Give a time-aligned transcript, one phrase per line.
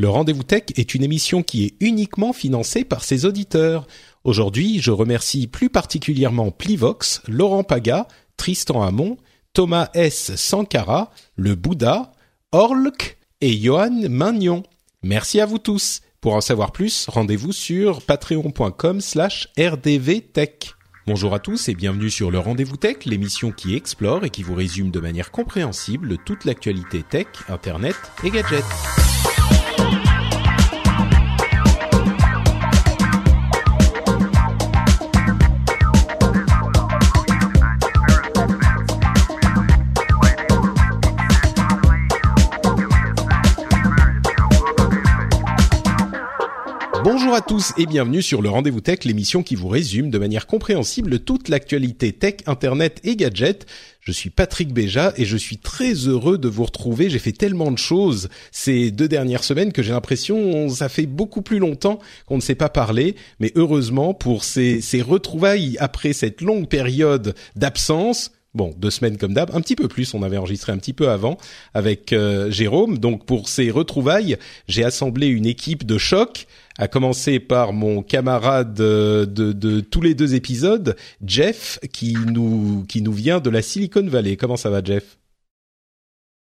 [0.00, 3.88] Le Rendez-vous Tech est une émission qui est uniquement financée par ses auditeurs.
[4.22, 9.16] Aujourd'hui, je remercie plus particulièrement Plivox, Laurent Paga, Tristan Hamon,
[9.54, 10.36] Thomas S.
[10.36, 12.12] Sankara, Le Bouddha,
[12.52, 14.62] Orlk, et Johan Magnon.
[15.02, 16.02] Merci à vous tous.
[16.20, 20.74] Pour en savoir plus, rendez-vous sur patreon.com slash rdvtech.
[21.08, 24.54] Bonjour à tous et bienvenue sur le Rendez-vous Tech, l'émission qui explore et qui vous
[24.54, 28.62] résume de manière compréhensible toute l'actualité tech, internet et gadgets.
[47.10, 50.46] Bonjour à tous et bienvenue sur le Rendez-vous Tech, l'émission qui vous résume de manière
[50.46, 53.64] compréhensible toute l'actualité tech, internet et gadgets.
[54.02, 57.08] Je suis Patrick Béja et je suis très heureux de vous retrouver.
[57.08, 61.40] J'ai fait tellement de choses ces deux dernières semaines que j'ai l'impression ça fait beaucoup
[61.40, 63.16] plus longtemps qu'on ne s'est pas parlé.
[63.40, 69.34] Mais heureusement pour ces, ces retrouvailles après cette longue période d'absence, Bon, deux semaines comme
[69.34, 70.14] d'hab, un petit peu plus.
[70.14, 71.36] On avait enregistré un petit peu avant
[71.74, 72.98] avec euh, Jérôme.
[72.98, 74.36] Donc pour ces retrouvailles,
[74.66, 76.46] j'ai assemblé une équipe de choc
[76.78, 83.02] à commencer par mon camarade de, de, tous les deux épisodes, Jeff, qui nous qui
[83.02, 84.36] nous vient de la Silicon Valley.
[84.36, 85.18] Comment ça va, Jeff?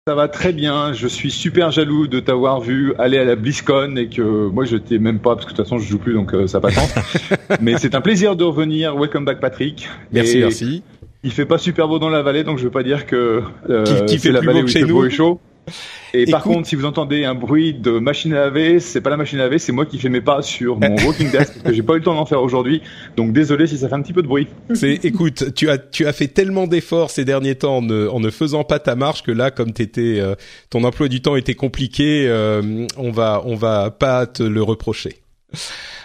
[0.06, 0.92] Ça va très bien.
[0.92, 4.76] Je suis super jaloux de t'avoir vu aller à la BlizzCon et que moi je
[4.76, 6.72] t'ai même pas parce que de toute façon je joue plus donc euh, ça pas
[6.72, 6.88] tant.
[7.62, 8.98] Mais c'est un plaisir de revenir.
[8.98, 9.88] Welcome back Patrick.
[10.12, 10.84] Merci, merci.
[11.24, 14.06] Il fait pas super beau dans la vallée donc je veux pas dire que euh,
[14.06, 15.10] qui, fait la vallée où chez nous.
[15.10, 15.40] chaud.
[16.14, 19.18] Et par contre, si vous entendez un bruit de machine à laver, c'est pas la
[19.18, 21.74] machine à laver, c'est moi qui fais mes pas sur mon walking desk parce que
[21.74, 22.82] j'ai pas eu le temps d'en faire aujourd'hui.
[23.18, 24.48] Donc désolé si ça fait un petit peu de bruit.
[24.74, 28.20] C'est, écoute, tu as tu as fait tellement d'efforts ces derniers temps en ne, en
[28.20, 30.36] ne faisant pas ta marche que là, comme t'étais, euh,
[30.70, 35.22] ton emploi du temps était compliqué, euh, on va on va pas te le reprocher.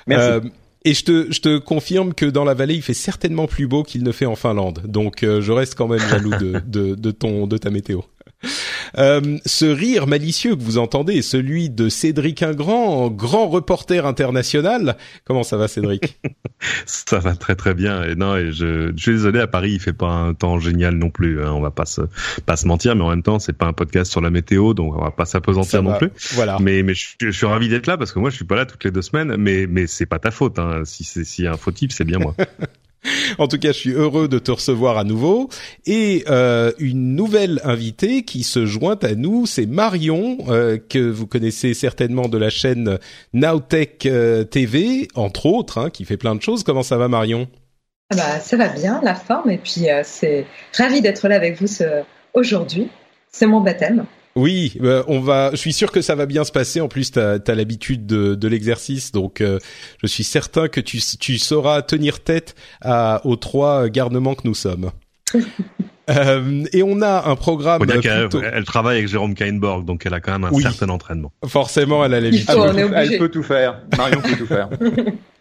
[0.06, 0.30] Merci.
[0.30, 0.40] Euh,
[0.84, 3.82] et je te, je te confirme que dans la vallée, il fait certainement plus beau
[3.82, 4.80] qu'il ne fait en Finlande.
[4.86, 8.00] Donc, je reste quand même jaloux de, de, de, ton, de ta météo.
[8.96, 14.96] Euh, ce rire malicieux que vous entendez est celui de Cédric Ingrand, grand reporter international.
[15.26, 16.18] Comment ça va, Cédric?
[16.86, 18.02] Ça va très très bien.
[18.02, 20.94] Et non, et je, je, suis désolé, à Paris, il fait pas un temps génial
[20.94, 21.44] non plus.
[21.44, 21.52] Hein.
[21.52, 22.00] On va pas se
[22.46, 24.96] pas se mentir, mais en même temps, c'est pas un podcast sur la météo, donc
[24.96, 26.10] on va pas s'apesantir non plus.
[26.32, 26.56] Voilà.
[26.60, 28.64] Mais mais je, je suis ravi d'être là parce que moi, je suis pas là
[28.64, 29.36] toutes les deux semaines.
[29.36, 30.58] Mais mais c'est pas ta faute.
[30.58, 30.82] Hein.
[30.84, 32.34] Si c'est si y a un fautif, c'est bien moi.
[33.38, 35.48] En tout cas, je suis heureux de te recevoir à nouveau.
[35.86, 41.26] Et euh, une nouvelle invitée qui se joint à nous, c'est Marion, euh, que vous
[41.26, 42.98] connaissez certainement de la chaîne
[43.32, 46.64] Nowtech euh, TV, entre autres, hein, qui fait plein de choses.
[46.64, 47.48] Comment ça va, Marion?
[48.10, 49.50] Ah bah, Ça va bien, la forme.
[49.50, 52.02] Et puis, c'est ravi d'être là avec vous ce...
[52.34, 52.88] aujourd'hui.
[53.30, 54.06] C'est mon baptême.
[54.38, 55.50] Oui, bah, on va.
[55.50, 56.80] Je suis sûr que ça va bien se passer.
[56.80, 59.58] En plus, tu as, l'habitude de, de l'exercice, donc euh,
[60.00, 64.54] je suis certain que tu, tu sauras tenir tête à, aux trois garnements que nous
[64.54, 64.90] sommes.
[66.10, 67.82] Euh, et on a un programme.
[67.86, 71.34] elle, travaille avec Jérôme Kainborg, donc elle a quand même un certain entraînement.
[71.44, 72.48] Forcément, elle a l'habitude.
[72.96, 73.82] Elle peut tout faire.
[73.94, 74.70] Marion peut tout faire.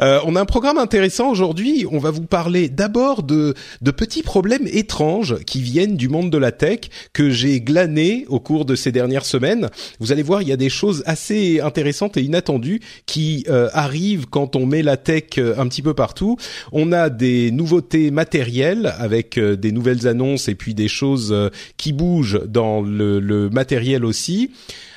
[0.00, 1.86] Euh, on a un programme intéressant aujourd'hui.
[1.90, 6.38] On va vous parler d'abord de, de petits problèmes étranges qui viennent du monde de
[6.38, 6.80] la tech
[7.12, 9.70] que j'ai glané au cours de ces dernières semaines.
[10.00, 14.26] Vous allez voir, il y a des choses assez intéressantes et inattendues qui euh, arrivent
[14.26, 16.36] quand on met la tech euh, un petit peu partout.
[16.72, 21.34] On a des nouveautés matérielles avec des nouvelles annonces et puis des choses
[21.76, 24.50] qui bougent dans le, le matériel aussi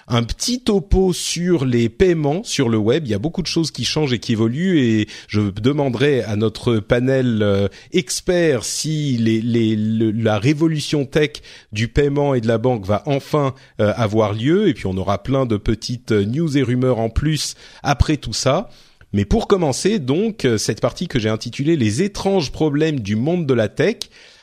[0.07, 3.06] un petit topo sur les paiements sur le web.
[3.06, 6.36] Il y a beaucoup de choses qui changent et qui évoluent et je demanderai à
[6.36, 11.31] notre panel euh, expert si la révolution tech
[11.74, 14.69] du paiement et de la banque va enfin euh, avoir lieu.
[14.69, 18.69] Et puis on aura plein de petites news et rumeurs en plus après tout ça.
[19.13, 23.45] Mais pour commencer, donc, euh, cette partie que j'ai intitulée Les étranges problèmes du monde
[23.45, 23.98] de la tech.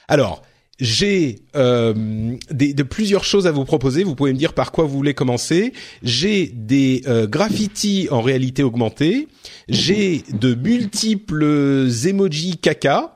[0.08, 0.42] Alors,
[0.80, 1.94] j'ai euh,
[2.50, 4.04] de plusieurs choses à vous proposer.
[4.04, 5.72] Vous pouvez me dire par quoi vous voulez commencer.
[6.02, 9.28] J'ai des euh, graffitis en réalité augmentée.
[9.68, 13.10] J'ai de multiples emojis caca.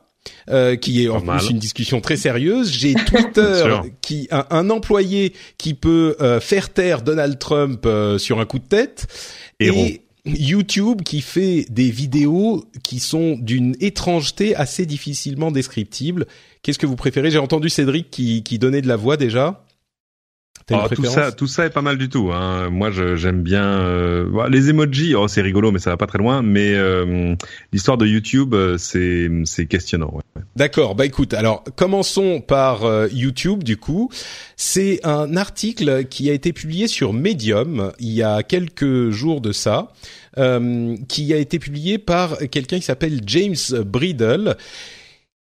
[0.51, 2.71] euh, qui est en plus une discussion très sérieuse.
[2.71, 8.41] J'ai Twitter, qui un, un, employé qui peut euh, faire taire Donald Trump euh, sur
[8.41, 9.07] un coup de tête,
[9.61, 10.03] et
[10.37, 16.27] YouTube qui fait des vidéos qui sont d'une étrangeté assez difficilement descriptible.
[16.63, 17.31] Qu'est-ce que vous préférez?
[17.31, 19.65] J'ai entendu Cédric qui, qui donnait de la voix déjà.
[20.71, 22.31] Ah, tout ça, tout ça est pas mal du tout.
[22.33, 22.69] Hein.
[22.71, 25.15] Moi, j'aime bien euh, les emojis.
[25.15, 26.43] Oh, c'est rigolo, mais ça va pas très loin.
[26.43, 27.35] Mais euh,
[27.73, 30.13] l'histoire de YouTube, euh, c'est c'est questionnant.
[30.13, 30.43] Ouais.
[30.57, 30.95] D'accord.
[30.95, 32.83] Bah écoute, alors commençons par
[33.13, 33.65] YouTube.
[33.65, 34.11] Du coup,
[34.57, 39.53] c'est un article qui a été publié sur Medium il y a quelques jours de
[39.53, 39.93] ça,
[41.09, 44.57] qui a été publié par quelqu'un qui s'appelle James Bridle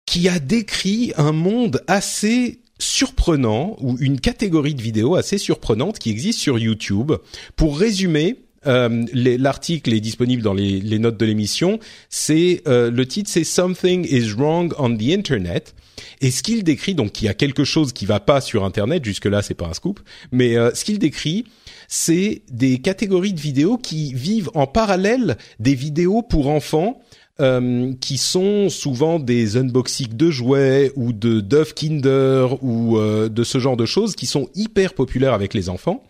[0.05, 6.09] qui a décrit un monde assez surprenant ou une catégorie de vidéos assez surprenante qui
[6.09, 7.13] existe sur YouTube.
[7.55, 8.37] Pour résumer,
[8.67, 11.79] euh, l'article est disponible dans les, notes de l'émission.
[12.09, 15.75] C'est euh, le titre, c'est Something is wrong on the Internet.
[16.21, 19.05] Et ce qu'il décrit, donc il y a quelque chose qui va pas sur Internet.
[19.05, 19.99] Jusque là, c'est pas un scoop,
[20.31, 21.45] mais euh, ce qu'il décrit,
[21.87, 27.01] c'est des catégories de vidéos qui vivent en parallèle des vidéos pour enfants
[27.39, 33.43] euh, qui sont souvent des unboxings de jouets ou de Dove Kinder ou euh, de
[33.43, 36.03] ce genre de choses qui sont hyper populaires avec les enfants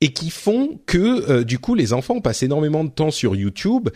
[0.00, 3.88] et qui font que euh, du coup les enfants passent énormément de temps sur YouTube.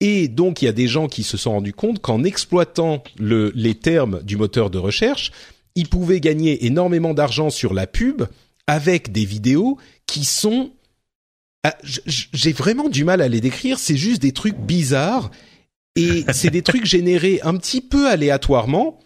[0.00, 3.52] Et donc il y a des gens qui se sont rendus compte qu'en exploitant le,
[3.54, 5.30] les termes du moteur de recherche,
[5.74, 8.24] ils pouvaient gagner énormément d'argent sur la pub
[8.66, 10.70] avec des vidéos qui sont
[11.64, 11.76] ah,
[12.06, 15.30] j'ai vraiment du mal à les décrire, c'est juste des trucs bizarres
[15.98, 19.00] et c'est des trucs générés un petit peu aléatoirement,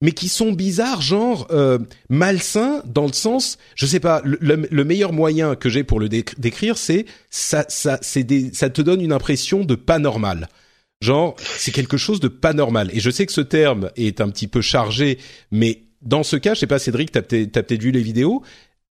[0.00, 5.12] mais qui sont bizarres, genre euh, malsains dans le sens, je sais pas, le, meilleur
[5.12, 9.64] moyen que j'ai pour le décrire, c'est ça, ça, c'est ça te donne une impression
[9.64, 10.48] de pas normal.
[11.00, 12.90] Genre, c'est quelque chose de pas normal.
[12.92, 15.18] Et je sais que ce terme est un petit peu chargé,
[15.50, 18.42] mais dans ce cas, je sais pas, Cédric, t'as peut-être vu les vidéos.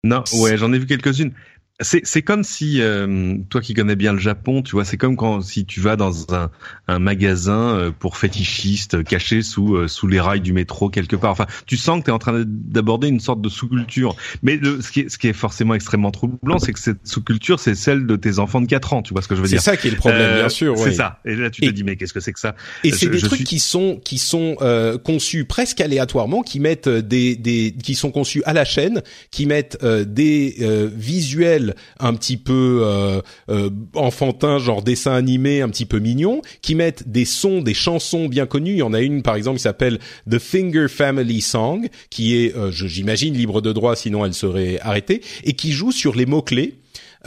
[0.03, 1.33] Non, ouais, j'en ai vu quelques-unes.
[1.81, 5.15] C'est c'est comme si euh, toi qui connais bien le Japon, tu vois, c'est comme
[5.15, 6.51] quand si tu vas dans un,
[6.89, 11.31] un magasin euh, pour fétichistes caché sous euh, sous les rails du métro quelque part.
[11.31, 14.17] Enfin, tu sens que tu es en train d'aborder une sorte de sous-culture.
[14.43, 17.61] Mais le, ce qui est ce qui est forcément extrêmement troublant, c'est que cette sous-culture,
[17.61, 19.61] c'est celle de tes enfants de 4 ans, tu vois ce que je veux dire
[19.61, 20.77] C'est ça qui est le problème, bien sûr.
[20.77, 21.21] C'est ça.
[21.23, 22.55] Et là, tu te dis mais qu'est-ce que c'est que ça?
[22.83, 24.57] Et c'est des trucs qui sont qui sont
[25.05, 29.01] conçus presque aléatoirement, qui mettent des des qui sont conçus à la chaîne,
[29.31, 31.68] qui mettent des visuels
[31.99, 37.09] un petit peu euh, euh, enfantin, genre dessin animé, un petit peu mignon, qui mettent
[37.09, 38.73] des sons, des chansons bien connues.
[38.73, 39.99] Il y en a une par exemple qui s'appelle
[40.29, 45.21] The Finger Family Song, qui est, euh, j'imagine, libre de droit, sinon elle serait arrêtée,
[45.43, 46.75] et qui joue sur les mots clés.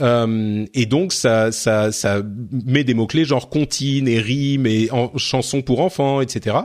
[0.01, 4.89] Euh, et donc ça, ça, ça met des mots clés genre comptine et rime et
[4.89, 6.57] en, chansons pour enfants, etc.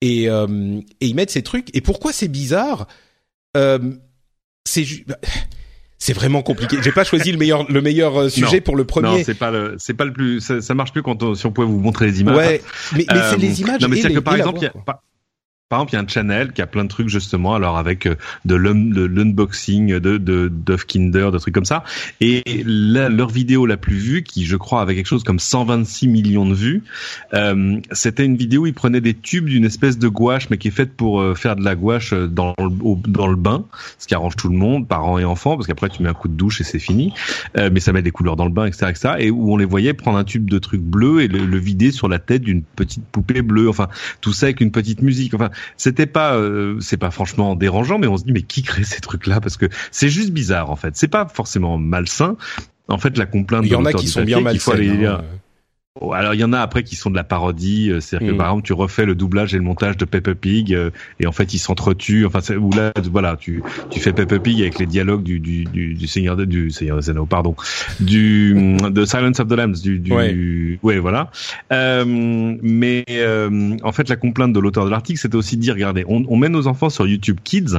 [0.00, 0.26] Et, et
[1.00, 1.74] ils mettent ces trucs.
[1.74, 2.86] Et pourquoi c'est bizarre?
[3.56, 3.78] Euh,
[4.64, 5.18] C'est bah,
[5.98, 6.76] c'est vraiment compliqué.
[6.82, 9.08] J'ai pas choisi le meilleur le meilleur euh, sujet pour le premier.
[9.08, 11.52] Non, c'est pas le c'est pas le plus ça, ça marche plus quand si on
[11.52, 12.36] pouvait vous montrer les images.
[12.36, 12.62] Ouais,
[12.94, 13.80] mais, mais c'est les images.
[13.80, 15.02] Non, mais c'est que par exemple, il y a, par
[15.72, 18.14] exemple, il y a un channel qui a plein de trucs justement, alors avec euh,
[18.44, 21.82] de l'unboxing de, de Kinder, de trucs comme ça.
[22.20, 26.46] Et leur vidéo la plus vue, qui je crois avait quelque chose comme 126 millions
[26.46, 26.84] de vues,
[27.34, 30.68] euh, c'était une vidéo où ils prenaient des tubes d'une espèce de gouache, mais qui
[30.68, 33.64] est faite pour euh, faire de la gouache dans le, dans le bain,
[33.98, 36.28] ce qui arrange tout le monde, parents et enfants, parce qu'après tu mets un coup
[36.28, 37.12] de douche et c'est fini.
[37.56, 39.14] mais ça met des couleurs dans le bain, etc., etc.
[39.18, 41.90] Et où on les voyait prendre un tube de trucs bleus et le, le vider
[41.90, 43.68] sur la tête d'une petite poupée bleue.
[43.68, 43.88] Enfin,
[44.20, 45.34] tout ça avec une petite musique.
[45.34, 48.84] Enfin, c'était pas, euh, c'est pas franchement dérangeant, mais on se dit mais qui crée
[48.84, 49.40] ces trucs-là?
[49.40, 50.96] Parce que c'est juste bizarre en fait.
[50.96, 52.36] C'est pas forcément malsain.
[52.88, 53.64] En fait, la complainte.
[53.64, 55.20] Il y en a qui sont bien malsains.
[56.12, 58.38] Alors il y en a après qui sont de la parodie, euh, c'est-à-dire que mm.
[58.38, 61.32] par exemple tu refais le doublage et le montage de Peppa Pig euh, et en
[61.32, 62.26] fait ils s'entretuent.
[62.26, 65.94] Enfin ou là voilà tu tu fais Peppa Pig avec les dialogues du du du,
[65.94, 67.54] du Seigneur de, du Seigneur des Anneaux pardon
[68.00, 71.30] du de Silence of the Lambs du du ouais, voilà.
[71.72, 75.74] Euh, mais euh, en fait la complainte de l'auteur de l'article c'était aussi de dire
[75.74, 77.76] regardez on, on met nos enfants sur YouTube Kids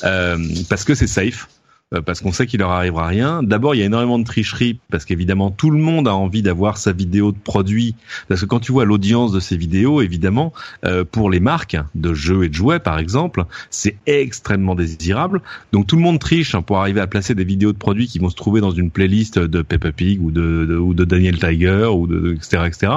[0.00, 1.63] parce que c'est safe euh,
[2.02, 3.42] parce qu'on sait qu'il leur arrivera rien.
[3.42, 6.78] D'abord, il y a énormément de tricherie parce qu'évidemment tout le monde a envie d'avoir
[6.78, 7.94] sa vidéo de produit.
[8.28, 10.52] Parce que quand tu vois l'audience de ces vidéos, évidemment,
[10.84, 15.42] euh, pour les marques de jeux et de jouets par exemple, c'est extrêmement désirable.
[15.72, 18.18] Donc tout le monde triche hein, pour arriver à placer des vidéos de produits qui
[18.18, 21.88] vont se trouver dans une playlist de Peppa Pig ou de, ou de Daniel Tiger
[21.92, 22.92] ou de etc etc.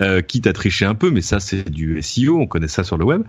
[0.00, 2.98] Euh, quitte à tricher un peu, mais ça c'est du SEO, on connaît ça sur
[2.98, 3.22] le web.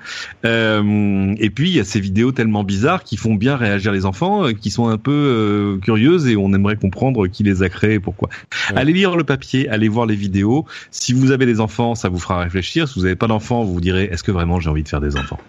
[0.45, 4.05] Euh, et puis il y a ces vidéos tellement bizarres qui font bien réagir les
[4.05, 7.95] enfants, qui sont un peu euh, curieuses et on aimerait comprendre qui les a créées
[7.95, 8.29] et pourquoi.
[8.75, 10.65] Allez lire le papier, allez voir les vidéos.
[10.91, 12.87] Si vous avez des enfants, ça vous fera réfléchir.
[12.87, 15.01] Si vous n'avez pas d'enfants, vous vous direz est-ce que vraiment j'ai envie de faire
[15.01, 15.39] des enfants?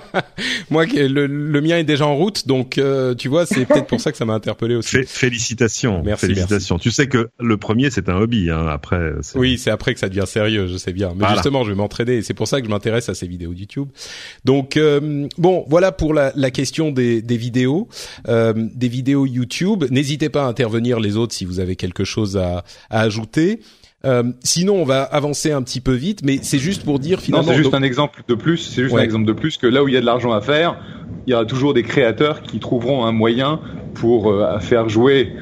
[0.70, 4.00] Moi, le, le, mien est déjà en route, donc euh, tu vois, c'est peut-être pour
[4.00, 4.98] ça que ça m'a interpellé aussi.
[5.06, 6.78] félicitations, merci, félicitations.
[6.78, 8.66] Tu sais que le premier c'est un hobby, hein.
[8.68, 9.12] après.
[9.34, 11.12] Oui, c'est après que ça devient sérieux, je sais bien.
[11.16, 12.22] Mais justement, je vais m'entraîner.
[12.22, 13.88] C'est pour ça que je m'intéresse à ces vidéos YouTube.
[14.44, 17.88] Donc euh, bon, voilà pour la, la question des, des vidéos,
[18.28, 19.84] euh, des vidéos YouTube.
[19.90, 23.60] N'hésitez pas à intervenir les autres si vous avez quelque chose à, à ajouter.
[24.04, 27.46] Euh, sinon, on va avancer un petit peu vite, mais c'est juste pour dire finalement.
[27.46, 28.58] Non, c'est juste un exemple de plus.
[28.58, 30.40] C'est juste un exemple de plus que là où il y a de l'argent à
[30.40, 30.80] faire,
[31.26, 33.60] il y aura toujours des créateurs qui trouveront un moyen
[33.94, 35.32] pour euh, faire jouer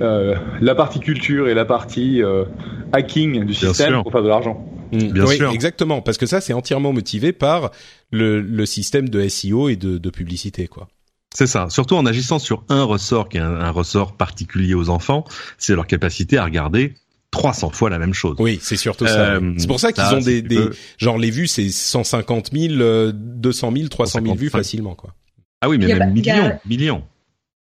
[0.00, 2.44] euh, la partie culture et la partie euh,
[2.92, 4.66] hacking du système pour faire de l'argent.
[4.92, 4.98] Mm.
[5.12, 5.50] Bien oui, sûr.
[5.52, 7.70] exactement, parce que ça, c'est entièrement motivé par
[8.10, 10.88] le, le système de SEO et de, de publicité, quoi.
[11.34, 11.66] C'est ça.
[11.68, 15.24] Surtout en agissant sur un ressort qui est un, un ressort particulier aux enfants,
[15.58, 16.94] c'est leur capacité à regarder
[17.32, 18.36] 300 fois la même chose.
[18.38, 19.34] Oui, c'est surtout ça.
[19.34, 23.72] Euh, c'est pour ça qu'ils ont des, des genre les vues, c'est 150 000, 200
[23.76, 25.10] 000, 300 000 vues facilement, quoi.
[25.60, 27.02] Ah oui, mais même millions, millions.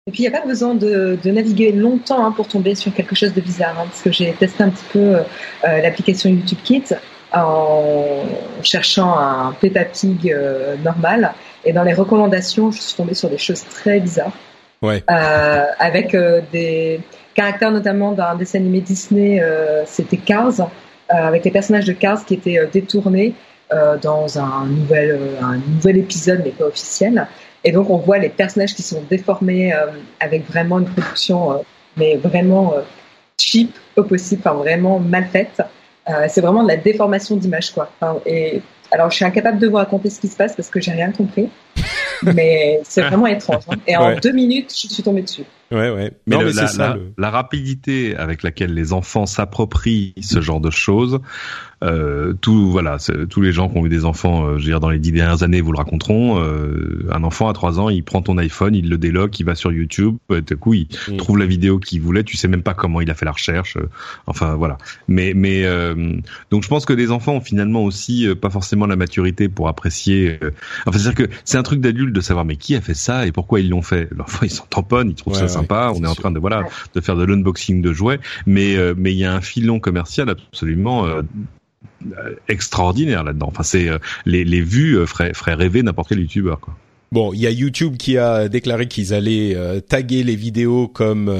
[0.07, 2.93] Et puis il n'y a pas besoin de, de naviguer longtemps hein, pour tomber sur
[2.93, 5.23] quelque chose de bizarre, hein, parce que j'ai testé un petit peu euh,
[5.63, 6.95] l'application YouTube Kids
[7.33, 8.23] en
[8.63, 11.33] cherchant un Peppa Pig euh, normal,
[11.65, 14.37] et dans les recommandations, je suis tombée sur des choses très bizarres.
[14.83, 15.03] Ouais.
[15.11, 16.15] Euh, avec
[16.53, 17.01] des
[17.35, 20.67] caractère notamment d'un dessin animé Disney, euh, c'était Cars, euh,
[21.11, 23.35] avec les personnages de Cars qui étaient euh, détournés
[24.03, 27.27] dans un nouvel, un nouvel épisode, mais pas officiel.
[27.65, 29.73] Et donc on voit les personnages qui sont déformés
[30.21, 31.65] avec vraiment une production,
[31.97, 32.75] mais vraiment
[33.37, 35.61] cheap au possible, enfin vraiment mal faite.
[36.29, 37.91] c'est vraiment de la déformation d'image, quoi.
[38.27, 38.63] et
[38.95, 41.11] alors, je suis incapable de vous raconter ce qui se passe parce que j'ai rien
[41.11, 41.49] compris.
[42.23, 43.65] mais c'est vraiment étrange.
[43.69, 43.75] Hein.
[43.89, 45.43] Et en deux minutes, je suis tombée dessus.
[45.71, 46.13] Ouais, ouais.
[46.27, 51.21] Mais, mais la, ça, la, rapidité avec laquelle les enfants s'approprient ce genre de choses,
[51.83, 52.97] euh, tout voilà,
[53.29, 55.13] tous les gens qui ont eu des enfants, euh, je veux dire dans les dix
[55.13, 56.41] dernières années, vous le raconteront.
[56.41, 59.55] Euh, un enfant à trois ans, il prend ton iPhone, il le déloque, il va
[59.55, 61.17] sur YouTube, et tout coup il mm.
[61.17, 62.25] trouve la vidéo qu'il voulait.
[62.25, 63.77] Tu sais même pas comment il a fait la recherche.
[63.77, 63.89] Euh,
[64.27, 64.79] enfin voilà.
[65.09, 66.15] Mais mais euh,
[66.51, 70.39] donc je pense que les enfants ont finalement aussi pas forcément la maturité pour apprécier.
[70.87, 73.33] enfin c'est-à-dire que c'est un truc d'adulte de savoir mais qui a fait ça et
[73.33, 74.09] pourquoi ils l'ont fait?
[74.17, 75.93] L'enfant il s'en tamponne, il trouve ça sympa.
[75.95, 79.19] On est, en train de voilà de faire de l'unboxing de jouets, mais mais il
[79.19, 81.07] y a un filon commercial absolument
[82.19, 83.47] euh, extraordinaire là-dedans.
[83.49, 86.61] Enfin, c'est euh, les, les vues euh, feraient, feraient rêver n'importe quel youtubeur.
[86.61, 86.77] Quoi.
[87.13, 89.57] Bon, il y a YouTube qui a déclaré qu'ils allaient
[89.89, 91.33] taguer les vidéos comme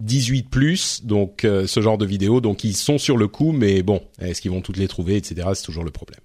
[0.00, 2.40] 18 plus, donc ce genre de vidéos.
[2.40, 5.48] Donc ils sont sur le coup, mais bon, est-ce qu'ils vont toutes les trouver, etc.
[5.54, 6.20] C'est toujours le problème.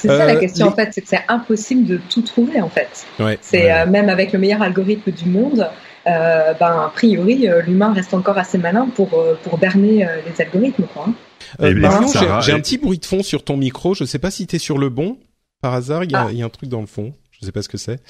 [0.00, 3.06] C'est ça la question en fait, c'est que c'est impossible de tout trouver en fait.
[3.20, 5.70] Ouais, c'est même avec le meilleur algorithme du monde,
[6.06, 11.06] ben a priori l'humain reste encore assez malin pour pour berner les algorithmes quoi.
[11.08, 11.14] Hein.
[11.60, 13.94] Euh, j'ai un petit bruit de fond sur ton micro.
[13.94, 15.18] Je sais pas si t'es sur le bon.
[15.62, 16.32] Par hasard, il y, a, ah.
[16.32, 17.14] y a un truc dans le fond.
[17.30, 18.00] Je sais pas ce que c'est.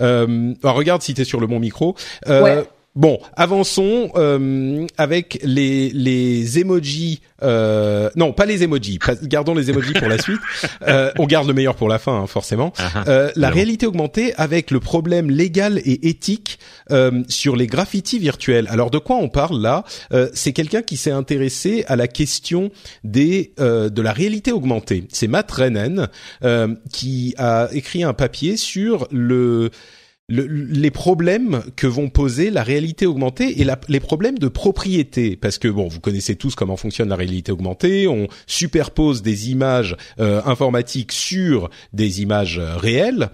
[0.00, 1.94] Euh, regarde si t'es sur le bon micro.
[2.28, 2.64] Euh, ouais.
[2.96, 7.22] Bon, avançons euh, avec les les emojis.
[7.42, 9.00] Euh, non, pas les emojis.
[9.24, 10.40] Gardons les emojis pour la suite.
[10.86, 12.72] Euh, on garde le meilleur pour la fin, hein, forcément.
[12.76, 13.04] Ah, ah.
[13.08, 16.58] Euh, la réalité augmentée avec le problème légal et éthique
[16.90, 18.66] euh, sur les graffitis virtuels.
[18.70, 19.84] Alors, de quoi on parle là?
[20.34, 22.70] C'est quelqu'un qui s'est intéressé à la question
[23.02, 25.04] des de la réalité augmentée.
[25.10, 26.08] C'est Matt Rennen
[26.92, 29.70] qui a écrit un papier sur le
[30.28, 35.36] les problèmes que vont poser la réalité augmentée et les problèmes de propriété.
[35.36, 38.08] Parce que bon vous connaissez tous comment fonctionne la réalité augmentée.
[38.08, 43.30] On superpose des images euh, informatiques sur des images euh, réelles.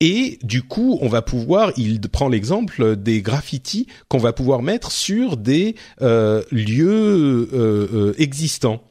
[0.00, 4.92] Et du coup, on va pouvoir, il prend l'exemple des graffitis qu'on va pouvoir mettre
[4.92, 8.85] sur des euh, lieux existants.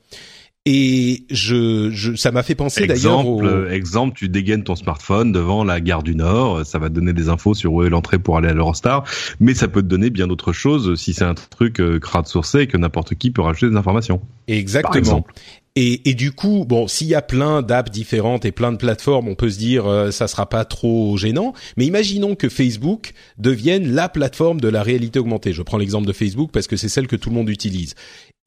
[0.68, 3.20] Et je, je ça m'a fait penser d'ailleurs.
[3.20, 7.14] Exemple, exemple, tu dégaines ton smartphone devant la gare du Nord, ça va te donner
[7.14, 9.04] des infos sur où est l'entrée pour aller à l'Eurostar,
[9.40, 12.78] mais ça peut te donner bien d'autres choses si c'est un truc euh, crowdsourcé que
[12.78, 14.22] n'importe qui peut rajouter des informations.
[14.48, 15.24] Exactement.
[15.78, 19.28] Et, et, du coup, bon, s'il y a plein d'apps différentes et plein de plateformes,
[19.28, 21.54] on peut se dire euh, ça sera pas trop gênant.
[21.76, 25.52] Mais imaginons que Facebook devienne la plateforme de la réalité augmentée.
[25.52, 27.94] Je prends l'exemple de Facebook parce que c'est celle que tout le monde utilise.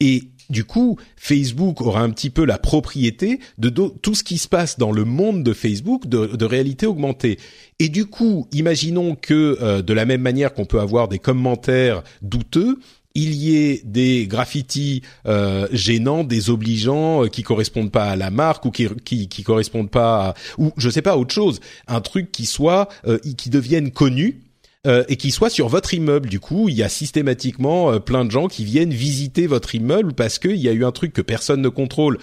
[0.00, 4.48] Et du coup, Facebook aura un petit peu la propriété de tout ce qui se
[4.48, 7.38] passe dans le monde de Facebook de, réalité augmentée.
[7.78, 12.02] Et du coup, imaginons que euh, de la même manière qu'on peut avoir des commentaires
[12.22, 12.78] douteux,
[13.14, 18.64] il y ait des graffitis euh, gênants, désobligeants, euh, qui correspondent pas à la marque
[18.64, 18.88] ou qui
[19.28, 22.88] qui, correspondent pas à, ou je sais pas autre chose, un truc qui soit
[23.36, 24.47] qui devienne connu
[24.86, 26.28] euh, et qui soit sur votre immeuble.
[26.28, 30.14] Du coup, il y a systématiquement euh, plein de gens qui viennent visiter votre immeuble
[30.14, 32.18] parce qu'il y a eu un truc que personne ne contrôle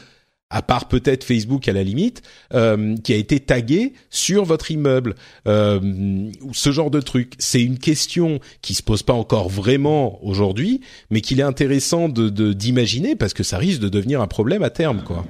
[0.50, 2.22] à part peut-être Facebook à la limite,
[2.54, 5.16] euh, qui a été tagué sur votre immeuble.
[5.48, 10.82] Euh, ce genre de truc, c'est une question qui se pose pas encore vraiment aujourd'hui,
[11.10, 14.70] mais qu'il est intéressant de d'imaginer parce que ça risque de devenir un problème à
[14.70, 15.26] terme, quoi.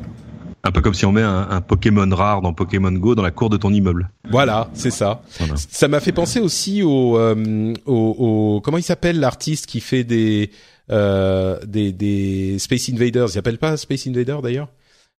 [0.66, 3.52] Un peu comme si on met un, Pokémon rare dans Pokémon Go dans la cour
[3.52, 4.10] de ton immeuble.
[4.32, 5.22] Voilà, c'est ça.
[5.56, 10.04] Ça m'a fait penser aussi au, euh, au, au comment il s'appelle l'artiste qui fait
[10.04, 10.50] des
[10.90, 13.28] euh, des, des Space Invaders?
[13.28, 14.70] Il s'appelle pas Space Invaders d'ailleurs?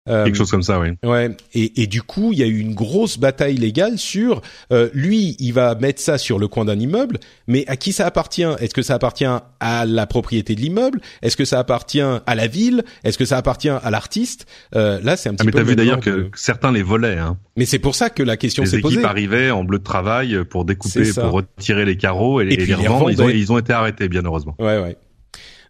[0.06, 0.90] Quelque chose comme ça, oui.
[1.04, 1.36] Ouais.
[1.54, 4.40] Et, et, du coup, il y a eu une grosse bataille légale sur
[4.72, 8.06] euh, lui, il va mettre ça sur le coin d'un immeuble, mais à qui ça
[8.06, 8.46] appartient?
[8.60, 9.26] Est-ce que ça appartient
[9.60, 11.00] à la propriété de l'immeuble?
[11.22, 12.84] Est-ce que ça appartient à la ville?
[13.04, 14.46] Est-ce que ça appartient à l'artiste?
[14.74, 15.58] Euh, Là, c'est un petit ah, mais peu.
[15.58, 17.18] Mais t'as vu d'ailleurs que certains les volaient.
[17.18, 17.36] Hein.
[17.56, 18.96] Mais c'est pour ça que la question s'est posée.
[18.96, 22.56] Les équipes arrivaient en bleu de travail pour découper, pour retirer les carreaux et, et,
[22.56, 23.10] les revendre.
[23.10, 24.54] Ils ont, ils ont été arrêtés, bien heureusement.
[24.58, 24.96] Ouais, ouais.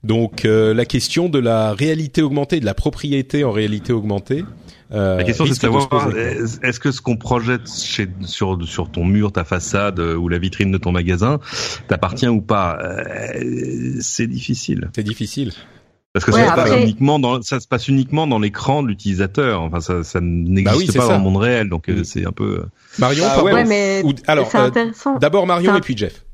[0.05, 4.45] Donc euh, la question de la réalité augmentée, de la propriété en réalité augmentée.
[4.93, 5.89] Euh, la question c'est de savoir
[6.63, 10.39] est-ce que ce qu'on projette chez, sur sur ton mur, ta façade euh, ou la
[10.39, 11.41] vitrine de ton magasin
[11.89, 12.79] t'appartient ou pas?
[14.01, 14.91] C'est difficile.
[14.95, 15.53] C'est difficile.
[16.13, 19.61] Parce que ça, se passe uniquement dans, ça se passe uniquement dans l'écran de l'utilisateur.
[19.61, 22.05] Enfin, ça, ça n'existe bah pas dans le monde réel, donc mm.
[22.05, 22.65] c'est un peu.
[22.99, 24.51] Marion, ah, ouais, mais alors,
[25.21, 26.25] d'abord Marion et puis Jeff.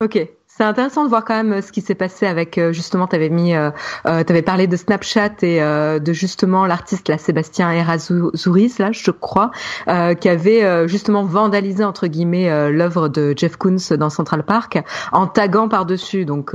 [0.00, 0.28] Ok.
[0.54, 3.16] C'est intéressant de voir quand même euh, ce qui s'est passé avec euh, justement tu
[3.16, 3.70] avais mis euh,
[4.04, 9.10] euh tu avais parlé de Snapchat et de justement l'artiste là Sébastien Errazouris là je
[9.10, 9.50] crois
[9.86, 14.78] qui avait justement vandalisé entre guillemets l'œuvre de Jeff Koons dans Central Park
[15.12, 16.54] en taguant par-dessus donc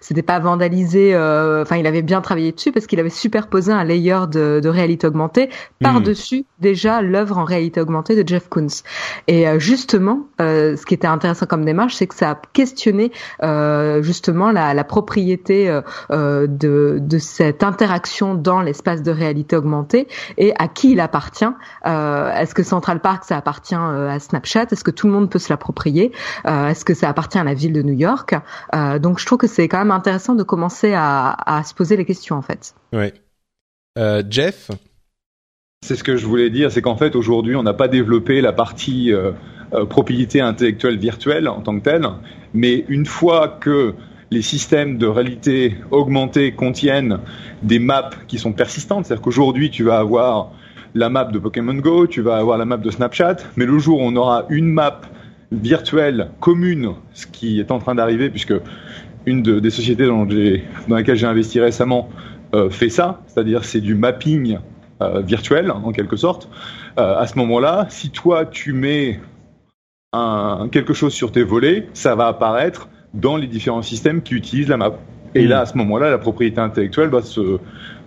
[0.00, 4.20] c'était pas vandalisé enfin il avait bien travaillé dessus parce qu'il avait superposé un layer
[4.30, 6.62] de, de réalité augmentée par-dessus hmm.
[6.62, 8.82] déjà l'œuvre en réalité augmentée de Jeff Koons
[9.26, 14.52] et justement ce qui était intéressant comme démarche c'est que ça a questionné euh, justement
[14.52, 20.52] la, la propriété euh, euh, de, de, cette interaction dans l'espace de réalité augmentée et
[20.58, 21.44] à qui il appartient.
[21.84, 24.66] Est-ce que Central Park ça appartient à Snapchat?
[24.70, 26.12] Est-ce que tout le monde peut se l'approprier?
[26.44, 28.34] Est-ce que ça appartient à la ville de New York?
[29.00, 32.04] Donc je trouve que c'est quand même intéressant de commencer à, à se poser les
[32.04, 32.74] questions en fait.
[32.92, 33.14] Ouais.
[34.28, 34.70] Jeff?
[35.82, 38.52] C'est ce que je voulais dire, c'est qu'en fait aujourd'hui on n'a pas développé la
[38.52, 39.32] partie euh,
[39.88, 42.06] propriété intellectuelle virtuelle en tant que telle,
[42.54, 43.94] mais une fois que
[44.32, 47.18] les systèmes de réalité augmentée contiennent
[47.62, 50.52] des maps qui sont persistantes, c'est-à-dire qu'aujourd'hui tu vas avoir
[50.94, 54.00] la map de Pokémon Go, tu vas avoir la map de Snapchat, mais le jour
[54.00, 55.02] où on aura une map
[55.50, 58.54] virtuelle commune, ce qui est en train d'arriver, puisque
[59.26, 62.08] une des sociétés dans, dans laquelle j'ai investi récemment
[62.54, 64.58] euh, fait ça, c'est-à-dire c'est du mapping
[65.02, 66.48] euh, virtuel en quelque sorte.
[66.96, 69.20] à ce moment-là, si toi tu mets
[70.12, 74.68] un, quelque chose sur tes volets, ça va apparaître dans les différents systèmes qui utilisent
[74.68, 74.98] la map.
[75.34, 77.58] Et là, à ce moment-là, la propriété intellectuelle va, se,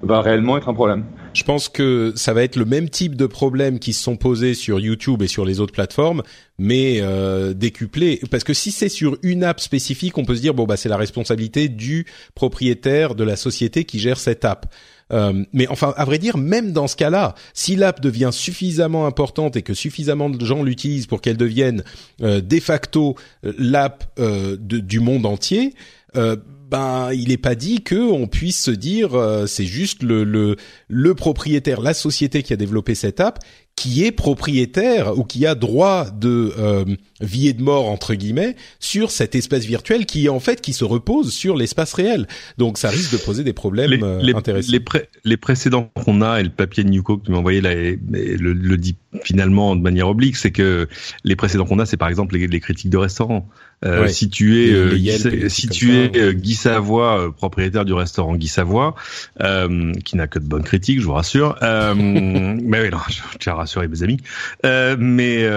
[0.04, 1.06] va réellement être un problème.
[1.34, 4.54] Je pense que ça va être le même type de problème qui se sont posés
[4.54, 6.22] sur YouTube et sur les autres plateformes,
[6.60, 8.22] mais euh, décuplé.
[8.32, 10.88] Parce que si c'est sur une app spécifique, on peut se dire bon bah c'est
[10.88, 14.74] la responsabilité du propriétaire de la société qui gère cette app.
[15.13, 19.56] Euh, mais enfin, à vrai dire, même dans ce cas-là, si l'app devient suffisamment importante
[19.56, 21.84] et que suffisamment de gens l'utilisent pour qu'elle devienne
[22.22, 23.15] euh, de facto
[23.46, 24.20] euh, l'app
[24.60, 25.74] du monde entier,
[26.13, 29.12] ben il n'est pas dit que on puisse se dire
[29.48, 30.56] c'est juste le, le
[30.88, 33.39] le propriétaire, la société qui a développé cette app
[33.76, 36.86] qui est propriétaire ou qui a droit de euh,
[37.20, 40.86] vie et de mort entre guillemets sur cet espace virtuel qui en fait qui se
[40.86, 42.28] repose sur l'espace réel.
[42.58, 44.72] Donc ça risque de poser des problèmes les, euh, intéressants.
[44.72, 44.82] Les,
[45.26, 48.54] les précédents qu'on a et le papier de Newco que tu m'as envoyé là le,
[48.54, 50.88] le, dit finalement de manière oblique, c'est que
[51.24, 53.50] les précédents qu'on a, c'est par exemple les, les critiques de restaurants.
[53.84, 58.36] Euh, si tu es euh, Guy, si tu es euh, Guy Savoie, propriétaire du restaurant
[58.36, 58.96] Guy Savoie,
[59.40, 61.58] qui n'a que de bonnes critiques, je vous rassure.
[61.62, 64.18] mais oui, non, je tiens à rassurer mes amis.
[64.64, 65.48] mais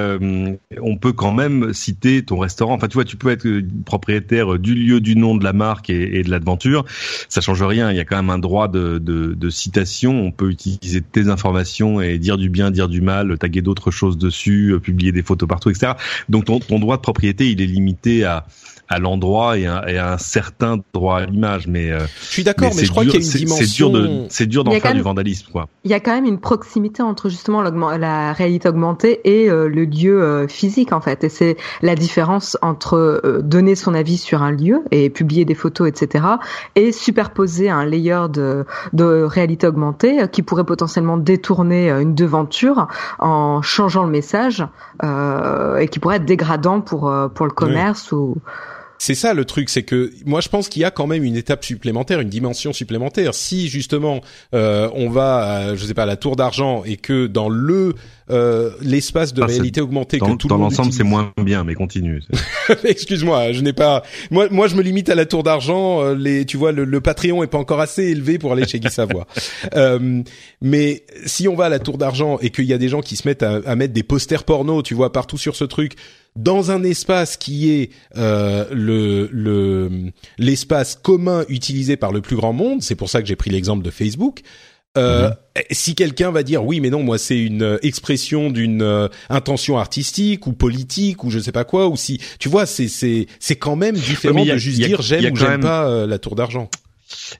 [0.80, 2.74] on peut quand même citer ton restaurant.
[2.74, 3.46] Enfin, tu vois, tu peux être
[3.84, 6.84] propriétaire du lieu, du nom, de la marque et, de l'aventure.
[7.28, 7.90] Ça change rien.
[7.90, 10.20] Il y a quand même un droit de, de, de citation.
[10.20, 14.18] On peut utiliser tes informations et dire du bien, dire du mal, taguer d'autres choses
[14.18, 15.92] dessus, publier des photos partout, etc.
[16.28, 18.46] Donc ton, ton droit de propriété, il est limité à,
[18.88, 21.66] à l'endroit et, à un certain droit à l'image.
[21.66, 24.26] Mais euh, je suis d'accord, mais, je crois qu'il y a une dimension.
[24.30, 25.68] C'est dur d'en faire du vandalisme, quoi.
[25.84, 29.84] Il y a quand même une proximité entre justement la réalité augmentée et euh, le
[29.84, 31.24] lieu euh, physique en fait.
[31.24, 35.88] Et c'est la différence entre donner son avis sur un lieu et publier des photos,
[35.88, 36.24] etc.
[36.74, 43.62] et superposer un layer de, de réalité augmentée qui pourrait potentiellement détourner une devanture en
[43.62, 44.64] changeant le message
[45.02, 48.36] et qui pourrait être dégradant pour pour le commerce ou
[48.98, 51.36] C'est ça le truc, c'est que moi je pense qu'il y a quand même une
[51.36, 53.32] étape supplémentaire, une dimension supplémentaire.
[53.34, 54.20] Si justement
[54.54, 57.94] euh, on va, je sais pas, à la tour d'argent et que dans le
[58.30, 61.74] euh, l'espace de réalité augmentée dans, que tout dans l'ensemble utilise- c'est moins bien, mais
[61.74, 62.20] continue.
[62.84, 64.02] Excuse-moi, je n'ai pas.
[64.30, 66.02] Moi, moi, je me limite à la tour d'argent.
[66.02, 68.80] euh, Les, tu vois, le, le Patreon est pas encore assez élevé pour aller chez
[68.80, 69.26] Guy Savoie.
[69.76, 70.22] Euh,
[70.62, 73.16] mais si on va à la tour d'argent et qu'il y a des gens qui
[73.16, 75.94] se mettent à, à mettre des posters porno, tu vois, partout sur ce truc,
[76.38, 79.90] dans un espace qui est euh, le le
[80.38, 83.84] l'espace commun utilisé par le plus grand monde, c'est pour ça que j'ai pris l'exemple
[83.84, 84.40] de Facebook.
[84.96, 85.30] Euh,
[85.70, 89.76] Si quelqu'un va dire oui, mais non, moi c'est une euh, expression d'une euh, intention
[89.78, 93.56] artistique ou politique ou je sais pas quoi, ou si tu vois, c'est c'est c'est
[93.56, 96.18] quand même différent a- de juste a- dire j'aime ou j'aime même- pas euh, la
[96.18, 96.70] tour d'argent.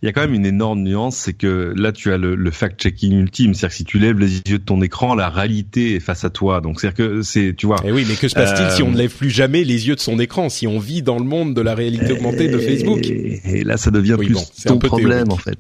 [0.03, 2.51] Il y a quand même une énorme nuance, c'est que là tu as le, le
[2.51, 6.01] fact-checking ultime, c'est-à-dire que si tu lèves les yeux de ton écran, la réalité est
[6.01, 6.61] face à toi.
[6.61, 7.81] Donc c'est-à-dire que c'est, tu vois.
[7.85, 9.95] Et oui, mais que se passe-t-il Euh, si on ne lève plus jamais les yeux
[9.95, 13.01] de son écran, si on vit dans le monde de la réalité augmentée de Facebook?
[13.09, 15.33] Et, et là ça devient Oui, plus bon, ton peu problème théorique.
[15.33, 15.59] en fait.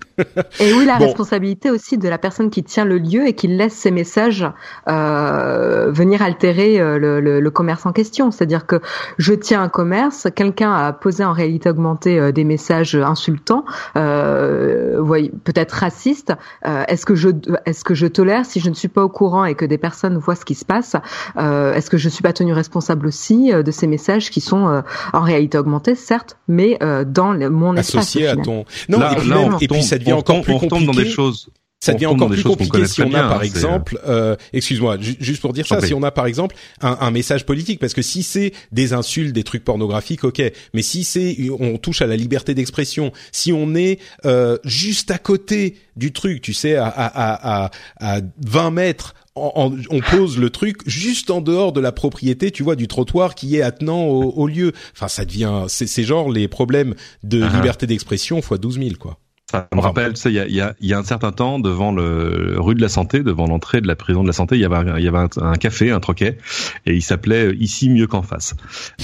[0.60, 1.04] Et oui, la Bon.
[1.06, 4.44] responsabilité aussi de la personne qui tient le lieu et qui laisse ses messages
[5.08, 8.30] euh, venir altérer euh, le, le- le commerce en question.
[8.30, 8.76] C'est-à-dire que
[9.18, 13.64] je tiens un commerce, quelqu'un a posé en réalité augmentée euh, des messages insultants,
[13.98, 16.32] euh, voyez, peut-être racistes.
[16.66, 17.28] Euh, est-ce que je
[17.66, 20.16] est-ce que je tolère si je ne suis pas au courant et que des personnes
[20.18, 20.96] voient ce qui se passe
[21.36, 24.68] euh, Est-ce que je suis pas tenu responsable aussi euh, de ces messages qui sont
[24.68, 24.80] euh,
[25.12, 29.12] en réalité augmentée, certes, mais euh, dans le- mon espace associé à ton non là,
[29.12, 30.86] et puis, là, on et puis ça devient on encore plus on retombe compliqué.
[30.96, 31.50] dans des choses.
[31.80, 35.40] Ça devient encore plus compliqué si on a bien, par exemple, euh, excuse-moi, ju- juste
[35.40, 38.22] pour dire ça, si on a par exemple un, un message politique, parce que si
[38.24, 40.42] c'est des insultes, des trucs pornographiques, ok,
[40.74, 45.18] mais si c'est on touche à la liberté d'expression, si on est euh, juste à
[45.18, 49.14] côté du truc, tu sais, à, à, à, à, à 20 mètres.
[49.36, 52.88] en- en- on pose le truc juste en dehors de la propriété, tu vois, du
[52.88, 54.72] trottoir qui est attenant au, au lieu.
[54.96, 57.48] Enfin, ça devient, c'est c'est genre les problèmes de Ah.
[57.54, 59.20] liberté d'expression fois 12 000, quoi.
[59.50, 61.58] Ça me rappelle, tu sais, il y a, y, a, y a un certain temps,
[61.58, 64.60] devant le rue de la Santé, devant l'entrée de la prison de la Santé, il
[64.60, 66.36] y avait il y avait un, un café, un troquet,
[66.84, 68.54] et il s'appelait euh, Ici mieux qu'en face.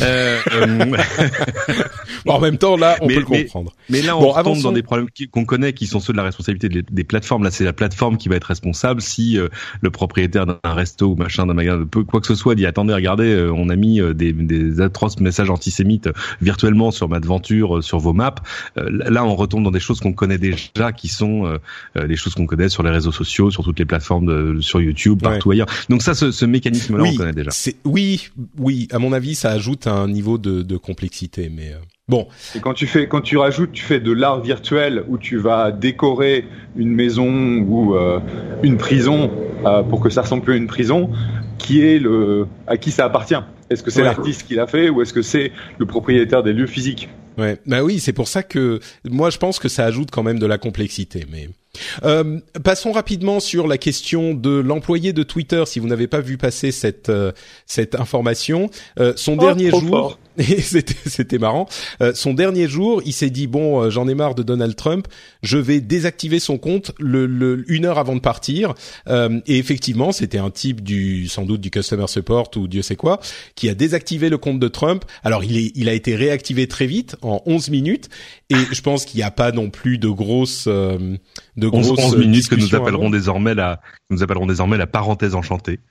[0.03, 0.67] Euh, euh,
[2.27, 3.73] Bon, en même temps, là, on Mais- peut le comprendre.
[3.89, 6.25] mais là, on Bon, tombe dans des problèmes qu'on connaît, qui sont ceux de la
[6.25, 7.43] responsabilité des, des plateformes.
[7.45, 9.49] Là, c'est la plateforme qui va être responsable si euh,
[9.81, 13.33] le propriétaire d'un resto ou machin, d'un magasin, quoi que ce soit, dit attendez, regardez,
[13.33, 16.09] euh, on a mis des, des atroces messages antisémites
[16.43, 18.35] virtuellement sur ma devanture, sur vos maps.
[18.77, 21.59] Là, on retombe dans des choses qu'on connaît déjà, qui sont euh,
[21.97, 24.81] euh, des choses qu'on connaît sur les réseaux sociaux, sur toutes les plateformes, de, sur
[24.81, 25.31] YouTube, Ouais.
[25.33, 25.67] partout ailleurs.
[25.89, 27.51] Donc ça, ce, ce mécanisme-là, on connaît déjà.
[27.85, 28.89] oui, oui.
[28.93, 32.27] À mon avis, ça ajoute un niveau de, de complexité, mais euh, bon.
[32.55, 35.71] Et quand tu fais, quand tu rajoutes, tu fais de l'art virtuel où tu vas
[35.73, 38.19] décorer une maison ou euh,
[38.63, 39.31] une prison
[39.67, 41.11] euh, pour que ça ressemble plus à une prison,
[41.59, 43.35] qui est le, à qui ça appartient
[43.71, 44.07] Est-ce que c'est Ouais.
[44.07, 47.09] l'artiste qui l'a fait ou est-ce que c'est le propriétaire des lieux physiques?
[47.37, 50.39] Ouais, bah oui, c'est pour ça que moi je pense que ça ajoute quand même
[50.39, 51.27] de la complexité.
[51.31, 51.49] Mais
[52.05, 55.65] euh, passons rapidement sur la question de l'employé de Twitter.
[55.67, 57.33] Si vous n'avez pas vu passer cette euh,
[57.67, 58.71] cette information,
[59.01, 60.19] euh, son dernier trop jour, fort.
[60.39, 61.69] et c'était c'était marrant.
[62.01, 65.07] euh, son dernier jour, il s'est dit bon, euh, j'en ai marre de Donald Trump,
[65.43, 68.75] je vais désactiver son compte le, le une heure avant de partir.
[69.09, 72.97] Euh, et effectivement, c'était un type du sans doute du customer support ou Dieu sait
[72.97, 73.21] quoi
[73.55, 75.05] qui a désactivé le compte de Trump.
[75.23, 78.09] Alors il est il a été réactivé très vite en 11 minutes
[78.51, 81.17] et je pense qu'il n'y a pas non plus de grosses euh,
[81.57, 83.11] de 11, grosses 11 minutes que nous appellerons avant.
[83.11, 85.81] désormais la, nous appellerons désormais la parenthèse enchantée.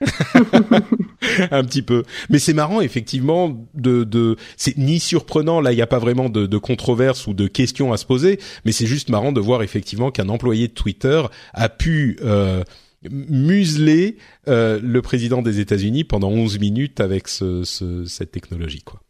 [1.50, 2.04] un petit peu.
[2.30, 6.28] Mais c'est marrant effectivement de de c'est ni surprenant là il n'y a pas vraiment
[6.28, 9.62] de, de controverse ou de questions à se poser, mais c'est juste marrant de voir
[9.62, 12.62] effectivement qu'un employé de Twitter a pu euh,
[13.10, 14.16] museler
[14.48, 19.03] euh, le président des États-Unis pendant 11 minutes avec ce, ce, cette technologie quoi.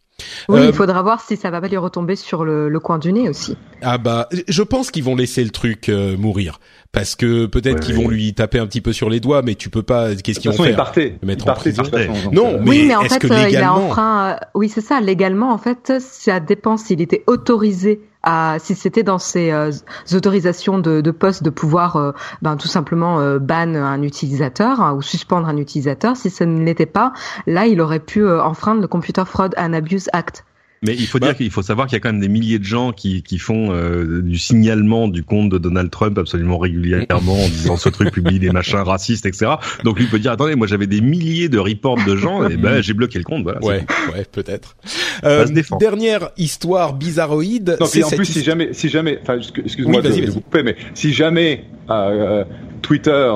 [0.49, 2.99] Oui, Euh, il faudra voir si ça va pas lui retomber sur le, le coin
[2.99, 3.57] du nez aussi.
[3.83, 6.61] Ah bah, je pense qu'ils vont laisser le truc euh, mourir
[6.93, 8.03] parce que peut-être Ouais, qu'ils ouais.
[8.05, 10.15] vont lui taper un petit peu sur les doigts, mais tu peux pas.
[10.15, 11.19] Qu'est-ce qu'ils vont façon, il faire partait.
[11.21, 11.85] Le mettre il en partait prison.
[11.85, 12.31] façon.
[12.33, 14.31] Non, euh, mais oui, mais en est-ce fait, que euh, il a légalement- enfreint.
[14.35, 15.01] euh, oui, c'est ça.
[15.01, 18.01] Légalement, en fait, ça dépend s'il était autorisé
[18.59, 19.71] si c'était dans ses euh,
[20.13, 25.03] autorisations de, poste de pouvoir, euh, ben tout simplement euh, ban un utilisateur hein, ou
[25.03, 26.17] suspendre un utilisateur.
[26.17, 27.13] Si ça ne l'était pas,
[27.47, 30.45] là, il aurait pu euh, enfreindre le Computer Fraud and Abuse Act.
[30.85, 31.29] Mais il faut Bah.
[31.29, 33.39] dire qu'il faut savoir qu'il y a quand même des milliers de gens qui, qui
[33.39, 38.11] font euh, du signalement du compte de Donald Trump absolument régulièrement en disant ce truc
[38.13, 39.53] publie des machins racistes, etc.
[39.85, 42.81] Donc lui peut dire attendez moi j'avais des milliers de reports de gens et ben
[42.83, 43.61] j'ai bloqué le compte voilà.
[43.65, 44.77] Ouais, ouais, peut-être.
[45.25, 45.47] Euh,
[45.81, 47.77] dernière histoire bizarroïde.
[47.81, 50.21] Non, c'est puis en cette plus, si jamais, si jamais, enfin, excuse- excuse-moi Oui, vas-y,
[50.21, 52.45] de, de vous couper, mais si jamais euh,
[52.83, 53.33] Twitter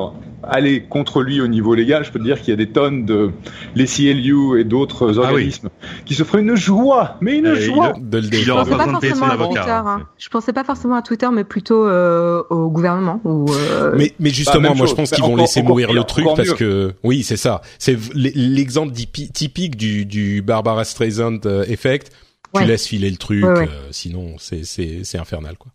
[0.48, 3.04] aller contre lui au niveau légal, je peux te dire qu'il y a des tonnes
[3.04, 3.30] de
[3.74, 5.26] les CLU et d'autres Ah oui.
[5.34, 5.68] organismes
[6.06, 7.92] qui se feraient une joie, mais une Euh, joie.
[8.00, 9.70] De le Je pensais pas forcément à avocat, Twitter.
[9.70, 9.84] hein.
[9.86, 10.06] hein.
[10.18, 13.20] Je pensais pas forcément à Twitter, mais plutôt euh, au gouvernement.
[13.24, 15.92] Ou, euh, Mais, mais justement, Bah, moi, je pense qu'ils vont encore- laisser encore mourir
[15.92, 16.54] le truc parce mieux.
[16.54, 17.60] que oui, c'est ça.
[17.78, 22.10] C'est l'exemple typi- typique du, du Barbara Streisand euh, effect.
[22.54, 22.66] Tu Ouais.
[22.66, 23.68] laisses filer le truc, Ouais, ouais.
[23.68, 25.70] euh, sinon c'est c'est c'est infernal quoi.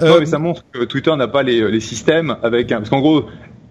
[0.00, 2.90] Ouais, Euh, mais ça montre que Twitter n'a pas les, les systèmes avec un, parce
[2.90, 3.24] qu'en gros, euh,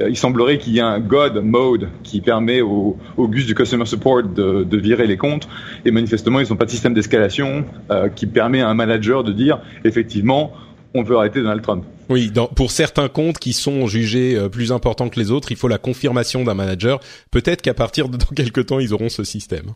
[0.09, 3.85] il semblerait qu'il y ait un God mode qui permet au, au Gus du customer
[3.85, 5.47] support de, de virer les comptes.
[5.85, 9.31] Et manifestement, ils n'ont pas de système d'escalation euh, qui permet à un manager de
[9.31, 10.53] dire effectivement,
[10.93, 11.85] on veut arrêter Donald Trump.
[12.09, 15.57] Oui, dans, pour certains comptes qui sont jugés euh, plus importants que les autres, il
[15.57, 16.99] faut la confirmation d'un manager.
[17.31, 19.73] Peut-être qu'à partir de dans quelques temps, ils auront ce système.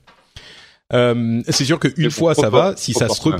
[0.94, 3.38] Euh, c'est sûr qu'une fois ça va, si ça se là.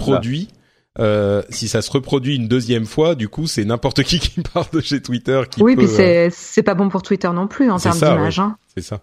[1.00, 4.68] Euh, si ça se reproduit une deuxième fois, du coup, c'est n'importe qui qui parle
[4.74, 7.48] de chez Twitter qui oui, peut, puis euh, c'est c'est pas bon pour Twitter non
[7.48, 8.40] plus en termes d'image.
[8.40, 8.56] hein.
[8.76, 9.02] C'est ça.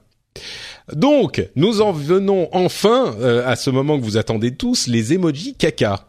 [0.95, 5.55] Donc, nous en venons enfin euh, à ce moment que vous attendez tous, les emojis
[5.55, 6.07] caca.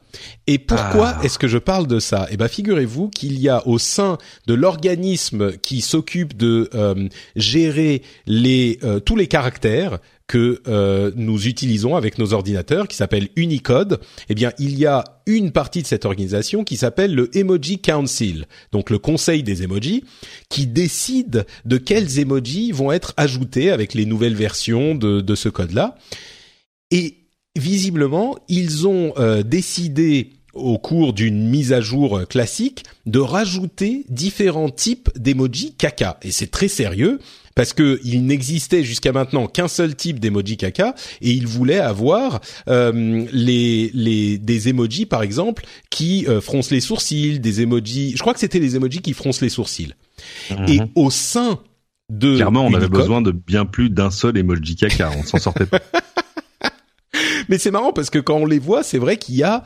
[0.47, 1.23] Et pourquoi Ah.
[1.23, 2.27] est-ce que je parle de ça?
[2.31, 4.17] Eh ben, figurez-vous qu'il y a au sein
[4.47, 11.47] de l'organisme qui s'occupe de euh, gérer les euh, tous les caractères que euh, nous
[11.47, 13.99] utilisons avec nos ordinateurs, qui s'appelle Unicode.
[14.29, 18.45] Eh bien, il y a une partie de cette organisation qui s'appelle le Emoji Council,
[18.71, 20.03] donc le Conseil des emojis,
[20.49, 25.95] qui décide de quels emojis vont être ajoutés avec les nouvelles versions de, ce code-là.
[26.91, 27.17] Et
[27.55, 34.05] visiblement, ils ont euh, décidé au cours d'une mise à jour euh, classique de rajouter
[34.09, 36.17] différents types d'emojis caca.
[36.21, 37.19] Et c'est très sérieux
[37.55, 42.41] parce que il n'existait jusqu'à maintenant qu'un seul type d'emoji caca et ils voulaient avoir
[42.67, 48.13] euh, les, les des emojis par exemple qui euh, froncent les sourcils, des emojis.
[48.15, 49.93] Je crois que c'était les emojis qui froncent les sourcils.
[50.67, 50.89] Et Mhm.
[50.95, 51.59] au sein
[52.09, 55.11] de Clairement, on avait besoin de bien plus d'un seul emoji caca.
[55.17, 55.79] On s'en sortait pas.
[57.49, 59.63] Mais c'est marrant parce que quand on les voit, c'est vrai qu'il y a.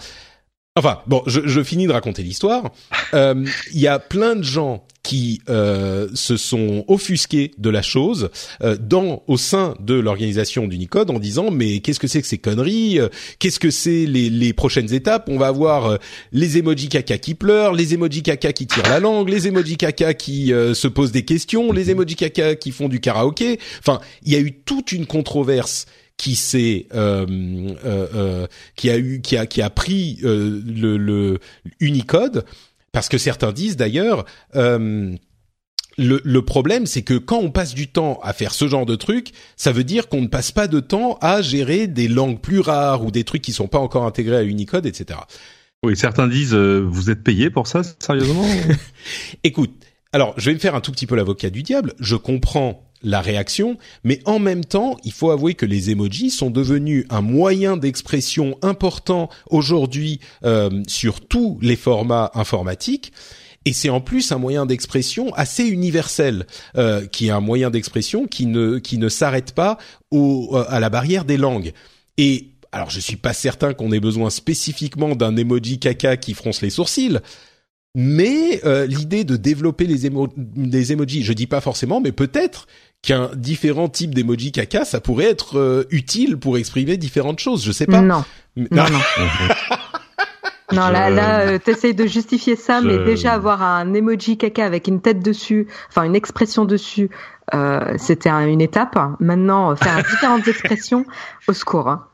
[0.78, 2.72] Enfin, bon, je, je finis de raconter l'histoire.
[3.13, 8.30] Euh, Il y a plein de gens qui euh, se sont offusqués de la chose
[8.62, 12.38] euh, dans au sein de l'organisation d'Unicode en disant mais qu'est-ce que c'est que ces
[12.38, 13.00] conneries?
[13.00, 13.08] Euh,
[13.40, 15.30] Qu'est-ce que c'est les, les prochaines étapes?
[15.30, 15.98] On va avoir euh,
[16.34, 20.13] les emojis caca qui pleurent, les emojis caca qui tirent la langue, les emojis caca
[20.13, 23.60] qui se posent des questions, les emojis caca qui font du karaoké.
[23.80, 25.86] Enfin, il y a eu toute une controverse
[26.17, 27.25] qui s'est euh,
[27.86, 31.39] euh, euh, qui a eu qui a qui a pris euh, le, le
[31.80, 32.43] Unicode
[32.91, 34.25] parce que certains disent d'ailleurs
[34.56, 35.15] euh,
[35.97, 38.95] le, le problème, c'est que quand on passe du temps à faire ce genre de
[38.95, 42.60] truc, ça veut dire qu'on ne passe pas de temps à gérer des langues plus
[42.60, 45.19] rares ou des trucs qui sont pas encore intégrés à Unicode, etc.
[45.84, 48.45] Oui, certains disent, euh, vous êtes payé pour ça, sérieusement?
[49.43, 49.73] Écoute,
[50.13, 51.93] alors je vais me faire un tout petit peu l'avocat du diable.
[51.99, 56.50] Je comprends la réaction, mais en même temps, il faut avouer que les emojis sont
[56.50, 63.12] devenus un moyen d'expression important aujourd'hui euh, sur tous les formats informatiques.
[63.66, 68.26] Et c'est en plus un moyen d'expression assez universel, euh, qui est un moyen d'expression
[68.26, 69.78] qui ne qui ne s'arrête pas
[70.10, 71.74] au, euh, à la barrière des langues.
[72.18, 76.62] Et alors, je suis pas certain qu'on ait besoin spécifiquement d'un emoji caca qui fronce
[76.62, 77.20] les sourcils,
[77.96, 80.10] mais euh, l'idée de développer les
[80.46, 82.68] des emojis, je dis pas forcément, mais peut-être
[83.04, 87.64] qu'un différent type d'emoji caca, ça pourrait être euh, utile pour exprimer différentes choses.
[87.64, 88.02] Je sais pas.
[88.02, 88.24] Non,
[88.56, 89.00] Mais- non, non.
[90.74, 94.38] Non, là, Je- là, euh, t'essayes de justifier ça, Je- mais déjà avoir un emoji
[94.38, 97.10] caca avec une tête dessus, enfin une expression dessus,
[97.54, 99.00] euh, c'était un- une étape.
[99.22, 101.06] Maintenant, faire différentes expressions,
[101.48, 101.88] au secours.
[101.88, 102.06] hein.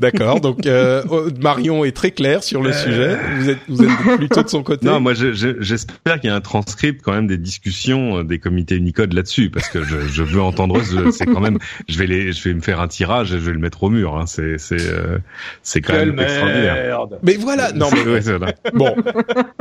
[0.00, 0.40] D'accord.
[0.40, 3.16] Donc euh, oh, Marion est très clair sur le sujet.
[3.38, 4.86] Vous êtes vous êtes plutôt de son côté?
[4.86, 8.22] Non, moi je- je- j'espère qu'il y a un transcript quand même des discussions euh,
[8.24, 10.80] des comités Unicode là-dessus, parce que je, je veux entendre.
[10.82, 13.44] ce- C'est quand même, je vais les, je vais me faire un tirage et je
[13.44, 14.16] vais le mettre au mur.
[14.16, 14.26] Hein.
[14.26, 15.18] C'est c'est euh,
[15.62, 16.74] c'est quand Quelle même extraordinaire.
[16.74, 17.72] merde Mais voilà.
[17.72, 18.52] Non mais Ouais, voilà.
[18.74, 18.94] bon,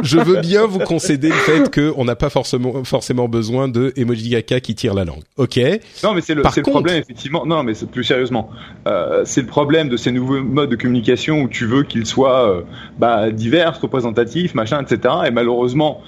[0.03, 4.29] je veux bien vous concéder le fait qu'on n'a pas forcément forcément besoin de emoji
[4.31, 5.23] caca qui tire la langue.
[5.37, 5.59] Ok?
[6.03, 7.45] Non, mais c'est le, c'est le contre- problème, effectivement.
[7.45, 8.49] Non, mais c'est plus sérieusement.
[8.87, 12.49] Euh, c'est le problème de ces nouveaux modes de communication où tu veux qu'ils soient
[12.49, 12.61] euh,
[12.97, 15.13] bah, divers, représentatifs, machin, etc.
[15.27, 16.01] Et malheureusement,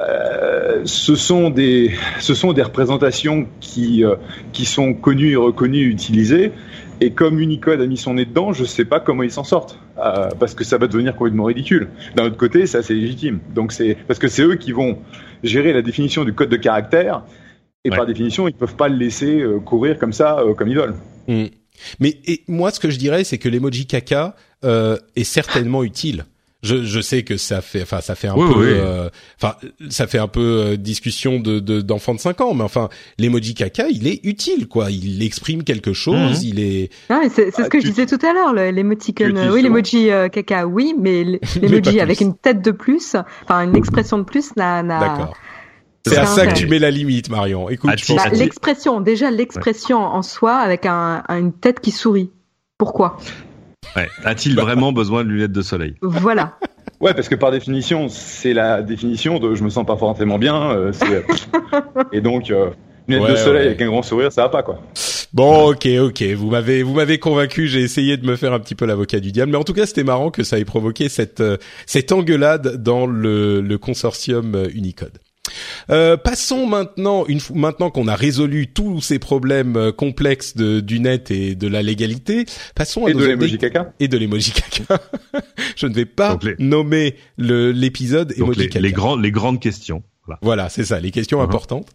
[0.00, 4.14] euh, ce sont des, ce sont des représentations qui, euh,
[4.52, 6.52] qui sont connues et reconnues, utilisées.
[7.00, 9.78] Et comme Unicode a mis son nez dedans, je sais pas comment ils s'en sortent,
[9.98, 11.88] euh, parce que ça va devenir complètement ridicule.
[12.16, 13.40] D'un autre côté, ça c'est légitime.
[13.54, 14.98] Donc c'est parce que c'est eux qui vont
[15.42, 17.22] gérer la définition du code de caractère.
[17.84, 17.96] Et Ouais.
[17.96, 20.96] par définition, ils peuvent pas le laisser courir comme ça, comme ils veulent.
[21.28, 21.44] Hmm.
[22.00, 26.24] Mais et moi, ce que je dirais, c'est que l'emoji caca euh, est certainement utile.
[26.64, 28.66] je, je sais que ça fait, enfin, ça fait un Oui, peu, oui.
[28.72, 29.08] euh,
[29.40, 29.54] enfin,
[29.90, 33.54] ça fait un peu euh, discussion de de- d'enfants de, 5 ans, mais enfin, l'emoji
[33.54, 34.90] caca, il est utile, quoi.
[34.90, 36.48] Il exprime quelque chose, Mhm.
[36.48, 36.90] il est.
[37.10, 39.30] Non, mais c'est c'est Ah, ce que je disais tout à l'heure, l'émoticône.
[39.36, 41.22] utilises Oui, l'emoji euh, caca, oui, mais
[41.62, 42.24] l'emoji avec plus.
[42.26, 43.14] une tête de plus,
[43.44, 44.82] enfin une expression de plus, n'a.
[44.82, 45.36] n'a- D'accord.
[46.06, 47.68] C'est à ça, que tu mets la limite, Marion.
[47.68, 52.30] Écoute, Ah, Bah, l'expression, déjà l'expression en soi avec un, une tête qui sourit.
[52.78, 53.18] Pourquoi?
[53.96, 54.08] Ouais.
[54.24, 54.62] A-t-il Bah.
[54.62, 55.94] vraiment besoin de lunettes de soleil?
[56.02, 56.56] Voilà.
[57.00, 60.72] Ouais, parce que par définition, c'est la définition de je me sens pas forcément bien.
[60.72, 60.90] euh,
[62.12, 62.70] et donc, euh,
[63.06, 63.66] lunettes Ouais, de soleil ouais.
[63.68, 64.80] avec un grand sourire, ça va pas quoi.
[65.32, 66.22] Bon, ok, ok.
[66.36, 67.68] Vous m'avez, vous m'avez convaincu.
[67.68, 69.86] J'ai essayé de me faire un petit peu l'avocat du diable, mais en tout cas,
[69.86, 71.56] c'était marrant que ça ait provoqué cette euh,
[71.86, 75.18] cette engueulade dans le, le consortium Unicode.
[75.90, 80.80] Euh, passons maintenant, une fois maintenant qu'on a résolu tous ces problèmes euh, complexes de,
[80.80, 83.92] du net et de la légalité, passons à Et de l'emoji caca.
[84.00, 85.00] et de l'emoji caca.
[85.76, 88.80] Je ne vais pas Donc les- nommer le l'épisode les, caca.
[88.80, 90.02] les grands, les grandes questions.
[90.26, 90.38] Voilà.
[90.42, 91.44] Voilà, c'est ça, les questions Mhm.
[91.46, 91.88] importantes.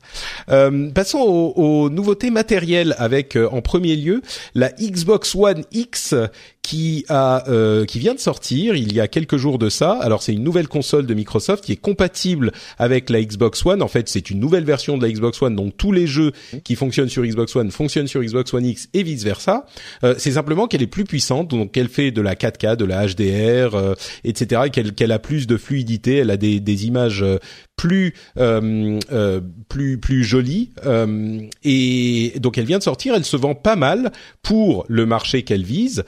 [0.49, 4.23] Euh, passons aux, aux nouveautés matérielles avec euh, en premier lieu
[4.55, 6.15] la Xbox One X
[6.63, 9.91] qui a euh, qui vient de sortir il y a quelques jours de ça.
[10.01, 13.81] Alors c'est une nouvelle console de Microsoft qui est compatible avec la Xbox One.
[13.81, 16.31] En fait, c'est une nouvelle version de la Xbox One, donc tous les jeux
[16.63, 19.65] qui fonctionnent sur Xbox One fonctionnent sur Xbox One X et vice versa.
[20.03, 23.05] Euh, c'est simplement qu'elle est plus puissante, donc elle fait de la 4K, de la
[23.05, 24.61] HDR, euh, etc.
[24.65, 27.39] Et qu'elle qu'elle a plus de fluidité, elle a des, des images euh,
[27.75, 30.69] plus euh, euh, plus plus jolies.
[31.63, 35.63] Et donc elle vient de sortir, elle se vend pas mal pour le marché qu'elle
[35.63, 36.03] vise.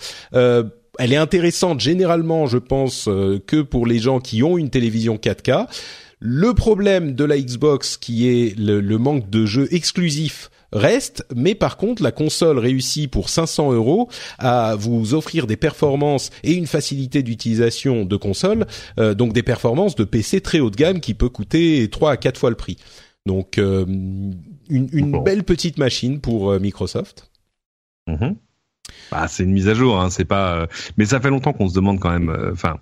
[1.00, 5.18] Elle est intéressante généralement, je pense, euh, que pour les gens qui ont une télévision
[5.18, 5.68] 4K.
[6.20, 11.56] Le problème de la Xbox, qui est le, le manque de jeux exclusifs, reste, mais
[11.56, 16.68] par contre, la console réussit pour 500 euros à vous offrir des performances et une
[16.68, 18.66] facilité d'utilisation de console,
[19.00, 22.18] euh, donc des performances de PC très haut de gamme qui peut coûter 3 à
[22.18, 22.78] 4 fois le prix.
[23.26, 25.22] Donc, euh, une, une Bon.
[25.22, 27.30] belle petite machine pour euh, Microsoft.
[28.08, 28.36] Mhm.
[29.12, 30.56] Bah, c'est une mise à jour, hein, c'est pas.
[30.56, 32.30] euh, Mais ça fait longtemps qu'on se demande quand même.
[32.30, 32.78] euh, Enfin,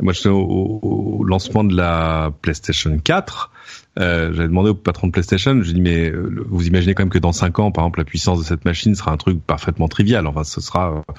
[0.00, 3.50] moi, je suis au, au- au lancement de la PlayStation 4.
[3.98, 5.52] Euh, J'avais demandé au patron de PlayStation.
[5.62, 7.84] Je lui ai dit mais euh, vous imaginez quand même que dans 5 ans, par
[7.84, 10.26] exemple, la puissance de cette machine sera un truc parfaitement trivial.
[10.26, 11.12] Enfin, ce sera, euh,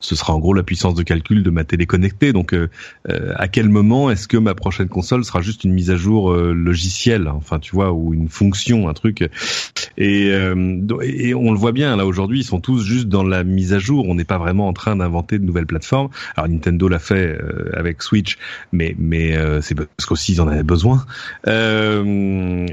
[0.00, 2.32] ce sera en gros la puissance de calcul de ma télé connectée.
[2.32, 2.68] Donc, euh,
[3.10, 6.32] euh, à quel moment est-ce que ma prochaine console sera juste une mise à jour
[6.32, 9.28] logicielle Enfin, tu vois, ou une fonction, un truc.
[9.98, 13.44] Et, euh, et on le voit bien là aujourd'hui, ils sont tous juste dans la
[13.44, 14.08] mise à jour.
[14.08, 16.08] On n'est pas vraiment en train d'inventer de nouvelles plateformes.
[16.36, 17.38] Alors Nintendo l'a fait
[17.74, 18.38] avec Switch,
[18.72, 21.04] mais mais c'est parce qu'aussi ils en avaient besoin.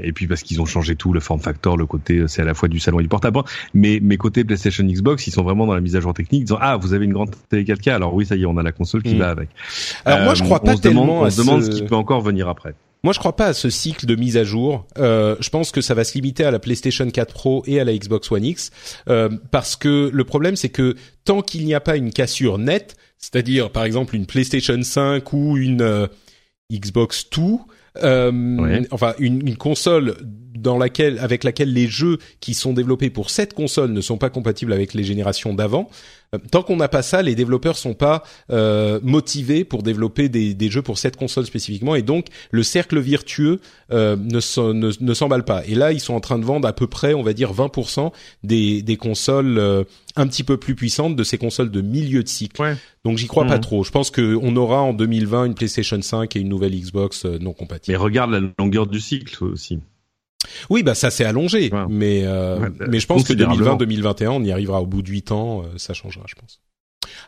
[0.02, 2.54] Et puis parce qu'ils ont changé tout, le form factor, le côté c'est à la
[2.54, 3.40] fois du salon et du portable.
[3.74, 6.58] Mais mais côté PlayStation Xbox, ils sont vraiment dans la mise à jour technique, disant
[6.60, 8.72] ah vous avez une grande télé 4K, alors oui ça y est, on a la
[8.72, 9.18] console qui Mm.
[9.18, 9.48] va avec.
[10.04, 11.76] Alors moi, je Euh, crois pas on se demande, tellement on se demande ce- ce
[11.76, 12.74] qui peut encore venir après.
[13.02, 14.86] Moi, je crois pas à ce cycle de mise à jour.
[14.98, 17.84] Euh, je pense que ça va se limiter à la PlayStation 4 Pro et à
[17.84, 18.70] la Xbox One X,
[19.08, 22.96] euh, parce que le problème, c'est que tant qu'il n'y a pas une cassure nette,
[23.16, 26.08] c'est-à-dire par exemple une PlayStation 5 ou une euh,
[26.70, 27.42] Xbox 2,
[28.02, 28.86] euh, Ouais.
[28.90, 30.16] enfin une, une console
[30.54, 34.30] dans laquelle, avec laquelle les jeux qui sont développés pour cette console ne sont pas
[34.30, 35.88] compatibles avec les générations d'avant.
[36.34, 40.54] euh, Tant qu'on n'a pas ça, les développeurs sont pas euh, motivés pour développer des,
[40.54, 43.60] des jeux pour cette console spécifiquement, et donc le cercle vertueux
[43.92, 45.64] euh, ne, ne, ne s'emballe pas.
[45.66, 48.12] Et là, ils sont en train de vendre à peu près, on va dire, 20%
[48.42, 49.84] des, des consoles euh,
[50.16, 52.60] un petit peu plus puissantes de ces consoles de milieu de cycle.
[52.60, 52.76] Ouais.
[53.04, 53.60] Donc j'y crois pas Mhm.
[53.62, 53.84] trop.
[53.84, 57.38] Je pense que on aura en 2020 une PlayStation 5 et une nouvelle Xbox euh,
[57.40, 57.92] non compatible.
[57.96, 59.78] Mais regarde la longueur du cycle aussi.
[60.70, 61.84] Oui, bah ça c'est allongé, Ouais.
[61.88, 63.76] mais euh, Ouais, mais je pense que considérablement.
[63.76, 66.60] 2020-2021, on y arrivera au bout de 8 ans, euh, ça changera, je pense.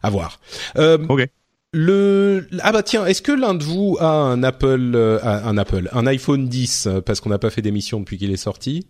[0.02, 0.40] À voir.
[0.76, 1.28] Euh, Ok.
[1.74, 5.88] Le ah bah tiens, est-ce que l'un de vous a un Apple, euh, un Apple,
[5.92, 8.86] un iPhone 10 euh, parce qu'on n'a pas fait d'émission depuis qu'il est sorti?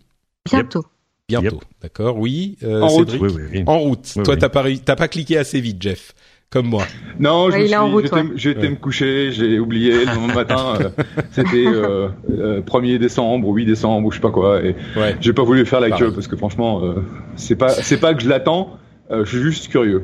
[0.51, 0.85] Bientôt.
[1.29, 1.63] Bientôt, Yep.
[1.81, 2.57] d'accord Oui.
[2.63, 3.09] euh, En route.
[3.11, 3.21] Cédric?
[3.21, 3.63] Oui, oui, oui.
[3.67, 4.11] En route.
[4.17, 4.39] Oui, Toi, oui.
[4.41, 6.13] t'as pas réu- t'as pas cliqué assez vite, Jeff,
[6.53, 6.83] comme moi.
[7.19, 8.23] Non, je Ouais, j'étais ouais.
[8.35, 8.69] j'étais Ouais.
[8.69, 10.75] me coucher, j'ai oublié le lendemain matin.
[10.79, 10.89] euh,
[11.31, 14.61] C'était euh, euh, 1er décembre ou 8 décembre ou je sais pas quoi.
[14.63, 15.15] Et Ouais.
[15.19, 16.05] j'ai pas voulu faire la Pareil.
[16.07, 16.93] queue parce que franchement, euh,
[17.35, 18.77] c'est pas c'est pas que je l'attends.
[19.11, 20.03] euh, je suis juste curieux.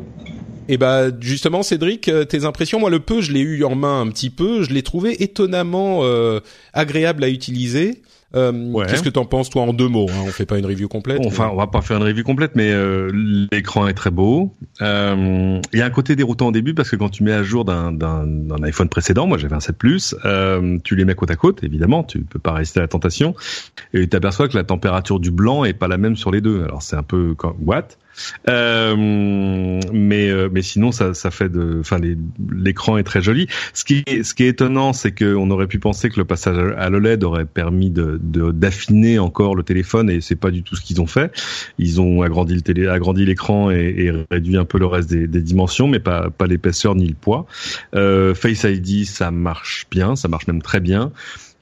[0.68, 4.02] Et bah justement, Cédric, euh, tes impressions Moi, le peu, je l'ai eu en main
[4.02, 4.62] un petit peu.
[4.62, 6.42] Je l'ai trouvé étonnamment euh,
[6.74, 8.02] agréable à utiliser.
[8.36, 10.88] Euh, Qu'est-ce que t'en penses toi en deux mots hein On fait pas une review
[10.88, 11.20] complète.
[11.26, 13.12] Enfin, on va pas faire une review complète, mais euh,
[13.52, 14.54] l'écran est très beau.
[14.82, 17.42] Euh, il y a un côté déroutant au début parce que quand tu mets à
[17.42, 21.36] jour d'un iPhone précédent, moi j'avais un 7 Plus, euh, tu les mets côte à
[21.36, 23.34] côte, évidemment, tu peux pas résister à la tentation,
[23.94, 26.64] et tu t'aperçois que la température du blanc est pas la même sur les deux.
[26.64, 27.88] Alors c'est un peu what?
[28.48, 28.96] Euh,
[29.92, 32.00] mais euh, mais sinon ça ça fait de enfin
[32.52, 33.48] l'écran est très joli.
[33.74, 36.58] Ce qui est, ce qui est étonnant c'est qu'on aurait pu penser que le passage
[36.78, 40.82] à l'OLED aurait permis de d'affiner encore le téléphone et c'est pas du tout ce
[40.82, 41.32] qu'ils ont fait.
[41.78, 45.42] Ils ont agrandi le télé agrandi l'écran et, réduit un peu le reste des, des
[45.42, 47.46] dimensions mais pas pas l'épaisseur ni le poids.
[47.96, 51.12] Euh, Face ID ça marche bien, ça marche même très bien.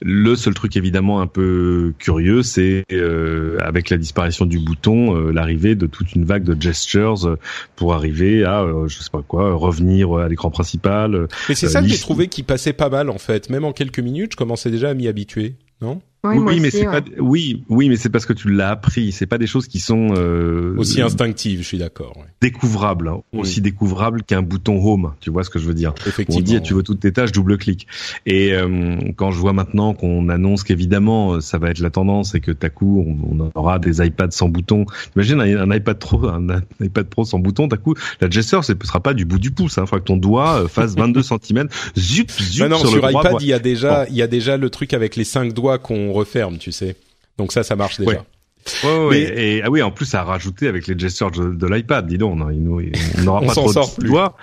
[0.02, 5.32] Le seul truc évidemment un peu curieux, c'est euh, avec la disparition du bouton, euh,
[5.32, 7.40] l'arrivée de toute une vague de gestures euh,
[7.76, 11.28] pour arriver à, je sais pas quoi, revenir à l'écran principal.
[11.50, 13.50] Mais c'est ça que j'ai trouvé qui passait pas mal en fait.
[13.50, 16.02] Même en quelques minutes, je commençais déjà à m'y habituer, non?
[16.24, 19.12] Oui, mais c'est pas oui, oui, mais c'est parce que tu l'as appris.
[19.12, 21.62] C'est pas des choses qui sont euh, aussi instinctives.
[21.62, 22.18] Je suis d'accord.
[22.42, 23.22] Découvrables, hein.
[23.34, 25.14] aussi découvrables qu'un bouton home.
[25.20, 25.94] Tu vois ce que je veux dire?
[26.06, 26.40] Effectivement.
[26.40, 27.88] On dit tu veux toutes tes tâches, double clic.
[28.26, 32.36] Et euh, quand je vois maintenant qu'on annonce qu'évidemment euh, ça va être la tendance
[32.36, 34.86] et que à coup on, aura des iPads sans bouton.
[35.16, 36.48] Imagine un, iPad Pro, un,
[36.82, 37.68] iPad Pro sans bouton.
[37.68, 39.78] À coup la gesture, ce sera pas du bout du pouce.
[39.78, 39.84] Hein.
[39.86, 41.68] Il faudra que ton doigt euh, fasse 22 cm.
[41.98, 44.58] Zup, zup non, sur, sur le iPad, il y a déjà, il y a déjà
[44.58, 46.96] le truc avec les cinq doigts qu'on referme, tu sais.
[47.38, 48.26] Donc ça, ça marche déjà.
[48.84, 49.20] Ouais.
[49.20, 52.06] et ah oui, en plus, ça a rajouté avec les gestures de, l'iPad.
[52.06, 54.36] Dis donc, on n'aura pas trop de doigts.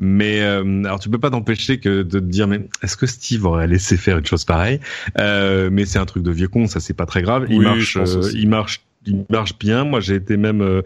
[0.00, 3.44] Mais euh, alors tu peux pas t'empêcher que de te dire mais est-ce que Steve
[3.46, 4.80] aurait laissé faire une chose pareille?
[5.18, 7.46] Euh, Mais c'est un truc de vieux con, ça c'est pas très grave.
[7.48, 9.84] Il marche, euh, il marche il marche bien.
[9.84, 10.60] Moi, j'ai été même.
[10.60, 10.82] Euh,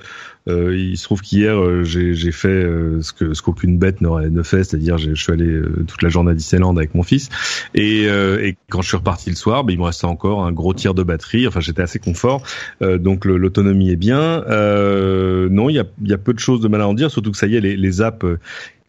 [0.49, 4.31] euh il se trouve qu'hier, euh, j'ai fait euh, ce que ce qu'aucune bête n'aurait
[4.31, 7.29] ne fait, c'est-à-dire je suis allé toute la journée à Disneyland avec mon fils.
[7.75, 10.75] Et, et quand je suis reparti le soir, ben, il me restait encore un gros
[10.75, 11.47] tiers de batterie.
[11.47, 12.43] Enfin, j'étais assez confort.
[12.81, 14.45] donc l'autonomie est bien.
[15.51, 17.31] non, il y a, y a peu de choses de mal à en dire, surtout
[17.31, 18.25] que ça y est, les, les apps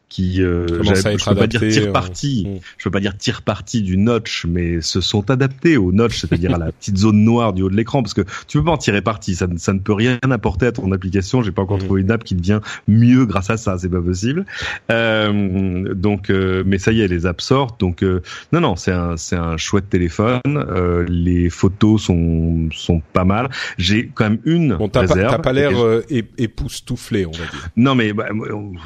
[0.09, 3.83] qui euh, je peux pas dire tire parti, euh, je peux pas dire tire parti
[3.83, 7.61] du notch, mais se sont adaptés au notch, c'est-à-dire à la petite zone noire du
[7.61, 9.93] haut de l'écran, parce que tu peux pas en tirer parti, ça, ça ne peut
[9.93, 11.43] rien apporter à ton application.
[11.43, 11.83] J'ai pas encore mm.
[11.85, 14.45] trouvé une app qui devient mieux grâce à ça, c'est pas possible.
[14.91, 17.79] Euh, donc, euh, mais ça y est, les apps sortent.
[17.79, 20.41] Donc, euh, non, non, c'est un, c'est un chouette téléphone.
[21.07, 23.49] les photos sont sont pas mal.
[23.77, 25.21] J'ai quand même une bon, t'as réserve.
[25.21, 25.71] Pas, t'as pas l'air
[26.09, 27.69] époustouflé, on va dire.
[27.75, 28.29] Non, mais bah,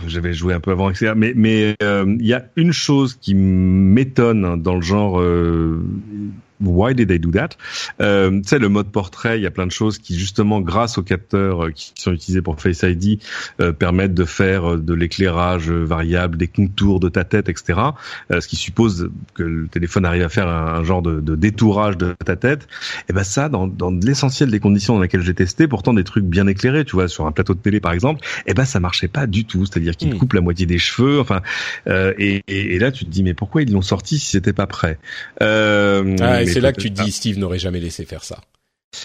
[0.07, 4.61] j'avais joué un peu avant, etc mais euh, il y a une chose qui m'étonne
[4.61, 5.83] dans le genre euh,
[6.61, 7.49] Why did they do that?
[8.01, 10.97] Euh, Tu sais, le mode portrait, il y a plein de choses qui, justement, grâce
[10.97, 13.19] aux capteurs euh, qui sont utilisés pour Face ID,
[13.59, 17.79] euh, permettent de faire euh, de l'éclairage variable, des contours de ta tête, etc.
[18.29, 22.15] ce qui suppose que le téléphone arrive à faire un, genre de, de, détourage de
[22.25, 22.67] ta tête.
[23.09, 26.25] Et ben ça, dans, dans l'essentiel des conditions dans lesquelles j'ai testé, pourtant des trucs
[26.25, 29.07] bien éclairés, tu vois, sur un plateau de télé par exemple, et ben ça marchait
[29.07, 29.65] pas du tout.
[29.65, 30.17] C'est-à-dire qu'il hmm.
[30.17, 31.19] coupe la moitié des cheveux.
[31.19, 31.41] Enfin,
[31.87, 34.97] et, et, là tu te dis mais pourquoi ils l'ont sorti si c'était pas prêt?
[35.41, 38.39] Euh, ah, c'est là que tu te dis Steve n'aurait jamais laissé faire ça.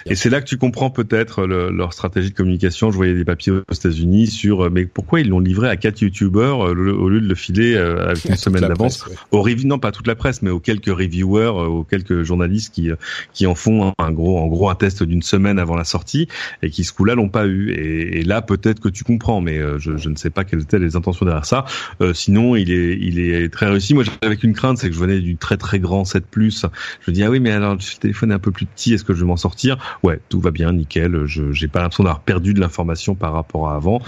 [0.05, 2.91] Et c'est là que tu comprends peut-être leur stratégie de communication.
[2.91, 6.01] Je voyais des papiers aux États-Unis sur euh, mais pourquoi ils l'ont livré à quatre
[6.01, 9.91] youtubeurs euh, au lieu de le filer euh, avec une semaine d'avance aux non pas
[9.91, 12.89] toute la presse, mais aux quelques reviewers, aux quelques journalistes qui
[13.33, 16.27] qui en font un gros en gros un test d'une semaine avant la sortie
[16.61, 17.71] et qui ce coup-là l'ont pas eu.
[17.71, 20.95] Et, là peut-être que tu comprends, mais je, je, ne sais pas quelles étaient les
[20.95, 21.65] intentions derrière ça.
[22.13, 23.93] sinon il est il est très réussi.
[23.93, 26.65] Moi j'avais une crainte, c'est que je venais du très très grand 7 Plus.
[27.01, 29.03] Je me dis ah oui mais alors le téléphone est un peu plus petit, est-ce
[29.03, 29.78] que je vais m'en sortir?
[30.03, 31.25] Ouais, tout va bien, nickel.
[31.25, 34.01] Je j'ai pas l'impression d'avoir perdu de l'information par rapport à avant.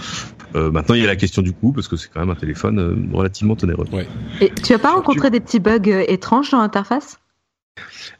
[0.54, 2.34] Euh, maintenant, il y a la question du coût parce que c'est quand même un
[2.34, 3.86] téléphone euh, relativement onéreux.
[3.92, 4.06] Ouais.
[4.40, 7.18] Et tu as pas rencontré des petits bugs euh, étranges dans l'interface?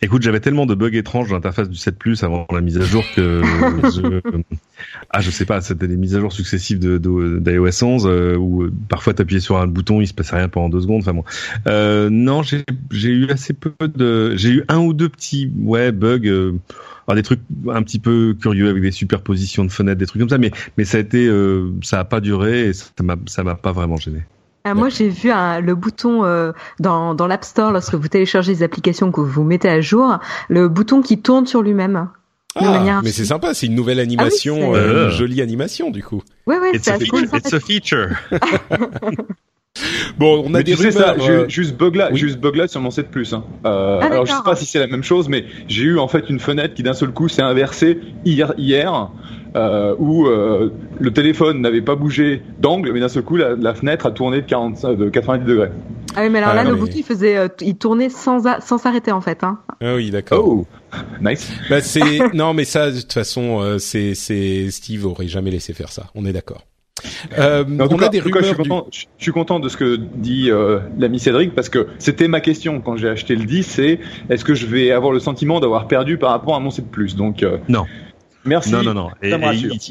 [0.01, 2.85] Écoute, j'avais tellement de bugs étranges dans l'interface du 7 Plus avant la mise à
[2.85, 3.43] jour que
[3.85, 4.21] je...
[5.11, 6.99] ah je sais pas, c'était des mises à jour successives de
[7.39, 10.81] d'iOS 11 euh, où parfois t'appuyais sur un bouton, il se passait rien pendant deux
[10.81, 11.03] secondes.
[11.03, 11.25] Enfin bon,
[11.67, 15.93] euh, non, j'ai j'ai eu assez peu de, j'ai eu un ou deux petits ouais
[15.93, 16.21] bugs.
[16.25, 16.55] Euh,
[17.07, 20.29] alors des trucs un petit peu curieux avec des superpositions de fenêtres, des trucs comme
[20.29, 23.43] ça, mais mais ça a été, euh, ça a pas duré et ça m'a ça
[23.43, 24.23] m'a pas vraiment gêné.
[24.65, 28.63] Ah, moi, j'ai vu le bouton euh, dans, dans l'App Store lorsque vous téléchargez les
[28.63, 32.09] applications que vous mettez à jour, le bouton qui tourne sur lui-même.
[32.55, 36.23] Ah, mais c'est sympa, c'est une nouvelle ah animation, euh, une jolie animation du coup.
[36.47, 37.25] Ouais, ouais, c'est cool.
[37.33, 38.11] It's a feature.
[40.19, 41.49] bon, on a des rumeurs, ça, euh...
[41.49, 43.33] juste bug là, juste bug là sur mon 7 Plus.
[43.33, 43.45] Hein.
[43.65, 46.09] Euh, ah, alors je sais pas si c'est la même chose, mais j'ai eu en
[46.09, 48.53] fait une fenêtre qui d'un seul coup s'est inversée hier.
[48.59, 49.11] hier
[49.55, 54.07] euh, où euh, le téléphone n'avait pas bougé d'angle, mais d'un seul coup, la, fenêtre
[54.07, 55.71] a tourné de, 40, de 90 degrés.
[56.17, 59.13] Ah oui, mais alors là, le bouton, il faisait, euh, il tournait sans, sans s'arrêter
[59.13, 59.45] en fait.
[59.45, 59.59] Hein.
[59.81, 60.47] Ah oui, d'accord.
[60.47, 60.67] Oh.
[61.23, 61.51] Nice.
[61.71, 65.73] Bah c'est non mais ça de toute façon euh, c'est c'est Steve aurait jamais laissé
[65.73, 66.11] faire ça.
[66.15, 66.67] On est d'accord.
[67.39, 68.43] Euh, on a des rumeurs.
[68.43, 71.89] je, suis content, je, suis content, de ce que dit euh, l'ami Cédric parce que
[71.99, 74.01] c'était ma question quand j'ai acheté le 10, c'est
[74.31, 77.17] est-ce que je vais avoir le sentiment d'avoir perdu par rapport à mon 7 Plus?
[77.17, 77.87] Donc euh, non.
[78.45, 78.73] Merci.
[78.73, 79.11] Non, non, non.
[79.23, 79.33] Et,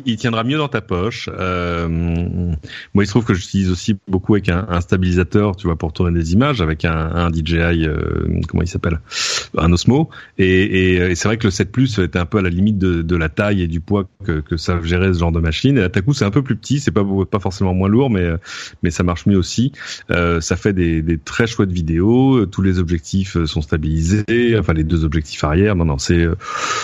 [0.06, 1.30] il, tiendra mieux dans ta poche.
[1.32, 5.78] Euh, moi, il se trouve que j'utilise aussi beaucoup avec un, un, stabilisateur, tu vois,
[5.78, 9.00] pour tourner des images, avec un, un DJI, euh, comment il s'appelle,
[9.58, 10.10] un Osmo.
[10.38, 13.02] Et, et, c'est vrai que le 7 Plus était un peu à la limite de,
[13.02, 15.78] de la taille et du poids que, que ça gérait ce genre de machine.
[15.78, 18.10] Et à ta coup, c'est un peu plus petit, c'est pas pas forcément moins lourd,
[18.10, 18.32] mais
[18.84, 19.72] mais ça marche mieux aussi.
[20.10, 22.46] Euh, ça fait des, des très chouettes vidéos.
[22.46, 25.76] Tous les objectifs sont stabilisés, enfin les deux objectifs arrière.
[25.76, 26.28] Non, non, c'est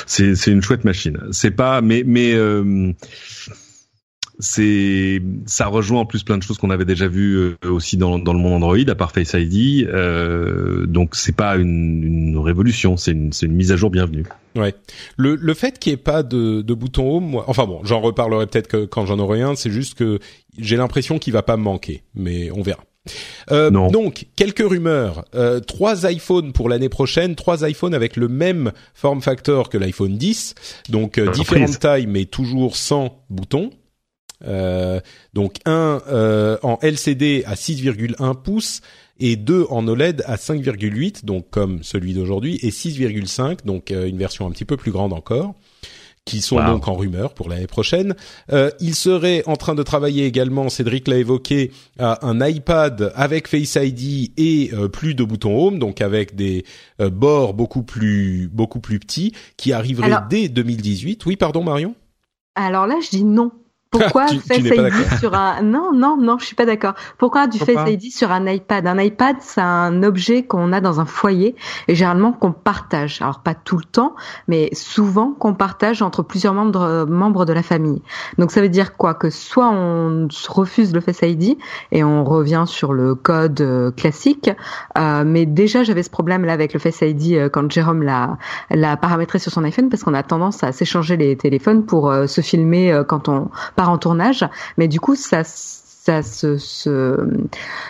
[0.05, 1.17] c'est c'est une chouette machine.
[1.31, 2.93] C'est pas, mais mais euh,
[4.39, 8.19] c'est ça rejoint en plus plein de choses qu'on avait déjà vues euh, aussi dans,
[8.19, 13.11] dans le monde Android à part Face ID euh, donc c'est pas une, révolution c'est
[13.11, 14.25] une, une mise à jour bienvenue.
[14.55, 14.75] Ouais.
[15.17, 18.45] Le, le fait qu'il n'y ait pas de, de bouton home enfin bon j'en reparlerai
[18.45, 20.19] peut-être quand j'en aurai un c'est juste que
[20.57, 22.83] j'ai l'impression qu'il va pas me manquer mais on verra
[23.51, 25.25] euh, donc, quelques rumeurs.
[25.35, 30.17] Euh, trois iPhones pour l'année prochaine, trois iPhones avec le même form factor que l'iPhone
[30.17, 30.55] 10,
[30.89, 33.71] donc euh, différentes tailles mais toujours sans boutons.
[34.45, 34.99] Euh,
[35.33, 35.99] donc un
[36.61, 38.81] en LCD à 6,1 pouces
[39.19, 44.45] et deux en OLED à 5,8, donc comme celui d'aujourd'hui, et 6,5, donc une version
[44.45, 45.55] un petit peu plus grande encore
[46.27, 48.13] qui sont donc en rumeur pour l'année prochaine.
[48.51, 53.47] Euh, il serait en train de travailler également, Cédric l'a évoqué, à un iPad avec
[53.47, 56.65] Face ID et euh, plus de boutons Home, donc avec des
[56.99, 61.25] euh, bords beaucoup plus beaucoup plus petits, qui arriverait dès 2018.
[61.25, 61.95] Oui, pardon Marion?
[62.55, 63.51] Alors là, je dis non.
[63.99, 66.93] Pourquoi Face ID sur un non non non je suis pas d'accord.
[67.17, 68.85] Pourquoi du Face ID sur un iPad?
[68.87, 71.55] Un iPad c'est un objet qu'on a dans un foyer
[71.87, 73.21] et généralement qu'on partage.
[73.21, 74.15] Alors pas tout le temps,
[74.47, 78.01] mais souvent qu'on partage entre plusieurs membres membres de la famille.
[78.37, 79.13] Donc ça veut dire quoi?
[79.13, 81.57] Que soit on refuse le Face ID
[81.91, 84.49] et on revient sur le code euh, classique.
[84.97, 88.37] Euh, mais déjà j'avais ce problème là avec le Face ID euh, quand Jérôme l'a
[88.69, 92.41] l'a paramétré sur son iPhone parce qu'on a tendance à s'échanger les téléphones pour se
[92.41, 94.45] filmer quand on part en tournage,
[94.77, 95.43] mais du coup ça
[96.07, 96.57] ça se,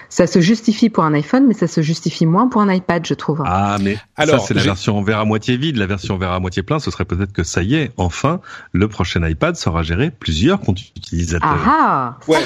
[0.10, 3.14] ça se justifie pour un iPhone, mais ça se justifie moins pour un iPad, je
[3.14, 3.44] trouve.
[3.46, 5.78] Ah, mais alors ça c'est la version en verre à moitié vide.
[5.78, 8.42] La version verre à moitié plein, ce serait peut-être que ça y est, enfin,
[8.72, 11.60] le prochain iPad sera géré plusieurs comptes utilisateurs.
[11.64, 12.40] Ah, ouais,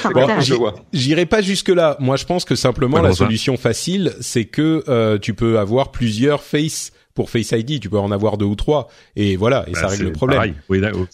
[0.92, 1.96] J'irai pas jusque là.
[2.00, 6.42] Moi, je pense que simplement la solution facile, c'est que euh, tu peux avoir plusieurs
[6.42, 9.82] Face pour Face ID, tu peux en avoir deux ou trois, et voilà, et ça
[9.82, 10.54] bah, règle le problème.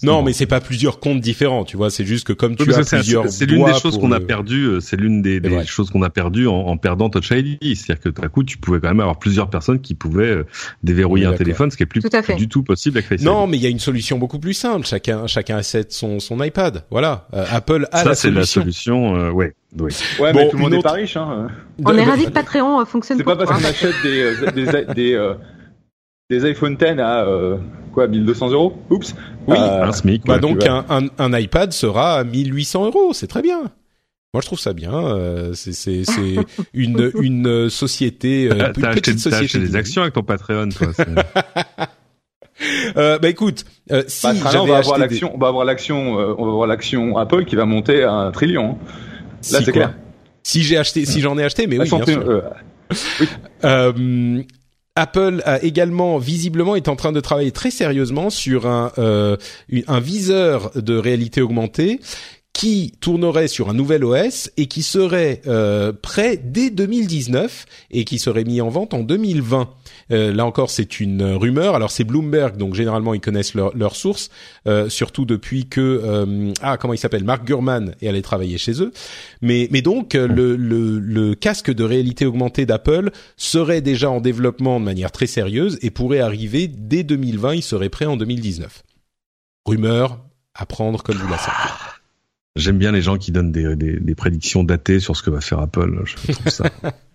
[0.03, 1.91] non, mais c'est pas plusieurs comptes différents, tu vois.
[1.91, 4.65] C'est juste que comme tu as plusieurs, c'est l'une des choses qu'on a perdu.
[4.65, 7.59] Euh, c'est l'une des, des choses qu'on a perdu en, en, perdant Touch ID.
[7.61, 10.47] C'est-à-dire que d'un coup, tu pouvais quand même avoir plusieurs personnes qui pouvaient euh,
[10.83, 12.03] déverrouiller un téléphone, ce qui est plus,
[12.37, 14.87] du tout possible avec Face non, mais il y a une solution beaucoup plus simple.
[14.87, 16.85] Chacun, chacun achète son son iPad.
[16.91, 18.15] Voilà, euh, Apple a ça, la solution.
[18.15, 19.35] Ça, c'est la solution.
[19.35, 19.55] ouais.
[19.79, 19.93] Oui.
[20.19, 21.17] Ouais, mais tout le monde est pas riche.
[21.17, 21.49] Hein.
[21.85, 23.19] On est ravis que Patreon fonctionne.
[23.19, 25.35] C'est pas parce qu'on achète des, des, des, des
[26.31, 27.57] iPhone 10 à euh,
[27.93, 28.77] quoi 1200 euros?
[28.91, 29.15] Oups.
[29.47, 30.27] Oui, euh, un SMIC.
[30.27, 33.71] Bah donc un, un, un, iPad sera à 1800 euros, c'est très bien.
[34.35, 34.93] Moi, je trouve ça bien.
[34.93, 36.05] Euh, c'est c'est
[36.75, 39.45] une une société, euh, une petite société.
[39.45, 40.89] acheté des actions avec ton Patreon, toi.
[42.97, 46.35] euh, bah écoute, euh, si bah, on va avoir l'action, on va avoir l'action, euh,
[46.37, 48.73] on va avoir l'action Apple qui va monter à un trillion.
[48.73, 48.87] Hein.
[49.51, 49.95] Là, c'est clair.
[50.43, 52.43] Si j'ai acheté, si j'en ai acheté, mais oui, bien sûr.
[53.97, 54.47] oui.
[54.99, 59.37] Apple a également visiblement est en train de travailler très sérieusement sur un, euh,
[59.87, 62.01] un viseur de réalité augmentée
[62.59, 68.19] qui tournerait sur un nouvel OS et qui serait euh, prêt dès 2019 et qui
[68.19, 69.71] serait mis en vente en 2020.
[70.11, 71.77] Euh, là encore, c'est une rumeur.
[71.77, 74.31] Alors c'est Bloomberg, donc généralement ils connaissent leurs leur sources,
[74.67, 78.83] euh, surtout depuis que euh, ah comment il s'appelle, Mark Gurman est allé travailler chez
[78.83, 78.93] eux.
[79.41, 84.81] Mais mais donc le, le, le casque de réalité augmentée d'Apple serait déjà en développement
[84.81, 87.55] de manière très sérieuse et pourrait arriver dès 2020.
[87.55, 88.83] Il serait prêt en 2019.
[89.65, 90.19] Rumeur
[90.57, 91.98] à prendre comme vous la sentez.
[92.59, 96.03] J'aime bien les gens qui donnent des, prédictions datées sur ce que va faire Apple.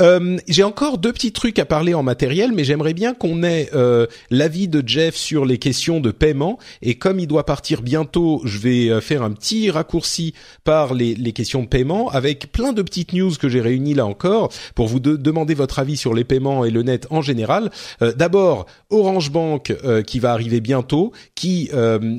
[0.00, 3.70] Euh, j'ai encore deux petits trucs à parler en matériel, mais j'aimerais bien qu'on ait
[3.74, 6.58] euh, l'avis de Jeff sur les questions de paiement.
[6.80, 10.34] Et comme il doit partir bientôt, je vais euh, faire un petit raccourci
[10.64, 14.52] par les, questions de paiement avec plein de petites news que j'ai réunies là encore
[14.74, 17.70] pour vous demander votre avis sur les paiements et le net en général.
[18.00, 19.74] D'abord, Orange Bank
[20.06, 21.70] qui va arriver bientôt, qui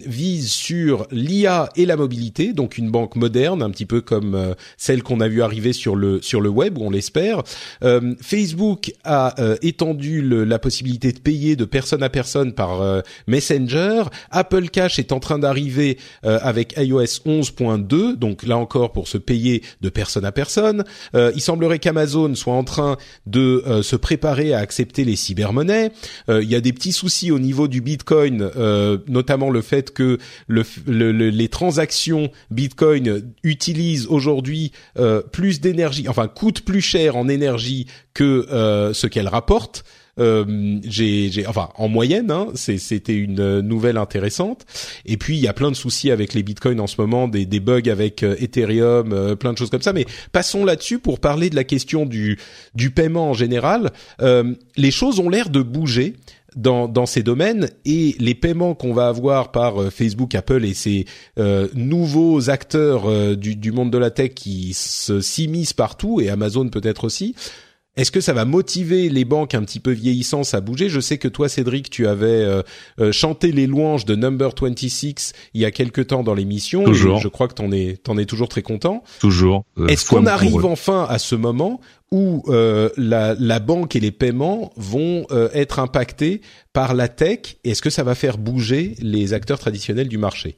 [0.07, 5.03] vise sur l'IA et la mobilité, donc une banque moderne, un petit peu comme celle
[5.03, 7.43] qu'on a vu arriver sur le sur le web où on l'espère faire.
[8.21, 14.03] Facebook a étendu la possibilité de payer de personne à personne par Messenger.
[14.31, 19.63] Apple Cash est en train d'arriver avec iOS 11.2, donc là encore pour se payer
[19.81, 20.83] de personne à personne.
[21.13, 25.91] il semblerait qu'Amazon soit en train de se préparer à accepter les cybermonnaies.
[26.29, 28.49] Il y a des petits soucis au niveau du Bitcoin,
[29.07, 30.17] notamment le fait que
[30.47, 37.87] le, les transactions Bitcoin utilisent aujourd'hui euh, plus d'énergie, enfin coûtent plus cher en énergie
[38.13, 39.83] que euh, ce qu'elles rapportent.
[40.19, 44.63] Euh, j'ai, enfin, en moyenne, hein, c'était une nouvelle intéressante.
[45.07, 47.47] Et puis il y a plein de soucis avec les bitcoins en ce moment, des,
[47.47, 49.91] des bugs avec Ethereum, plein de choses comme ça.
[49.91, 52.37] Mais passons là-dessus pour parler de la question du
[52.75, 53.91] du paiement en général.
[54.21, 56.13] les choses ont l'air de bouger
[56.55, 60.73] dans, dans ces domaines et les paiements qu'on va avoir par euh, Facebook, Apple et
[60.73, 61.05] ces
[61.37, 66.69] euh, nouveaux acteurs euh, du, du, monde de la tech qui s'immiscent partout et Amazon
[66.69, 67.35] peut-être aussi.
[67.95, 70.89] Est-ce que ça va motiver les banques un petit peu vieillissantes à bouger?
[70.89, 72.63] Je sais que toi, Cédric, tu avais
[73.11, 76.85] chanté les louanges de Number 26 il y a quelque temps dans l'émission.
[76.85, 77.19] Toujours.
[77.19, 79.03] Je, crois que t'en es, t'en es toujours très content.
[79.19, 79.65] Toujours.
[79.87, 81.81] Est-ce qu'on arrive enfin à ce moment
[82.13, 86.41] où euh, la, banque et les paiements vont euh, être impactés
[86.71, 90.57] par la tech Est-ce que ça va faire bouger les acteurs traditionnels du marché?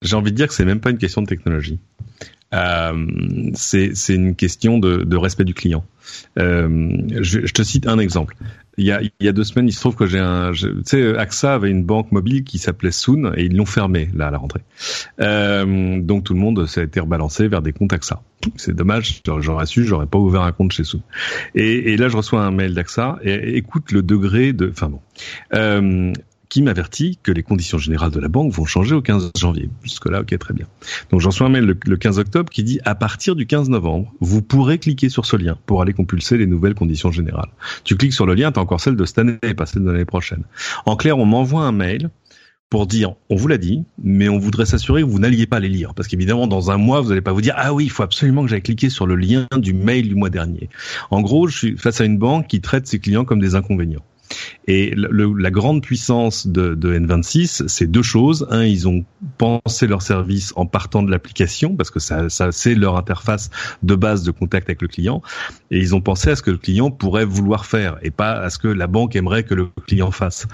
[0.00, 1.78] J'ai envie de dire que c'est même pas une question de technologie.
[2.54, 3.06] Euh,
[3.54, 5.84] c'est une question de, respect du client.
[6.36, 8.34] Je, te cite un exemple
[8.78, 11.16] il y a, y a deux semaines, il se trouve que j'ai un, tu sais,
[11.16, 14.38] AXA avait une banque mobile qui s'appelait Soon et ils l'ont fermée là à la
[14.38, 14.62] rentrée.
[15.20, 18.22] Euh, donc tout le monde s'est été rebalancé vers des comptes AXA.
[18.56, 21.02] C'est dommage, j'aurais su, j'aurais pas ouvert un compte chez Soon.
[21.54, 25.00] Et, et là, je reçois un mail d'AXA et écoute le degré de, enfin bon.
[25.54, 26.12] Euh,
[26.52, 29.70] qui m'avertit que les conditions générales de la banque vont changer au 15 janvier.
[29.82, 30.66] Jusque-là, ok, très bien.
[31.10, 34.12] Donc j'en reçois un mail le, 15 octobre qui dit à partir du 15 novembre,
[34.20, 37.48] vous pourrez cliquer sur ce lien pour aller compulser les nouvelles conditions générales.
[37.84, 39.90] Tu cliques sur le lien, tu as encore celle de cette année pas celle de
[39.90, 40.42] l'année prochaine.
[40.84, 42.10] En clair, on m'envoie un mail
[42.68, 45.70] pour dire on vous l'a dit, mais on voudrait s'assurer que vous n'alliez pas les
[45.70, 45.94] lire.
[45.94, 48.42] Parce qu'évidemment, dans un mois, vous n'allez pas vous dire ah oui, il faut absolument
[48.42, 50.68] que j'aille cliquer sur le lien du mail du mois dernier.
[51.10, 54.04] En gros, je suis face à une banque qui traite ses clients comme des inconvénients.
[54.68, 58.46] Et le, la grande puissance de, de N26, c'est deux choses.
[58.50, 59.04] Un, ils ont
[59.38, 63.50] pensé leur service en partant de l'application, parce que ça, ça c'est leur interface
[63.82, 65.22] de base de contact avec le client.
[65.70, 68.50] Et ils ont pensé à ce que le client pourrait vouloir faire, et pas à
[68.50, 70.46] ce que la banque aimerait que le client fasse.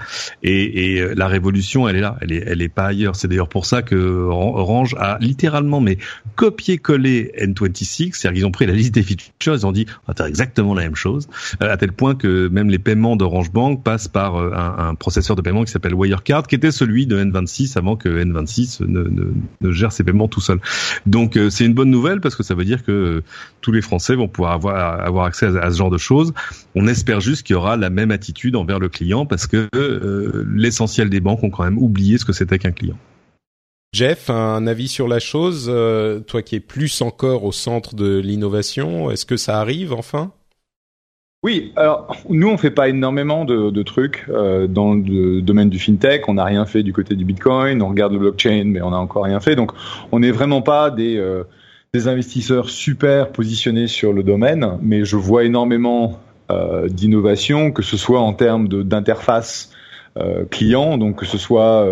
[0.43, 3.15] Et, et la révolution, elle est là, elle est, elle est pas ailleurs.
[3.15, 5.97] C'est d'ailleurs pour ça que Orange a littéralement mais
[6.35, 10.15] copié-collé N26, c'est-à-dire qu'ils ont pris la liste des features, ils ont dit on va
[10.15, 11.27] faire exactement la même chose,
[11.59, 15.41] à tel point que même les paiements d'Orange Bank passe par euh, un, processeur de
[15.41, 20.03] paiement qui s'appelle Wirecard, qui était celui de N26 avant que N26 ne, gère ses
[20.03, 20.59] paiements tout seul.
[21.05, 23.23] Donc euh, c'est une bonne nouvelle parce que ça veut dire que euh,
[23.61, 26.33] tous les Français vont pouvoir avoir, avoir accès à, ce genre de choses.
[26.75, 29.67] On espère juste qu'il y aura la même attitude envers le client parce que
[30.53, 32.97] l'essentiel des banques ont quand même oublié ce que c'était qu'un client.
[33.93, 35.71] Jeff, un avis sur la chose,
[36.27, 40.31] toi qui es plus encore au centre de l'innovation, est-ce que ça arrive enfin?
[41.41, 46.27] Oui, alors nous on fait pas énormément de, trucs euh, dans le domaine du fintech.
[46.27, 47.81] On n'a rien fait du côté du Bitcoin.
[47.81, 49.55] On regarde le blockchain, mais on n'a encore rien fait.
[49.55, 49.71] Donc
[50.11, 51.43] on n'est vraiment pas des euh,
[51.93, 54.77] des investisseurs super positionnés sur le domaine.
[54.81, 56.19] Mais je vois énormément
[56.51, 56.87] euh,
[57.73, 59.71] que ce soit en termes d'interface
[60.17, 61.87] euh, client, donc que ce soit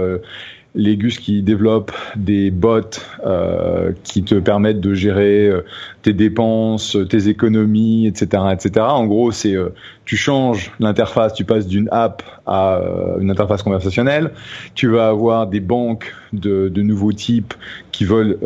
[0.77, 2.81] les Gus qui développent des bots
[3.25, 5.65] euh, qui te permettent de gérer euh,
[6.03, 8.85] tes dépenses, tes économies, etc., etc.
[8.87, 9.69] En gros, c'est euh,
[10.05, 12.79] tu changes l'interface, tu passes d'une app à
[13.19, 14.31] une interface conversationnelle.
[14.73, 17.53] Tu vas avoir des banques de, de nouveaux types
[17.91, 18.37] qui veulent,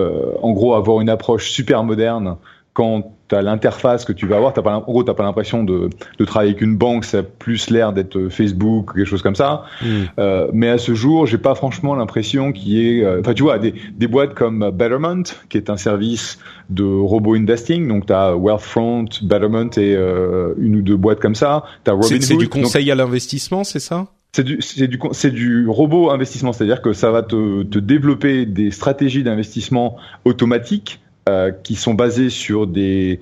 [0.42, 2.38] en gros, avoir une approche super moderne
[2.74, 5.90] quand as l'interface que tu vas avoir, t'as pas, en gros, t'as pas l'impression de,
[6.18, 9.64] de, travailler avec une banque, ça a plus l'air d'être Facebook, quelque chose comme ça.
[9.82, 10.04] Hmm.
[10.20, 13.44] Euh, mais à ce jour, j'ai pas franchement l'impression qu'il y ait, euh, enfin, tu
[13.44, 18.14] vois, des, des boîtes comme Betterment, qui est un service de robot investing, donc tu
[18.14, 21.64] as Wealthfront, Betterment et euh, une ou deux boîtes comme ça.
[22.02, 24.08] C'est du conseil à l'investissement, c'est ça?
[24.34, 28.46] C'est du, c'est du, c'est du robot investissement, c'est-à-dire que ça va te, te développer
[28.46, 31.02] des stratégies d'investissement automatiques
[31.32, 33.20] euh, qui sont basés sur des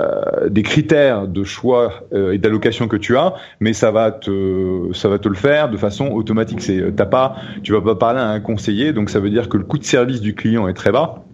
[0.00, 5.34] euh, critères de choix euh, et d'allocation que tu as, mais ça va te le
[5.34, 6.60] faire de façon automatique.
[6.60, 9.64] C'est t'as tu vas pas parler à un conseiller, donc ça veut dire que le
[9.64, 11.24] coût de service du client est très bas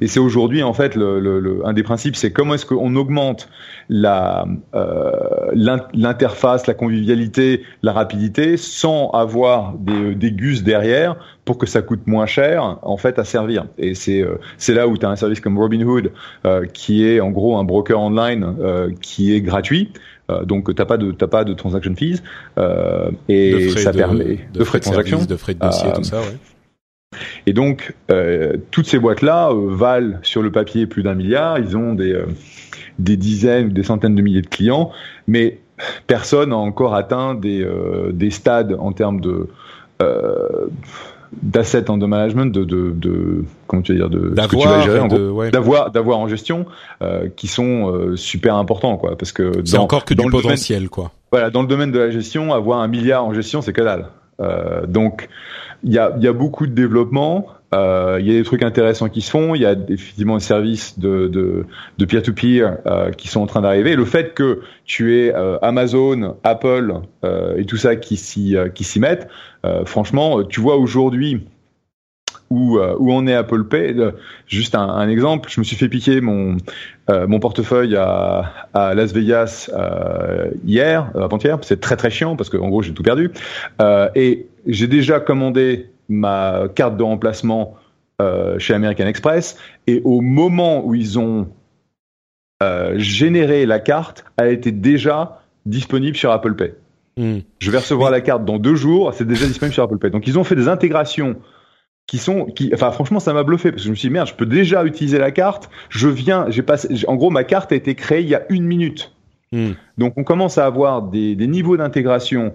[0.00, 3.48] et c'est aujourd'hui en fait le, le, un des principes, c'est comment est-ce qu'on augmente
[3.88, 5.10] la euh,
[5.54, 12.06] l'interface, la convivialité, la rapidité, sans avoir des, des gus derrière pour que ça coûte
[12.06, 13.66] moins cher en fait à servir.
[13.78, 16.12] Et c'est euh, c'est là où tu as un service comme Robinhood
[16.46, 19.92] euh, qui est en gros un broker online euh, qui est gratuit.
[20.30, 22.22] Euh, donc t'as pas de t'as pas de transaction fees
[23.28, 26.20] et ça permet de, frais de, transaction, de frais de dossier, tout ça.
[26.20, 26.38] Ouais.
[27.46, 31.58] Et donc, euh, toutes ces boîtes-là euh, valent sur le papier plus d'un milliard.
[31.58, 32.26] Ils ont des, euh,
[32.98, 34.90] des dizaines ou des centaines de milliers de clients,
[35.26, 35.58] mais
[36.06, 37.66] personne n'a encore atteint des,
[38.12, 39.48] des stades en termes de
[41.42, 44.28] d'assets en de management, de, de, de comment tu veux dire, de
[45.50, 46.66] d'avoir, d'avoir en gestion,
[47.34, 51.10] qui sont super importants, quoi, parce que c'est encore que du potentiel, quoi.
[51.32, 54.06] Voilà, dans le domaine de la gestion, avoir un milliard en gestion, c'est que dalle.
[54.86, 55.28] donc,
[55.84, 57.46] il y a, y a, beaucoup de développement.
[57.74, 59.54] Euh, il y a des trucs intéressants qui se font.
[59.54, 61.66] Il y a effectivement des services de de,
[61.98, 63.94] de peer-to-peer euh, qui sont en train d'arriver.
[63.94, 68.68] Le fait que tu aies euh, Amazon, Apple euh, et tout ça qui s'y euh,
[68.68, 69.28] qui s'y mettent,
[69.86, 71.46] franchement, tu vois aujourd'hui
[72.50, 73.96] où, où on est Apple Pay.
[74.46, 76.58] Juste un, un, exemple, je me suis fait piquer mon
[77.08, 79.70] mon portefeuille à, à Las Vegas
[80.66, 81.58] hier, avant-hier.
[81.62, 83.32] C'est très très chiant parce que en gros j'ai tout perdu.
[84.14, 87.76] et j'ai déjà commandé ma carte de remplacement
[88.20, 91.48] euh, chez American Express et au moment où ils ont
[92.62, 96.74] euh, généré la carte, elle était déjà disponible sur Apple Pay.
[97.16, 97.38] Hmm.
[97.58, 100.10] Je vais recevoir la carte dans deux jours, c'est déjà disponible sur Apple Pay.
[100.10, 101.36] Donc ils ont fait des intégrations
[102.06, 104.28] qui sont, qui, enfin franchement ça m'a bluffé parce que je me suis dit merde,
[104.28, 105.70] je peux déjà utiliser la carte.
[105.88, 108.64] Je viens, j'ai passé, en gros ma carte a été créée il y a une
[108.64, 109.12] minute.
[109.52, 109.72] Hmm.
[109.98, 112.52] Donc on commence à avoir des, des niveaux d'intégration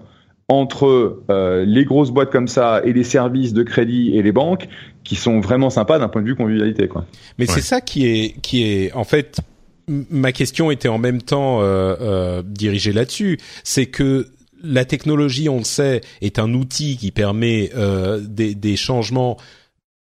[0.50, 4.68] entre euh, les grosses boîtes comme ça et les services de crédit et les banques
[5.04, 7.06] qui sont vraiment sympas d'un point de vue convivialité quoi.
[7.38, 9.40] Mais c'est ça qui est qui est en fait
[9.88, 14.28] ma question était en même temps euh, euh, dirigée là-dessus, c'est que
[14.62, 19.36] la technologie, on le sait, est un outil qui permet euh, des, des changements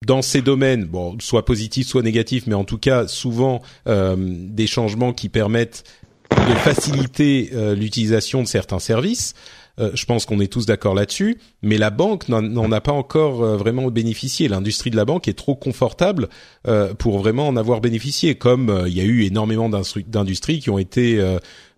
[0.05, 4.67] dans ces domaines, bon, soit positifs, soit négatifs, mais en tout cas souvent euh, des
[4.67, 5.83] changements qui permettent
[6.31, 9.33] de faciliter euh, l'utilisation de certains services.
[9.79, 13.43] Euh, je pense qu'on est tous d'accord là-dessus, mais la banque n'en a pas encore
[13.43, 14.47] euh, vraiment bénéficié.
[14.47, 16.29] L'industrie de la banque est trop confortable
[16.67, 20.77] euh, pour vraiment en avoir bénéficié, comme il y a eu énormément d'industries qui ont
[20.77, 21.19] été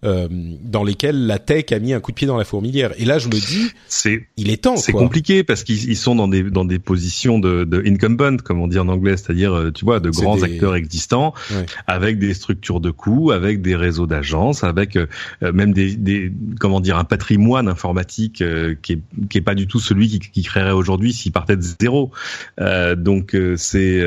[0.05, 2.91] euh, dans lesquels la tech a mis un coup de pied dans la fourmilière.
[2.97, 4.77] Et là, je me dis, c'est, il est temps.
[4.77, 8.67] C'est compliqué parce qu'ils sont dans des dans des positions de, de incumbent, comme on
[8.67, 11.33] dit en anglais, c'est-à-dire, euh, tu vois, de grands acteurs existants,
[11.87, 15.07] avec des structures de coûts, avec des réseaux d'agences, avec euh,
[15.41, 18.43] même des, des comment dire un patrimoine informatique
[18.81, 18.99] qui est
[19.29, 22.11] qui est pas du tout celui qui, qui créerait aujourd'hui s'il partait de zéro.
[22.95, 24.05] donc c'est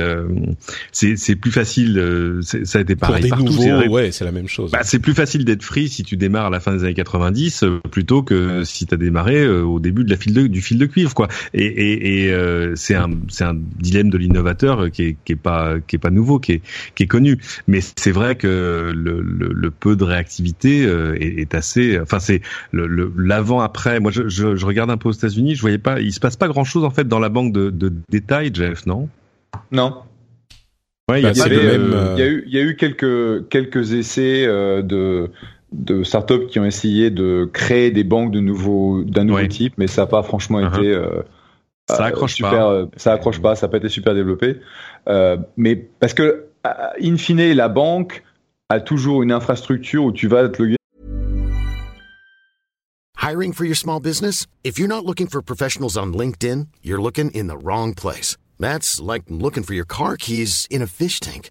[0.92, 2.40] c'est c'est plus facile.
[2.42, 4.70] ça a été pareil Pour des Nouveaux, ouais, c'est la même chose.
[4.70, 7.62] Bah, c'est plus facile d'être free si tu démarres à la fin des années 90
[7.62, 10.60] euh, plutôt que si tu as démarré euh, au début de la file de, du
[10.60, 11.28] fil de cuivre quoi.
[11.54, 15.36] Et, et, et euh, c'est un c'est un dilemme de l'innovateur qui est, qui est
[15.36, 16.62] pas qui est pas nouveau, qui est
[16.94, 17.38] qui est connu.
[17.66, 21.98] Mais c'est vrai que le, le, le, peu de réactivité est, est assez.
[22.00, 24.00] Enfin c'est le l'avant après.
[24.00, 26.36] Moi je, je, je, regarde un peu aux États-Unis, je voyais pas, il se passe
[26.36, 29.08] pas grand chose en fait dans la banque de, de détail, Jeff, non?
[29.72, 30.02] Non.
[31.10, 34.46] Ouais, il, y a, il, y a eu, il y a eu quelques quelques essais
[34.46, 35.30] de
[35.72, 39.86] de startups qui ont essayé de créer des banques de nouveau d'un nouveau type, mais
[39.86, 40.78] ça n'a pas franchement uh-huh.
[40.78, 41.22] été euh,
[41.88, 42.72] ça accroche super, pas.
[42.72, 44.60] Euh, ça accroche pas, ça n'a pas été super développé.
[45.08, 46.46] Euh, mais parce que
[47.02, 48.22] in fine, la banque
[48.68, 50.76] a toujours une infrastructure où tu vas te loguer.
[53.20, 54.46] Hiring for your small business?
[54.64, 58.36] If you're not looking for professionals on LinkedIn, you're looking in the wrong place.
[58.58, 61.50] That's like looking for your car keys in a fish tank.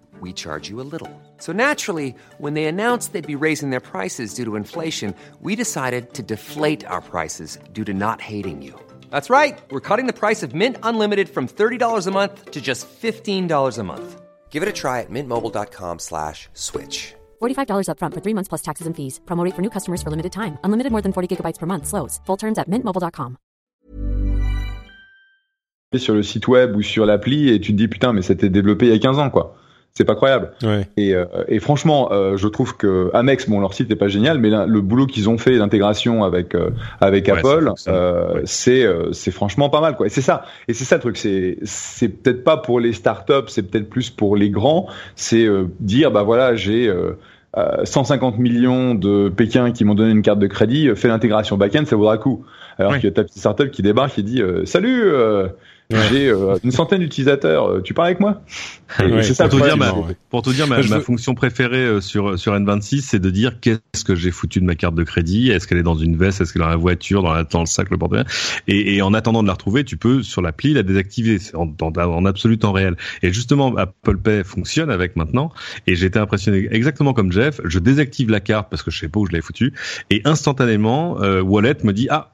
[0.19, 1.09] we charge you a little.
[1.37, 6.13] So naturally, when they announced they'd be raising their prices due to inflation, we decided
[6.15, 8.73] to deflate our prices due to not hating you.
[9.09, 9.57] That's right.
[9.71, 13.83] We're cutting the price of Mint Unlimited from $30 a month to just $15 a
[13.83, 14.21] month.
[14.49, 17.15] Give it a try at mintmobile.com slash switch.
[17.41, 19.21] $45 up front for three months plus taxes and fees.
[19.25, 20.57] Promo for new customers for limited time.
[20.65, 21.87] Unlimited more than 40 gigabytes per month.
[21.87, 22.19] Slows.
[22.25, 23.37] Full terms at mintmobile.com.
[25.97, 28.85] Sur le site web ou sur l'appli et tu te dis putain mais c'était développé
[28.85, 29.57] il y a 15 ans quoi.
[29.93, 30.51] C'est pas croyable.
[30.95, 34.39] Et, euh, et, franchement, euh, je trouve que Amex, bon, leur site n'est pas génial,
[34.39, 36.69] mais le boulot qu'ils ont fait d'intégration avec euh,
[37.01, 37.71] avec Apple,
[38.45, 40.05] c'est c'est franchement pas mal, quoi.
[40.05, 41.17] Et c'est ça, et c'est ça le truc.
[41.17, 44.87] C'est c'est peut-être pas pour les startups, c'est peut-être plus pour les grands.
[45.15, 45.47] C'est
[45.79, 46.91] dire, bah voilà, j'ai
[47.83, 51.97] 150 millions de Pékin qui m'ont donné une carte de crédit, fais l'intégration back-end, ça
[51.97, 52.45] vaudra coup.
[52.77, 55.11] Alors qu'il y a ta petite startup qui débarque et dit, salut
[56.09, 57.67] j'ai euh, une centaine d'utilisateurs.
[57.67, 58.41] Euh, tu parles avec moi?
[58.97, 59.47] C'est ça.
[59.47, 59.93] Pour te, dire ma,
[60.29, 64.03] pour te dire ma, ma fonction préférée euh, sur sur N26, c'est de dire qu'est-ce
[64.03, 65.49] que j'ai foutu de ma carte de crédit.
[65.49, 66.41] Est-ce qu'elle est dans une veste?
[66.41, 68.13] Est-ce qu'elle est dans la voiture, dans, la, dans le sac, le porte
[68.67, 71.91] et, et en attendant de la retrouver, tu peux sur l'appli la désactiver en, en,
[71.95, 72.95] en, absolu temps réel.
[73.21, 75.51] Et justement, Apple Pay fonctionne avec maintenant.
[75.87, 77.61] Et j'ai été impressionné exactement comme Jeff.
[77.63, 79.73] Je désactive la carte parce que je sais pas où je l'avais foutu.
[80.09, 82.31] Et instantanément, Wallet me dit ah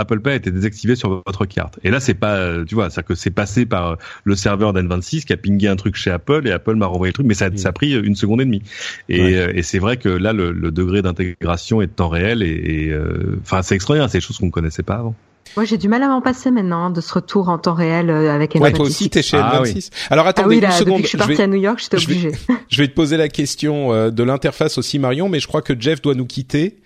[0.00, 1.78] Apple Pay a été désactivé sur votre carte.
[1.84, 5.32] Et là, c'est pas, tu vois, c'est que c'est passé par le serveur d'N26 qui
[5.32, 7.68] a pingé un truc chez Apple et Apple m'a renvoyé le truc, mais ça, ça
[7.68, 8.62] a pris une seconde et demie.
[9.08, 12.88] Et, euh, et c'est vrai que là, le, degré d'intégration est de temps réel et,
[12.90, 15.14] euh, enfin, c'est extraordinaire, c'est des choses qu'on ne connaissait pas avant.
[15.56, 18.08] Moi, j'ai du mal à m'en passer maintenant hein, de ce retour en temps réel
[18.08, 18.60] euh, avec N26.
[18.60, 19.90] Ouais, toi aussi, t'es chez N26.
[19.92, 21.02] Ah Alors attendez ah une seconde.
[21.02, 22.32] je suis parti à New York, j'étais obligé.
[22.68, 26.00] Je vais, te poser la question de l'interface aussi, Marion, mais je crois que Jeff
[26.00, 26.76] doit nous quitter.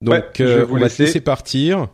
[0.00, 1.88] Donc, on va te laisser partir.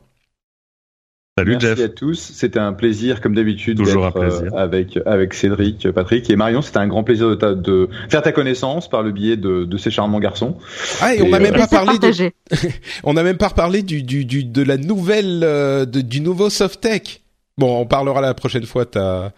[1.41, 1.81] Salut Merci Jeff.
[1.81, 2.33] à tous.
[2.35, 6.61] C'était un plaisir, comme d'habitude, d'être euh, avec avec Cédric, Patrick et Marion.
[6.61, 9.91] C'était un grand plaisir de, de faire ta connaissance par le biais de, de ces
[9.91, 10.59] charmants garçons.
[11.01, 12.31] Ah et, on n'a même pas parlé de,
[13.05, 17.23] on n'a même pas parlé du, du, du de la nouvelle euh, du nouveau Softtech.
[17.57, 18.85] Bon, on parlera la prochaine fois.
[18.85, 19.31] T'as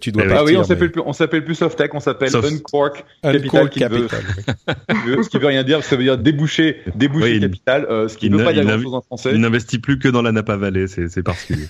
[0.00, 3.68] tu dois ah oui, on s'appelle plus, on s'appelle plus Softtech, on s'appelle Uncork Capital,
[3.70, 8.16] qui Veut, ce qui veut rien dire, ça veut dire déboucher, déboucher capital, euh, ce
[8.16, 9.30] qui ne veut pas dire grand chose en français.
[9.32, 11.66] Il n'investit plus que dans la Napa Valley, c'est, c'est particulier.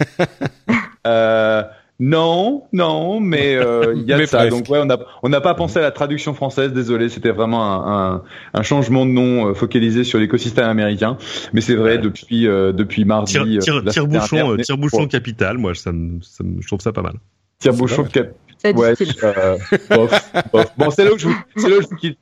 [1.06, 1.62] euh,
[2.00, 4.48] non, non, mais euh, il y a de ça.
[4.48, 6.72] Donc ouais, on n'a on n'a pas pensé à la traduction française.
[6.72, 8.22] Désolé, c'était vraiment un, un,
[8.54, 11.18] un, changement de nom euh, focalisé sur l'écosystème américain.
[11.52, 13.34] Mais c'est vrai depuis euh, depuis mardi.
[13.34, 15.58] Tire, tire, bouchon, tire bouchon capital.
[15.58, 15.92] Moi, ça
[16.22, 17.16] ça je trouve ça pas mal.
[17.60, 18.34] Tire bouchon cap.
[18.64, 19.58] Ouais, euh,
[19.88, 20.66] bof, bof.
[20.76, 22.18] Bon, c'est là où je vous, c'est là où je vous quitte.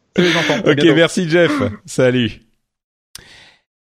[0.67, 1.53] Ok, merci Jeff.
[1.87, 2.43] Salut.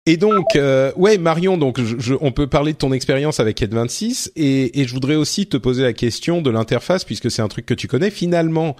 [0.05, 4.31] Et donc, euh, ouais, Marion, donc je, on peut parler de ton expérience avec N26
[4.35, 7.65] et, et je voudrais aussi te poser la question de l'interface puisque c'est un truc
[7.65, 8.09] que tu connais.
[8.09, 8.75] Finalement,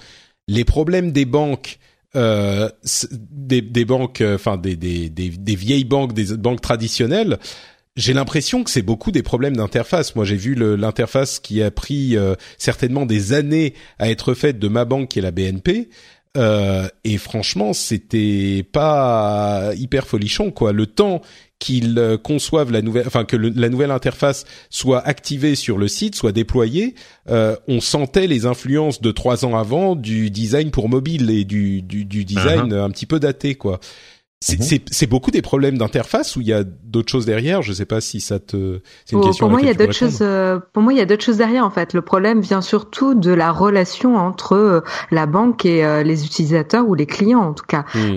[0.49, 1.79] les problèmes des banques,
[2.17, 2.69] euh,
[3.31, 7.39] des, des, banques, euh, enfin des, des, des, des, vieilles banques, des banques traditionnelles,
[7.95, 10.15] j'ai l'impression que c'est beaucoup des problèmes d'interface.
[10.15, 14.67] Moi, j'ai vu l'interface qui a pris euh, certainement des années à être faite de
[14.67, 15.89] ma banque qui est la BNP.
[16.35, 20.73] Euh, et franchement, c'était pas hyper folichon, quoi.
[20.73, 21.21] Le temps
[21.59, 26.15] qu'ils euh, conçoivent la nouvelle, enfin que la nouvelle interface soit activée sur le site,
[26.15, 26.95] soit déployée,
[27.29, 31.81] euh, on sentait les influences de trois ans avant du design pour mobile et du,
[31.81, 32.83] du, du design uh-huh.
[32.83, 33.79] un petit peu daté, quoi.
[34.49, 34.79] Mhm.
[34.91, 37.61] C'est beaucoup des problèmes d'interface ou il y a d'autres choses derrière?
[37.61, 38.57] Je ne sais pas si ça te.
[38.57, 38.81] Une
[39.11, 40.19] pour, question pour moi, il y a d'autres choses.
[40.21, 41.93] Euh, pour moi, il y a d'autres choses derrière en fait.
[41.93, 44.81] Le problème vient surtout de la relation entre euh,
[45.11, 47.85] la banque et euh, les utilisateurs ou les clients en tout cas.
[47.95, 48.15] Hmm.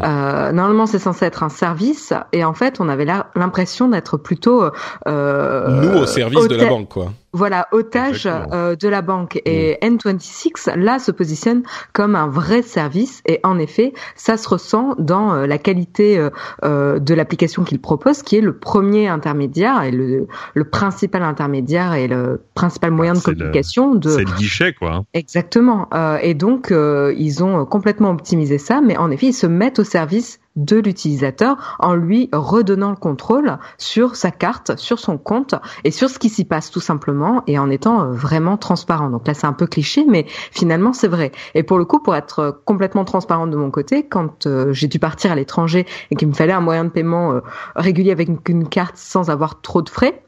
[0.54, 4.64] normalement, c'est censé être un service et en fait, on avait l'impression d'être plutôt
[5.06, 9.40] nous au service de la banque quoi voilà, otage euh, de la banque.
[9.44, 9.96] Et mm.
[9.96, 11.62] N26, là, se positionne
[11.92, 13.22] comme un vrai service.
[13.26, 16.18] Et en effet, ça se ressent dans euh, la qualité
[16.64, 21.94] euh, de l'application qu'il propose, qui est le premier intermédiaire et le, le principal intermédiaire
[21.94, 23.94] et le principal moyen de communication.
[23.94, 24.94] de C'est le guichet, quoi.
[24.94, 25.04] Hein.
[25.12, 25.88] Exactement.
[26.22, 28.80] et donc, ils ont complètement optimisé ça.
[28.80, 33.58] Mais en effet, ils se mettent au service de l'utilisateur en lui redonnant le contrôle
[33.78, 35.54] sur sa carte, sur son compte
[35.84, 39.10] et sur ce qui s'y passe tout simplement et en étant euh, vraiment transparent.
[39.10, 41.32] Donc là c'est un peu cliché mais finalement c'est vrai.
[41.54, 44.98] Et pour le coup pour être complètement transparente de mon côté, quand euh, j'ai dû
[44.98, 47.40] partir à l'étranger et qu'il me fallait un moyen de paiement euh,
[47.74, 50.22] régulier avec une carte sans avoir trop de frais,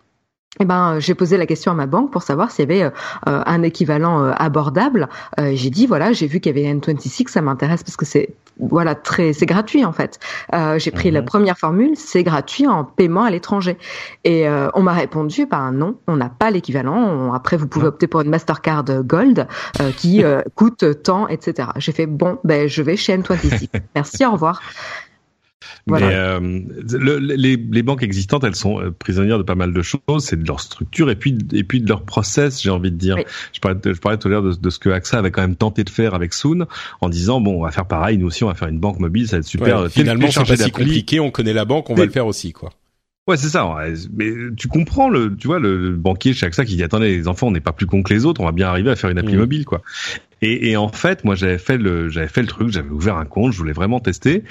[0.61, 2.83] eh ben, euh, j'ai posé la question à ma banque pour savoir s'il y avait
[2.83, 2.91] euh,
[3.29, 5.09] euh, un équivalent abordable.
[5.39, 8.95] j'ai dit voilà, j'ai vu qu'il y avait N26, ça m'intéresse parce que c'est voilà
[8.97, 10.19] très c'est gratuit en fait.
[10.77, 11.27] j'ai pris la mhm.
[11.27, 13.77] première formule, c'est gratuit en paiement à l'étranger.
[14.25, 17.33] Et on m'a répondu ben non, on n'a pas l'équivalent.
[17.33, 19.47] Après, vous pouvez opter pour une Mastercard Gold
[19.97, 20.23] qui
[20.55, 21.69] coûte tant, etc.
[21.77, 23.69] J'ai fait bon, ben je vais chez N26.
[23.95, 24.61] Merci, au revoir.
[25.87, 26.61] Mais euh,
[27.21, 30.01] les, les, banques existantes, elles sont euh, prisonnières de pas mal de choses.
[30.21, 33.17] C'est de leur structure et puis et puis de leur process, j'ai envie de dire.
[33.53, 35.57] Je parlais, je parlais tout à l'heure de, de, ce que AXA avait quand même
[35.57, 36.67] tenté de faire avec Soon,
[37.01, 39.27] en disant bon, on va faire pareil, nous aussi, on va faire une banque mobile,
[39.27, 39.91] ça va être super.
[39.91, 41.21] finalement, c'est pas si compliqué.
[41.21, 42.71] On connaît la banque, on va le faire aussi, quoi.
[43.29, 43.77] Ouais, c'est ça.
[44.17, 47.49] Mais tu comprends le, tu vois, le, banquier chez AXA qui dit attendez, les enfants,
[47.49, 49.19] on n'est pas plus con que les autres, on va bien arriver à faire une
[49.19, 49.39] appli mm.
[49.39, 49.83] mobile, quoi.
[50.41, 53.25] Et, et en fait, moi j'avais fait le j'avais fait le truc, j'avais ouvert un
[53.25, 54.45] compte, je voulais vraiment tester.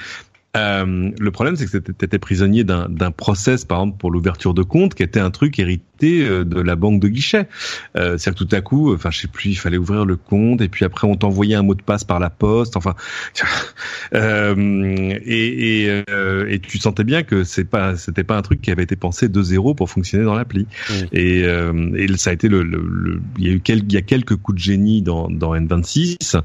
[0.58, 4.62] Euh, le problème, c'est que tu étais prisonnier d'un process, par exemple, pour l'ouverture de
[4.62, 7.48] compte, qui était un truc hérité euh, de la banque de guichet.
[7.96, 10.60] Euh, C'est-à-dire que tout à coup, enfin, je sais plus, il fallait ouvrir le compte,
[10.60, 12.76] et puis après, on t'envoyait un mot de passe par la poste.
[12.76, 12.94] Enfin,
[14.14, 18.60] euh, et, et, euh, et, tu sentais bien que c'est pas, c'était pas un truc
[18.60, 20.66] qui avait été pensé de zéro pour fonctionner dans l'appli.
[20.90, 20.94] Mmh.
[21.12, 24.02] Et, euh, et, ça a été le, il y a eu quelques, il y a
[24.02, 26.40] quelques coups de génie dans, dans N26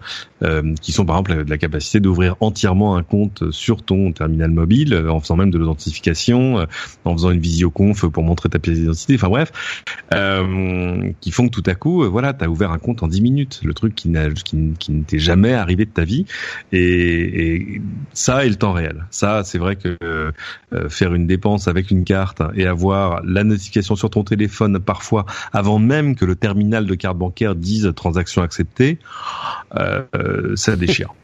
[0.82, 5.12] qui sont par exemple la capacité d'ouvrir entièrement un compte sur ton terminal mobile, euh,
[5.12, 6.66] en faisant même de l'authentification, euh,
[7.06, 9.52] en faisant une visioconf pour montrer ta pièce d'identité, enfin bref,
[10.14, 13.22] euh, qui font que tout à coup, voilà, tu as ouvert un compte en 10
[13.22, 14.76] minutes, le truc qui, n'a, qui,
[15.08, 16.26] t'est jamais arrivé de ta vie,
[16.72, 17.82] et, et
[18.14, 19.06] ça est le temps réel.
[19.12, 19.98] Ça, c'est vrai que
[20.90, 25.80] faire une dépense avec une carte et avoir la notification sur ton téléphone parfois avant
[25.80, 28.98] même que le terminal de carte bancaire dise transaction acceptée,
[29.72, 31.14] ça déchire.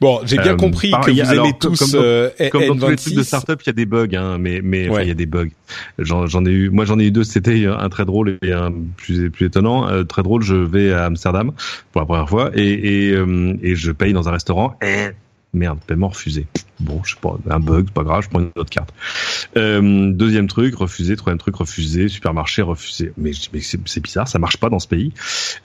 [0.00, 2.96] Bon, j'ai bien euh, compris que vous aimez tous comme, euh, comme dans tous les
[2.96, 5.26] trucs de startup, il y a des bugs, hein, mais mais il y a des
[5.26, 5.50] bugs.
[5.98, 7.24] J'en ai eu, moi j'en ai eu deux.
[7.24, 9.88] C'était un très drôle et un plus plus étonnant.
[9.88, 11.52] Euh, très drôle, je vais à Amsterdam
[11.92, 13.14] pour la première fois et et,
[13.62, 14.76] et je paye dans un restaurant.
[14.82, 15.08] Et
[15.52, 16.46] merde, paiement refusé.
[16.80, 18.92] Bon, je sais pas, un bug, pas grave, je prends une autre carte.
[19.56, 21.16] Euh, deuxième truc, refusé.
[21.16, 22.08] Troisième truc, refusé.
[22.08, 23.12] Supermarché, refusé.
[23.18, 25.12] Mais, mais c'est bizarre, ça marche pas dans ce pays.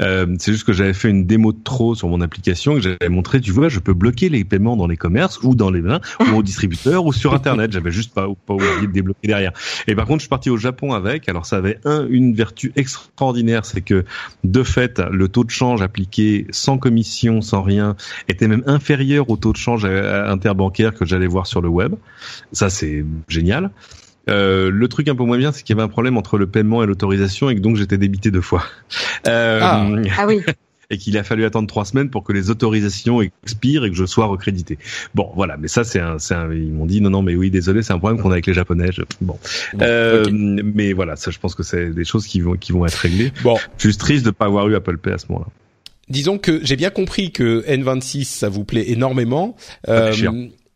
[0.01, 3.09] Euh, c'est juste que j'avais fait une démo de trop sur mon application et j'avais
[3.09, 6.01] montré, tu vois, je peux bloquer les paiements dans les commerces ou dans les mains
[6.20, 7.72] ou au distributeur ou sur Internet.
[7.72, 9.53] J'avais juste pas, pas oublié de débloquer derrière.
[9.88, 11.30] Et par contre, je suis parti au Japon avec.
[11.30, 14.05] Alors ça avait un, une vertu extraordinaire, c'est que
[14.43, 17.95] de fait, le taux de change appliqué sans commission, sans rien,
[18.28, 21.95] était même inférieur au taux de change interbancaire que j'allais voir sur le web.
[22.51, 23.72] Ça, c'est génial.
[24.30, 26.47] Euh, le truc un peu moins bien, c'est qu'il y avait un problème entre le
[26.47, 28.64] paiement et l'autorisation et que donc j'étais débité deux fois.
[29.28, 29.88] Euh, ah.
[30.18, 30.28] ah.
[30.28, 30.41] oui.
[30.91, 34.06] Et qu'il a fallu attendre trois semaines pour que les autorisations expirent et que je
[34.06, 34.78] sois recrédité.
[35.16, 35.58] Bon, voilà.
[35.58, 36.18] Mais ça, c'est un,
[36.53, 38.53] ils m'ont dit non, non, mais oui, désolé, c'est un problème qu'on a avec les
[38.53, 38.91] Japonais.
[39.20, 39.39] Bon,
[39.82, 42.93] euh, mais voilà, ça, je pense que c'est des choses qui vont, qui vont être
[42.93, 43.32] réglées.
[43.41, 45.47] Bon, je suis triste de pas avoir eu Apple Pay à ce moment-là.
[46.08, 49.56] Disons que j'ai bien compris que N26 ça vous plaît énormément.
[49.88, 50.14] Euh,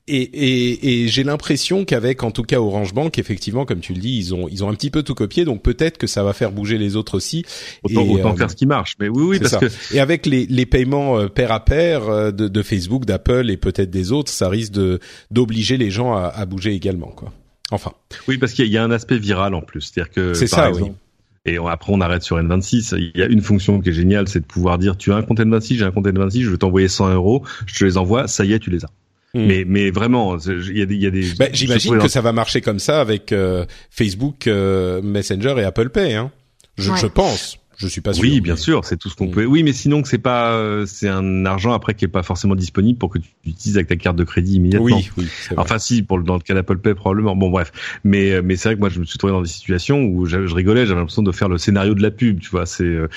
[0.09, 3.99] et, et, et j'ai l'impression qu'avec, en tout cas, Orange Bank, effectivement, comme tu le
[3.99, 6.33] dis, ils ont ils ont un petit peu tout copié, donc peut-être que ça va
[6.33, 7.45] faire bouger les autres aussi.
[7.83, 8.95] Autant, et, autant euh, faire ce qui marche.
[8.99, 12.31] Mais oui, oui, parce que et avec les les paiements euh, pair à pair euh,
[12.31, 14.99] de, de Facebook, d'Apple et peut-être des autres, ça risque de
[15.31, 17.31] d'obliger les gens à, à bouger également, quoi.
[17.71, 17.91] Enfin.
[18.27, 20.91] Oui, parce qu'il y, a un aspect viral en plus, c'est-à-dire que c'est ça, exemple,
[20.91, 20.97] oui.
[21.45, 22.95] Et après, on arrête sur N26.
[22.97, 25.21] Il y a une fonction qui est géniale, c'est de pouvoir dire, tu as un
[25.21, 28.27] compte N26, j'ai un compte N26, je veux t'envoyer 100 euros, je te les envoie,
[28.27, 28.89] ça y est, tu les as.
[29.33, 29.45] Hmm.
[29.45, 31.33] Mais mais vraiment, il y a des, il y a des.
[31.37, 35.89] Bah, J'imagine que ça va marcher comme ça avec euh, Facebook euh, Messenger et Apple
[35.89, 36.15] Pay.
[36.15, 36.31] Hein.
[36.77, 36.97] Je, ouais.
[36.97, 37.57] je pense.
[37.79, 38.23] Je suis pas sûr.
[38.23, 39.31] Oui, bien sûr, c'est tout ce qu'on mm.
[39.31, 39.45] peut.
[39.45, 42.55] Oui, mais sinon que c'est pas, euh, c'est un argent après qui est pas forcément
[42.55, 44.97] disponible pour que tu l'utilises avec ta carte de crédit immédiatement.
[44.97, 45.27] Oui, oui.
[45.55, 47.37] Enfin, si, pour le, dans le cas d'Apple Pay probablement.
[47.37, 47.71] Bon, bref.
[48.03, 50.25] Mais euh, mais c'est vrai que moi je me suis trouvé dans des situations où
[50.25, 52.65] je, je rigolais, j'avais l'impression de faire le scénario de la pub, tu vois.
[52.65, 53.07] C'est euh,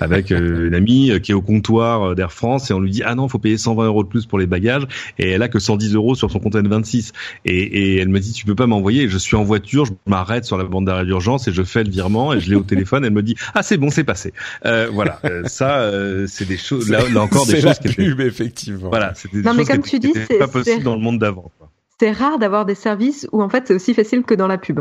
[0.00, 3.14] avec euh, une amie qui est au comptoir d'Air France et on lui dit ah
[3.14, 4.86] non, faut payer 120 euros de plus pour les bagages
[5.18, 7.12] et elle a que 110 euros sur son compte N26
[7.44, 9.08] et, et elle me dit tu peux pas m'envoyer?
[9.08, 11.90] Je suis en voiture, je m'arrête sur la bande d'arrêt d'urgence et je fais le
[11.90, 13.04] virement et je l'ai au téléphone.
[13.04, 14.32] Elle me dit ah c'est bon, c'est passé.
[14.64, 16.88] Euh, voilà, euh, ça, euh, c'est des choses.
[16.90, 18.88] Là, là encore des choses qui pub, effectivement.
[18.88, 21.02] Voilà, c'est des non, choses mais comme qui, tu dis, c'est pas possible dans le
[21.02, 21.52] monde d'avant.
[22.00, 24.80] C'est rare d'avoir des services où en fait c'est aussi facile que dans la pub.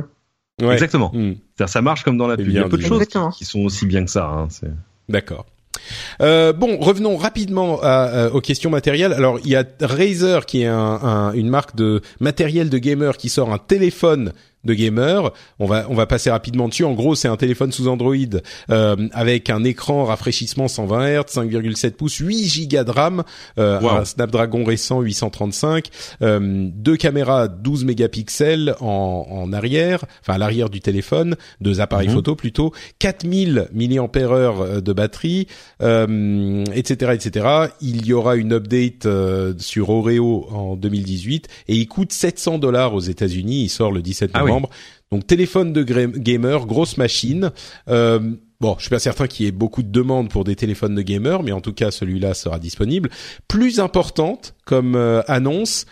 [0.62, 0.74] Ouais.
[0.74, 1.12] Exactement.
[1.14, 1.34] Mmh.
[1.68, 2.48] Ça marche comme dans la pub.
[2.48, 4.26] Il y a peu de choses qui, qui, sont aussi bien que ça.
[4.26, 4.48] Hein,
[5.10, 5.46] D'accord.
[6.22, 9.14] Euh, bon, revenons rapidement à, à, aux questions matérielles.
[9.14, 13.18] Alors, il y a Razer qui est un, un, une marque de matériel de gamer
[13.18, 14.34] qui sort un téléphone
[14.68, 15.32] de gamer.
[15.58, 16.84] On va on va passer rapidement dessus.
[16.84, 18.16] En gros, c'est un téléphone sous Android
[18.70, 23.24] euh, avec un écran rafraîchissement 120 Hz, 5,7 pouces, 8 Go de RAM,
[23.58, 23.90] euh, wow.
[23.90, 25.88] un Snapdragon récent 835,
[26.22, 32.08] euh, deux caméras 12 mégapixels en, en arrière, enfin à l'arrière du téléphone, deux appareils
[32.08, 32.16] mm -hmm.
[32.16, 35.48] photo plutôt, 4000 mAh de batterie,
[35.82, 37.46] euh, etc., etc.
[37.82, 42.94] Il y aura une update euh, sur Oreo en 2018 et il coûte 700 dollars
[42.94, 43.64] aux États-Unis.
[43.64, 44.52] Il sort le 17 novembre.
[44.52, 44.57] Ah oui.
[45.12, 47.52] Donc téléphone de gamer, grosse machine.
[47.88, 48.20] Euh,
[48.60, 51.02] bon, je suis pas certain qu'il y ait beaucoup de demandes pour des téléphones de
[51.02, 53.10] gamer, mais en tout cas celui-là sera disponible.
[53.48, 55.86] Plus importante comme euh, annonce,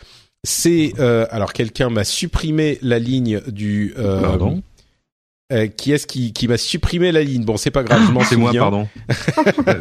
[0.44, 3.94] c'est euh, alors quelqu'un m'a supprimé la ligne du.
[3.96, 4.62] Pardon.
[5.54, 7.44] Euh, qui est-ce qui, qui m'a supprimé la ligne?
[7.44, 8.88] Bon, c'est pas grave, je m'en C'est moi, pardon.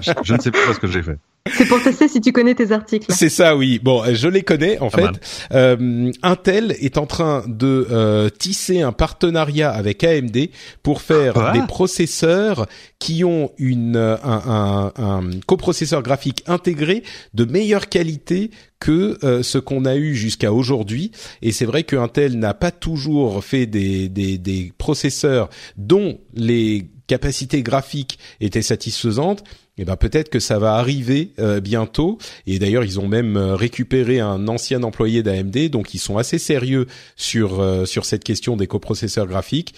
[0.02, 1.16] je, je, ne sais pas ce que j'ai fait.
[1.52, 3.12] C'est pour tester si tu connais tes articles.
[3.12, 3.78] C'est ça, oui.
[3.82, 5.10] Bon, je les connais en fait.
[5.52, 10.48] Euh, Intel est en train de euh, tisser un partenariat avec AMD
[10.82, 12.66] pour faire des processeurs
[12.98, 17.02] qui ont une un, un, un, coprocesseur graphique intégré
[17.34, 21.10] de meilleure qualité que euh, ce qu'on a eu jusqu'à aujourd'hui.
[21.42, 26.88] Et c'est vrai que Intel n'a pas toujours fait des, des, des processeurs dont les
[27.06, 29.44] capacités graphiques étaient satisfaisantes
[29.76, 32.18] eh ben peut-être que ça va arriver euh, bientôt.
[32.46, 36.38] Et d'ailleurs, ils ont même euh, récupéré un ancien employé d'AMD, donc ils sont assez
[36.38, 39.74] sérieux sur euh, sur cette question des coprocesseurs graphiques.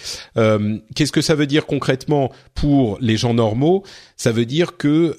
[0.95, 3.85] Qu'est-ce que ça veut dire concrètement pour les gens normaux?
[4.17, 5.17] Ça veut dire que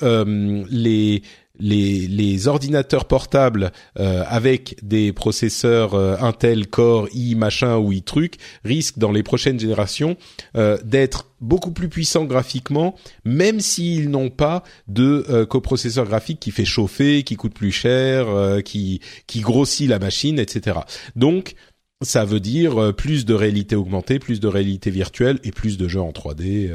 [0.69, 1.21] les
[1.59, 8.35] les, ordinateurs portables euh, avec des processeurs euh, Intel Core i machin ou i truc
[8.63, 10.17] risquent dans les prochaines générations
[10.55, 16.65] euh, d'être beaucoup plus puissants graphiquement, même s'ils n'ont pas de coprocesseur graphique qui fait
[16.65, 18.25] chauffer, qui coûte plus cher,
[18.65, 19.01] qui
[19.35, 20.79] grossit la machine, etc.
[21.15, 21.53] Donc
[22.01, 26.01] ça veut dire plus de réalité augmentée, plus de réalité virtuelle et plus de jeux
[26.01, 26.71] en 3D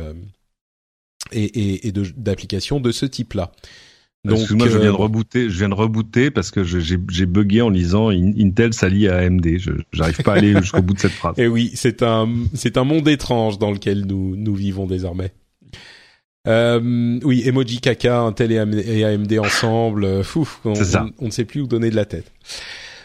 [1.33, 3.51] et, et, d'applications de, de ce type-là.
[4.25, 7.61] Donc moi je viens de euh, rebooter, je viens de rebooter parce que j'ai bugué
[7.61, 9.59] en lisant Intel s'allie à AMD.
[9.59, 11.35] Je j'arrive pas à aller jusqu'au bout de cette phrase.
[11.39, 15.33] Et eh oui, c'est un c'est un monde étrange dans lequel nous nous vivons désormais.
[16.49, 20.05] Euh, oui, emoji caca, Intel et AMD ensemble.
[20.05, 20.73] Euh, fou, on,
[21.19, 22.33] on, ne sait plus où donner de la tête.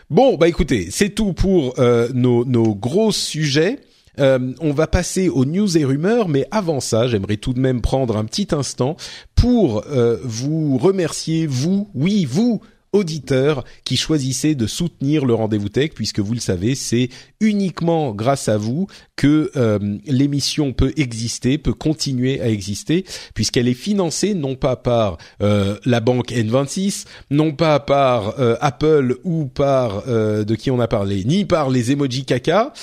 [0.10, 3.80] Bon, bah écoutez, c'est tout pour euh, nos nos gros sujets.
[4.20, 7.82] Euh, on va passer aux news et rumeurs, mais avant ça, j'aimerais tout de même
[7.82, 8.98] prendre un petit instant
[9.36, 12.62] pour euh, vous remercier, vous, oui, vous,
[12.94, 17.10] auditeurs qui choisissez de soutenir le rendez-vous tech puisque vous le savez c'est
[17.40, 23.74] uniquement grâce à vous que euh, l'émission peut exister peut continuer à exister puisqu'elle est
[23.74, 30.06] financée non pas par euh, la banque N26 non pas par euh, Apple ou par
[30.08, 32.74] de qui on a parlé ni par les emojis caca.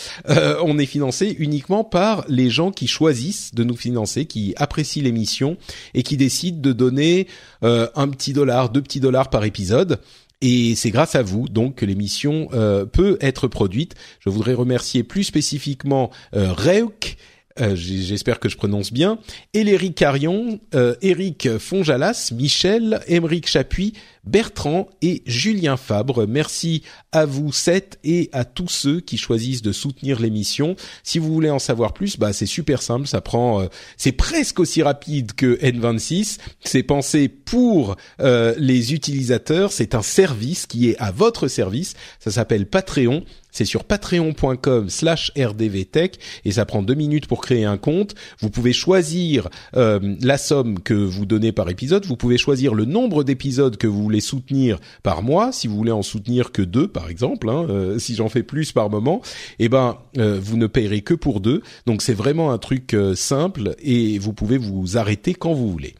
[0.63, 5.57] On est financé uniquement par les gens qui choisissent de nous financer qui apprécient l'émission
[5.95, 7.27] et qui décident de donner
[7.65, 9.99] un petit dollar deux petits dollars par épisode
[10.41, 13.95] et c'est grâce à vous donc que l'émission euh, peut être produite.
[14.21, 17.17] Je voudrais remercier plus spécifiquement euh, Reuk
[17.61, 19.19] euh, j'espère que je prononce bien,
[19.53, 23.93] Eléric Carion, euh, Eric Fonjalas, Michel, Émeric Chapuis,
[24.25, 26.27] Bertrand et Julien Fabre.
[26.27, 26.83] Merci
[27.13, 30.75] à vous sept et à tous ceux qui choisissent de soutenir l'émission.
[31.05, 34.59] Si vous voulez en savoir plus, bah c'est super simple, ça prend euh, c'est presque
[34.59, 41.13] aussi rapide que N26, c'est pensé pour les utilisateurs, c'est un service qui est à
[41.13, 43.23] votre service, ça s'appelle Patreon
[43.55, 48.17] c'est sur patreon.com slash rdvtech et ça prend deux minutes pour créer un compte.
[48.41, 52.05] Vous pouvez choisir euh, la somme que vous donnez par épisode.
[52.05, 55.53] Vous pouvez choisir le nombre d'épisodes que vous voulez soutenir par mois.
[55.53, 58.73] Si vous voulez en soutenir que deux, par exemple, hein, euh, si j'en fais plus
[58.73, 59.23] par moment,
[59.61, 61.63] eh ben euh, vous ne payerez que pour deux.
[61.87, 65.95] Donc c'est vraiment un truc simple et vous pouvez vous arrêter quand vous voulez.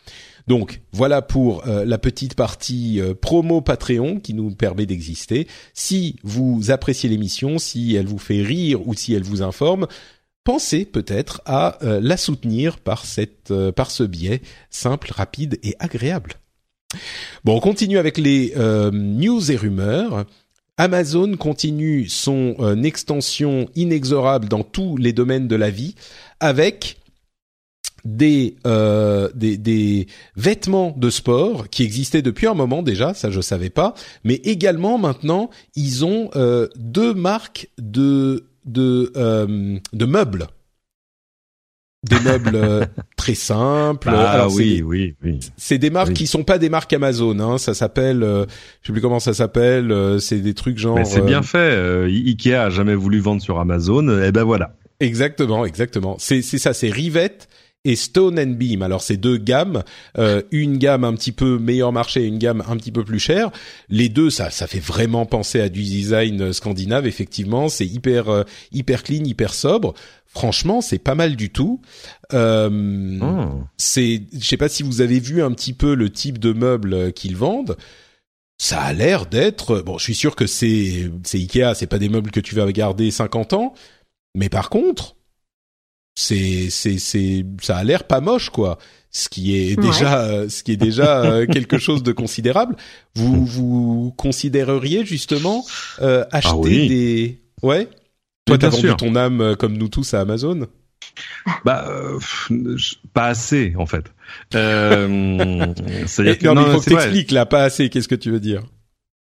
[0.47, 5.47] Donc voilà pour euh, la petite partie euh, promo Patreon qui nous permet d'exister.
[5.72, 9.86] Si vous appréciez l'émission, si elle vous fait rire ou si elle vous informe,
[10.45, 16.34] pensez peut-être à euh, la soutenir par cette par ce biais simple, rapide et agréable.
[17.45, 18.55] Bon, on continue avec les
[18.92, 20.24] news et rumeurs.
[20.76, 25.97] Amazon continue son extension inexorable dans tous les domaines de la vie
[26.38, 26.99] avec
[28.05, 33.41] des, euh, des, des vêtements de sport qui existaient depuis un moment déjà, ça je
[33.41, 33.95] savais pas,
[34.25, 40.49] mais également maintenant ils ont euh, deux marques de de euh, de meubles
[42.05, 42.85] des meubles euh,
[43.17, 44.11] très simples.
[44.11, 45.41] Ah Alors, oui, oui, oui.
[45.57, 47.39] C'est des marques qui sont pas des marques Amazon.
[47.41, 47.59] Hein.
[47.59, 48.45] Ça s'appelle, euh,
[48.83, 49.91] je sais plus comment ça s'appelle.
[49.91, 50.97] Euh, c'est des trucs genre.
[50.97, 52.05] Mais c'est bien fait.
[52.07, 54.09] Ikea a jamais voulu vendre sur Amazon.
[54.09, 54.77] Et eh ben voilà.
[55.01, 56.17] Exactement, exactement.
[56.19, 56.73] C'est c'est ça.
[56.73, 57.49] C'est Rivette
[57.85, 58.82] et Stone and Beam.
[58.82, 59.82] Alors c'est deux gammes,
[60.18, 63.18] euh, une gamme un petit peu meilleur marché, et une gamme un petit peu plus
[63.18, 63.51] chère.
[63.89, 67.07] Les deux, ça, ça fait vraiment penser à du design scandinave.
[67.07, 69.95] Effectivement, c'est hyper, euh, hyper clean, hyper sobre.
[70.26, 71.80] Franchement, c'est pas mal du tout.
[72.32, 73.62] Euh, oh.
[73.76, 77.12] C'est, je sais pas si vous avez vu un petit peu le type de meubles
[77.12, 77.76] qu'ils vendent.
[78.59, 79.99] Ça a l'air d'être bon.
[79.99, 83.11] Je suis sûr que c'est c'est Ikea, c'est pas des meubles que tu vas garder
[83.11, 83.74] 50 ans.
[84.35, 85.16] Mais par contre,
[86.15, 88.79] c'est c'est c'est ça a l'air pas moche quoi.
[89.11, 92.77] Ce qui est déjà ce qui est déjà euh, quelque chose de considérable.
[93.15, 95.65] Vous vous considéreriez justement
[96.03, 97.89] euh, acheter ah des ouais.
[98.47, 100.67] Toi t'as vendu ton âme euh, comme nous tous à Amazon.
[101.65, 102.19] Bah, euh,
[103.12, 104.05] pas assez en fait.
[104.55, 107.88] Euh, non, mais il faut que t'expliques là, pas assez.
[107.88, 108.63] Qu'est-ce que tu veux dire?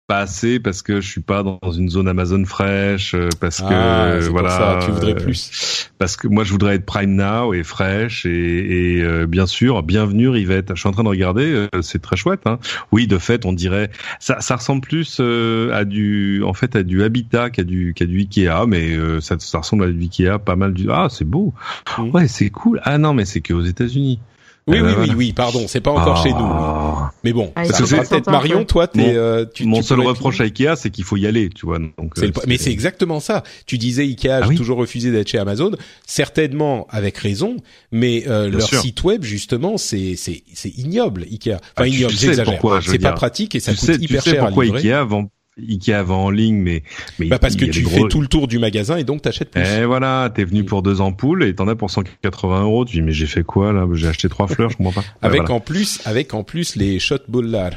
[0.06, 3.66] Pas assez parce que je suis pas dans une zone Amazon fraîche euh, parce que
[3.72, 5.90] ah, voilà ça, tu voudrais plus.
[5.98, 9.82] parce que moi je voudrais être Prime Now et fraîche et, et euh, bien sûr
[9.82, 10.70] bienvenue Rivette.
[10.74, 12.60] Je suis en train de regarder euh, c'est très chouette hein.
[12.92, 17.02] oui de fait on dirait ça, ça ressemble plus à du en fait à du
[17.02, 20.72] Habitat qu'à du qu'à du Ikea mais ça, ça ressemble à du Ikea pas mal
[20.72, 21.52] du ah c'est beau.
[21.98, 22.10] Mmh.
[22.10, 22.80] ouais c'est cool.
[22.84, 24.20] Ah non mais c'est que aux États-Unis
[24.68, 26.38] oui, oui, oui, oui, pardon, c'est pas encore chez nous.
[26.40, 27.12] Ah.
[27.22, 29.00] Mais bon, ah, parce que peut-être Marion, toi, t'es.
[29.00, 31.78] Mon, euh, tu, mon seul reproche à Ikea, c'est qu'il faut y aller, tu vois.
[31.78, 33.44] Donc, euh, mais c'est exactement ça.
[33.66, 35.70] Tu disais Ikea, ah j'ai toujours refusé d'être chez Amazon,
[36.04, 37.56] certainement avec raison,
[37.92, 41.58] mais euh, leur site web justement, c'est c'est c'est ignoble Ikea.
[41.76, 42.60] Enfin ignoble, j'exagère.
[42.82, 44.78] C'est pas pratique et ça coûte hyper cher à livrer.
[44.78, 46.82] Ikea vend Ikea vend en ligne, mais,
[47.18, 49.62] mais bah parce que tu fais tout le tour du magasin et donc t'achètes plus.
[49.62, 52.84] Et voilà, t'es venu pour deux ampoules et t'en as pour 180 euros.
[52.84, 53.86] Tu dis mais j'ai fait quoi là?
[53.92, 55.06] J'ai acheté trois fleurs, je comprends pas.
[55.22, 57.72] avec en plus, avec en plus les shot bollard.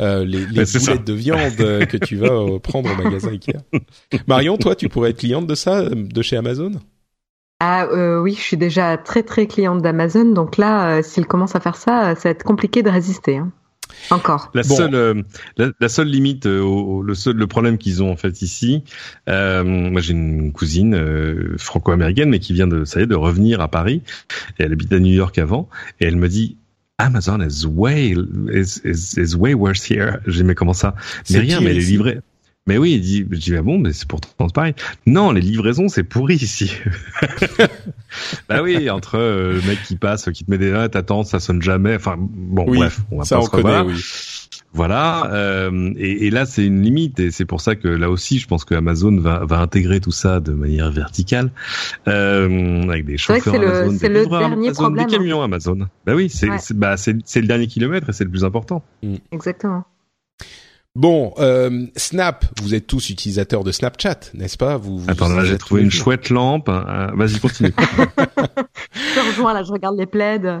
[0.00, 3.58] Euh, les, les boulettes de viande euh, que tu vas euh, prendre au magasin Ikea.
[4.26, 6.72] Marion, toi, tu pourrais être cliente de ça, de chez Amazon?
[7.60, 11.60] Ah euh, oui, je suis déjà très très cliente d'Amazon, donc là, s'il commence à
[11.60, 13.36] faire ça, ça va être compliqué de résister.
[13.36, 13.52] Hein.
[14.10, 14.50] Encore.
[14.54, 15.22] La seule, euh,
[15.56, 18.84] la, seule limite, euh, le seul, le problème qu'ils ont en fait ici.
[19.28, 23.60] Euh, moi, j'ai une cousine franco-américaine, mais qui vient de, ça y est, de revenir
[23.60, 24.02] à Paris.
[24.58, 25.68] Et elle habite à New York avant,
[26.00, 26.56] et elle me dit.
[26.98, 28.14] Amazon is way
[28.52, 30.18] is, is, is way worse here.
[30.26, 30.94] J'ai mais comment ça?
[31.30, 32.20] Mais rien, mais les livrets.
[32.66, 34.74] Mais oui, il dit, je dis, ah bon, mais c'est pourtant pareil.
[35.06, 36.72] Non, les livraisons, c'est pourri ici.
[38.48, 41.40] bah oui, entre euh, le mec qui passe, qui te met des notes, attends, ça
[41.40, 41.96] sonne jamais.
[41.96, 44.00] Enfin, bon, bref, on va ça pas on connaît, oui.
[44.74, 48.38] Voilà, euh, et, et, là c'est une limite, et c'est pour ça que là aussi,
[48.38, 51.50] je pense que Amazon va, va intégrer tout ça de manière verticale,
[52.08, 55.88] euh, avec des chauffeurs Amazon, c'est le dernier Amazon, problème, des camions Amazon.
[56.06, 58.82] Bah oui, c'est bah, c'est le dernier kilomètre et c'est le plus important.
[59.30, 59.84] Exactement.
[60.94, 64.76] Bon, euh, Snap, vous êtes tous utilisateurs de Snapchat, n'est-ce pas?
[64.76, 66.68] Vous, vous, Attends, là j'ai trouvé une chouette lampe.
[66.68, 67.12] Hein.
[67.14, 67.72] Vas-y, continue.
[67.78, 70.60] je te rejoins là, je regarde les plaids.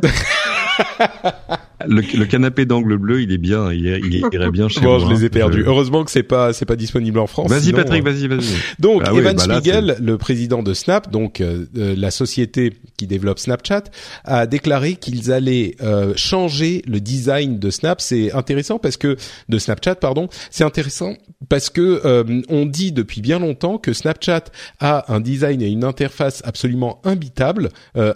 [1.86, 5.08] le, canapé d'angle bleu, il est bien, il, il irait bien chez bon, moi.
[5.08, 5.64] je les ai perdus.
[5.66, 7.50] Heureusement que c'est pas c'est pas disponible en France.
[7.50, 8.56] Vas-y Patrick, vas-y, vas-y.
[8.78, 13.06] Donc ah Evan bah Spiegel, le président de Snap, donc euh, euh, la société qui
[13.06, 13.84] développe Snapchat,
[14.24, 18.00] a déclaré qu'ils allaient euh, changer le design de Snap.
[18.00, 19.16] C'est intéressant parce que
[19.48, 21.14] de Snapchat, pardon, c'est intéressant
[21.48, 22.00] parce que
[22.48, 24.44] on dit depuis bien longtemps que Snapchat
[24.80, 27.70] a un design et une interface absolument imbitable,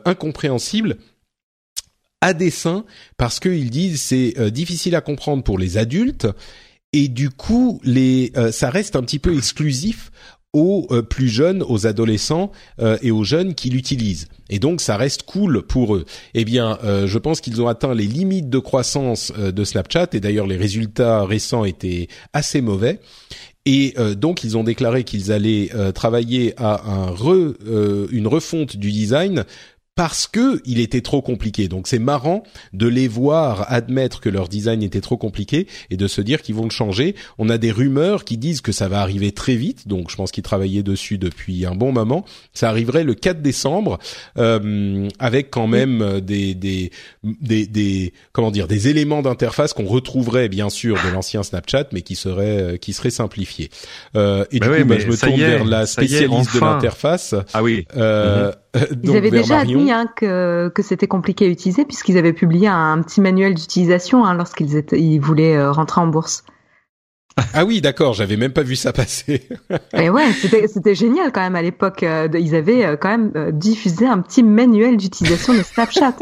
[0.05, 0.97] incompréhensible
[2.21, 2.85] à dessein
[3.17, 6.27] parce qu'ils disent c'est euh, difficile à comprendre pour les adultes
[6.93, 10.11] et du coup les euh, ça reste un petit peu exclusif
[10.53, 12.51] aux euh, plus jeunes, aux adolescents
[13.03, 14.29] et aux jeunes qui l'utilisent.
[14.49, 16.07] Et donc ça reste cool pour eux.
[16.33, 20.47] Eh bien, je pense qu'ils ont atteint les limites de croissance de Snapchat et d'ailleurs
[20.47, 23.01] les résultats récents étaient assez mauvais.
[23.67, 27.15] Et donc ils ont déclaré qu'ils allaient travailler à un
[28.11, 29.45] une refonte du design
[29.97, 31.67] parce que il était trop compliqué.
[31.69, 36.07] Donc c'est marrant de les voir admettre que leur design était trop compliqué et de
[36.07, 37.17] se dire qu'ils vont le changer.
[37.39, 40.31] On a des rumeurs qui disent que ça va arriver très vite, donc je pense
[40.31, 42.25] qu'ils travaillaient dessus depuis un bon moment.
[42.53, 43.99] Ça arriverait le 4 décembre
[44.37, 46.93] euh, avec quand même des, des,
[47.25, 52.03] des des comment dire des éléments d'interface qu'on retrouverait bien sûr de l'ancien Snapchat, mais
[52.03, 53.71] qui seraient qui seraient simplifiés.
[54.15, 57.35] Euh, et du coup, bah, je me tourne vers la spécialiste de l'interface.
[57.55, 57.87] Ah oui.
[57.97, 58.53] Euh,
[59.03, 63.01] Ils avaient déjà admis hein, que, que c'était compliqué à utiliser puisqu'ils avaient publié un,
[63.03, 66.45] petit manuel d'utilisation hein, lorsqu'ils ils voulaient euh, rentrer en bourse.
[67.53, 69.47] Ah oui, d'accord, j'avais même pas vu ça passer.
[69.93, 72.03] Et ouais, c'était génial quand même à l'époque.
[72.03, 76.17] Euh, ils avaient euh, quand même diffusé un petit manuel d'utilisation de Snapchat.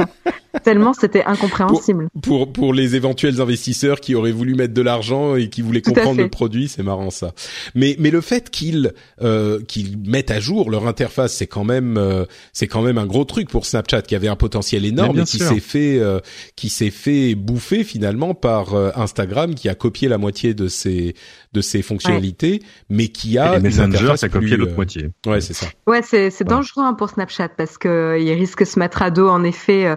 [0.63, 2.09] Tellement c'était incompréhensible.
[2.23, 6.21] Pour, pour, les éventuels investisseurs qui auraient voulu mettre de l'argent et qui voulaient comprendre
[6.21, 7.33] le produit, c'est marrant ça.
[7.75, 11.97] Mais mais le fait qu'ils euh, qu'ils mettent à jour leur interface, c'est quand même
[11.97, 15.25] euh, c'est quand même un gros truc pour Snapchat qui avait un potentiel énorme et
[15.25, 16.21] qui s'est fait euh,
[16.57, 21.15] qui s'est fait bouffer finalement par euh, Instagram qui a copié la moitié de ses
[21.53, 25.11] de ses fonctionnalités, mais qui a et les Messenger, ça a copié l'autre moitié.
[25.27, 25.67] Ouais, c'est ça.
[25.87, 29.11] Ouais, c'est c'est dangereux hein, pour Snapchat parce que il risque de se mettre à
[29.11, 29.97] dos en effet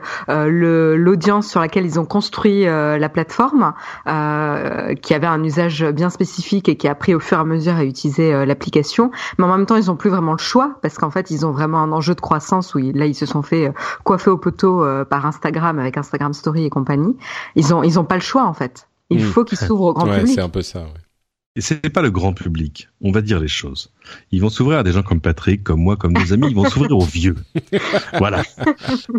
[0.49, 3.73] l'audience sur laquelle ils ont construit euh, la plateforme,
[4.07, 7.43] euh, qui avait un usage bien spécifique et qui a appris au fur et à
[7.43, 9.11] mesure à utiliser euh, l'application.
[9.37, 11.51] Mais en même temps, ils ont plus vraiment le choix parce qu'en fait, ils ont
[11.51, 13.71] vraiment un enjeu de croissance où là, ils se sont fait
[14.03, 17.15] coiffer au poteau par Instagram avec Instagram Story et compagnie.
[17.55, 18.87] Ils ont ils ont pas le choix en fait.
[19.09, 19.29] Il hmm.
[19.29, 20.35] faut qu'ils s'ouvrent au grand ouais, public.
[20.35, 20.79] C'est un peu ça.
[20.79, 21.06] Ouais.
[21.57, 22.87] Et c'est pas le grand public.
[23.01, 23.91] On va dire les choses.
[24.31, 26.49] Ils vont s'ouvrir à des gens comme Patrick, comme moi, comme nos amis.
[26.51, 27.35] Ils vont s'ouvrir aux vieux.
[28.19, 28.43] voilà.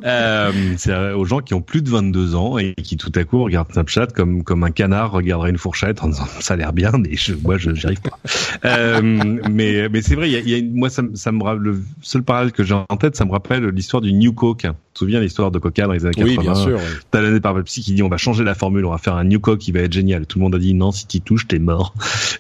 [0.05, 3.43] Euh, c'est aux gens qui ont plus de 22 ans et qui tout à coup
[3.43, 6.93] regardent Snapchat comme comme un canard regarderait une fourchette en disant ça a l'air bien,
[6.93, 8.19] mais je, moi je n'y arrive pas.
[8.65, 9.03] Euh,
[9.51, 10.31] mais mais c'est vrai.
[10.31, 13.25] Il y a, moi ça, ça me le seul parallèle que j'ai en tête, ça
[13.25, 14.61] me rappelle l'histoire du New Coke.
[14.61, 16.79] Tu te souviens l'histoire de Coca dans les années 80 Oui, bien sûr.
[17.11, 19.41] Talonné par Pepsi qui dit on va changer la formule, on va faire un New
[19.41, 20.27] Coke qui va être génial.
[20.27, 21.95] Tout le monde a dit non, si tu touches, t'es mort.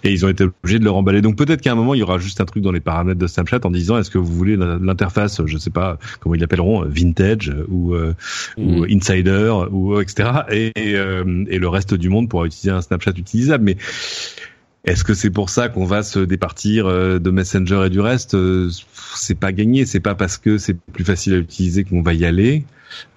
[0.05, 1.21] Et ils ont été obligés de le remballer.
[1.21, 3.27] Donc peut-être qu'à un moment il y aura juste un truc dans les paramètres de
[3.27, 7.55] Snapchat en disant est-ce que vous voulez l'interface, je sais pas comment ils l'appelleront, vintage
[7.69, 8.15] ou, euh,
[8.57, 8.87] ou mm.
[8.91, 10.31] insider ou etc.
[10.51, 13.65] Et, euh, et, le reste du monde pourra utiliser un Snapchat utilisable.
[13.65, 13.77] Mais
[14.85, 18.37] est-ce que c'est pour ça qu'on va se départir euh, de Messenger et du reste?
[19.15, 19.87] C'est pas gagné.
[19.87, 22.65] C'est pas parce que c'est plus facile à utiliser qu'on va y aller.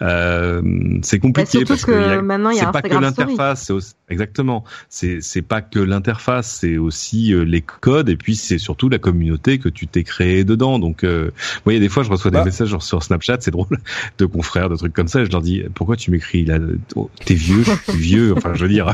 [0.01, 0.61] Euh,
[1.03, 3.71] c'est compliqué bah, parce que, que maintenant il y a pas que l'interface,
[4.09, 4.63] exactement.
[4.89, 8.97] C'est c'est pas que l'interface, c'est aussi euh, les codes et puis c'est surtout la
[8.97, 10.79] communauté que tu t'es créé dedans.
[10.79, 12.45] Donc, euh, vous voyez, des fois je reçois des bah.
[12.45, 13.79] messages sur Snapchat, c'est drôle,
[14.17, 15.21] de confrères, de trucs comme ça.
[15.21, 16.57] Et je leur dis pourquoi tu m'écris là
[16.95, 18.33] oh, T'es vieux, je suis vieux.
[18.35, 18.91] Enfin, je veux dire,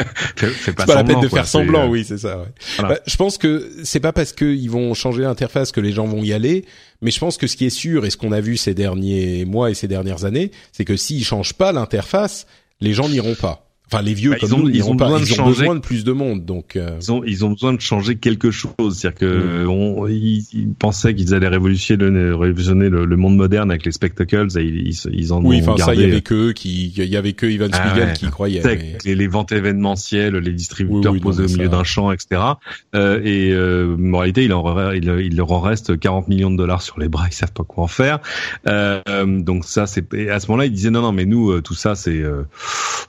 [0.36, 1.86] c'est pas, pas la peine de faire semblant.
[1.86, 2.38] Euh, oui, c'est ça.
[2.38, 2.44] Ouais.
[2.78, 6.22] Bah, je pense que c'est pas parce qu'ils vont changer l'interface que les gens vont
[6.22, 6.64] y aller.
[7.02, 9.44] Mais je pense que ce qui est sûr et ce qu'on a vu ces derniers
[9.44, 12.46] mois et ces dernières années, c'est que s'ils changent pas l'interface,
[12.80, 13.69] les gens n'iront pas.
[13.92, 15.74] Enfin, les vieux bah, comme ils ont, nous, ils, ont, besoin, de ils ont besoin
[15.74, 16.96] de plus de monde, donc euh...
[17.00, 18.96] ils ont ils ont besoin de changer quelque chose.
[18.96, 19.68] C'est-à-dire que mm.
[19.68, 24.46] on, ils, pensaient qu'ils allaient révolutionner le, révolutionner le, monde moderne avec les spectacles.
[24.58, 27.32] Et ils, ils en oui, enfin ça, il y avait que qui, il y avait
[27.32, 28.62] que Ivan ah Spiegel qui croyait.
[28.64, 29.14] Mais...
[29.14, 32.42] Les, ventes événementielles, les distributeurs posés au milieu d'un champ, etc.
[32.94, 36.56] Euh, et euh, en réalité, il, en, il, il, leur en reste 40 millions de
[36.56, 37.26] dollars sur les bras.
[37.28, 38.20] Ils savent pas quoi en faire.
[38.66, 41.74] Euh, donc ça, c'est à ce moment-là, ils disaient non, non, mais nous, euh, tout
[41.74, 42.42] ça, c'est euh,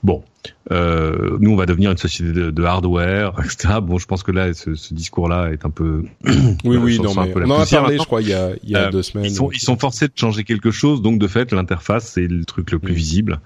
[0.03, 0.23] bon
[0.71, 3.75] euh, nous on va devenir une société de, hardware, etc.
[3.81, 6.03] Bon, je pense que là, ce, ce discours-là est un peu.
[6.25, 8.75] oui, oui, non, mais on en a parlé, je crois, il y a, il y
[8.75, 9.25] a euh, deux semaines.
[9.25, 12.45] Ils sont, ils sont forcés de changer quelque chose, donc de fait, l'interface c'est le
[12.45, 13.39] truc le plus visible.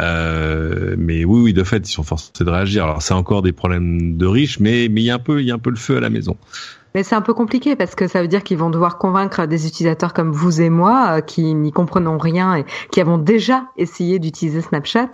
[0.00, 2.84] Euh, mais oui, oui, de fait, ils sont forcés de réagir.
[2.84, 5.46] Alors, c'est encore des problèmes de riches, mais mais il y a un peu, il
[5.46, 6.36] y a un peu le feu à la maison.
[6.94, 9.66] Mais c'est un peu compliqué parce que ça veut dire qu'ils vont devoir convaincre des
[9.66, 14.20] utilisateurs comme vous et moi euh, qui n'y comprenons rien et qui avons déjà essayé
[14.20, 15.10] d'utiliser Snapchat.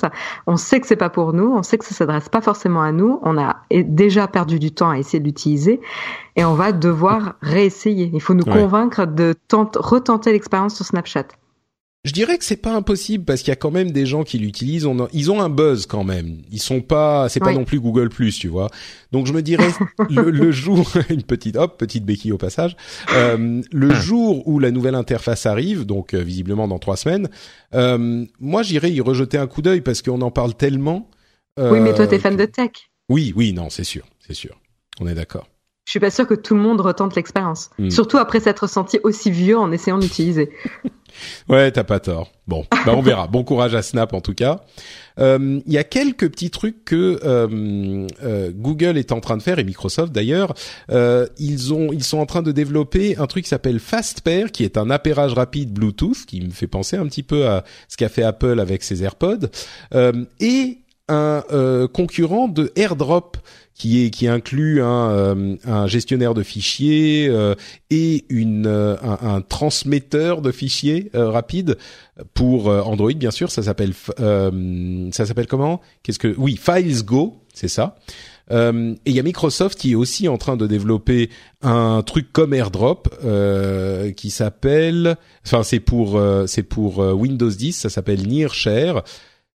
[0.46, 2.92] On sait que c'est pas pour nous, on sait que ça s'adresse pas forcément à
[2.92, 5.80] nous, on a déjà perdu du temps à essayer de l'utiliser
[6.36, 8.10] et on va devoir réessayer.
[8.12, 11.28] Il faut nous convaincre de retenter l'expérience sur Snapchat.
[12.04, 14.38] Je dirais que c'est pas impossible parce qu'il y a quand même des gens qui
[14.38, 14.88] l'utilisent.
[15.12, 16.38] ils ont un buzz quand même.
[16.50, 18.70] Ils sont pas, c'est pas non plus Google Plus, tu vois.
[19.12, 19.68] Donc je me dirais
[20.08, 22.74] le, jour, une petite hop, petite béquille au passage,
[23.12, 27.28] euh, le jour où la nouvelle interface arrive, donc euh, visiblement dans trois semaines,
[27.74, 31.10] euh, moi j'irai y rejeter un coup d'œil parce qu'on en parle tellement.
[31.58, 32.70] oui, mais toi t'es fan de tech.
[33.10, 34.58] Oui, oui, non, c'est sûr, c'est sûr.
[35.00, 35.46] On est d'accord.
[35.90, 37.90] Je suis pas sûr que tout le monde retente l'expérience, hmm.
[37.90, 40.50] surtout après s'être senti aussi vieux en essayant d'utiliser.
[41.48, 42.30] Ouais, t'as pas tort.
[42.46, 43.26] Bon, bah on verra.
[43.26, 44.60] Bon courage à Snap en tout cas.
[45.18, 49.42] Euh, il y a quelques petits trucs que euh, euh, Google est en train de
[49.42, 50.54] faire et Microsoft d'ailleurs.
[50.88, 54.78] ils ont, ils sont en train de développer un truc qui s'appelle FastPair, qui est
[54.78, 58.22] un appairage rapide Bluetooth, qui me fait penser un petit peu à ce qu'a fait
[58.22, 59.48] Apple avec ses AirPods,
[60.38, 60.78] et
[61.10, 63.36] un concurrent de AirDrop
[63.80, 67.54] qui est qui inclut un, euh, gestionnaire de fichiers euh,
[67.88, 71.78] et une euh, un, un, transmetteur de fichiers rapide
[72.34, 73.50] pour Android bien sûr.
[73.50, 75.80] Ça s'appelle ça s'appelle comment?
[76.02, 77.96] Qu'est-ce que oui Files Go c'est ça.
[78.50, 78.56] Et
[79.06, 81.30] il y a Microsoft qui est aussi en train de développer
[81.62, 83.08] un truc comme AirDrop
[84.16, 85.16] qui s'appelle
[85.46, 89.04] enfin c'est pour c'est pour Windows 10 ça s'appelle Nearshare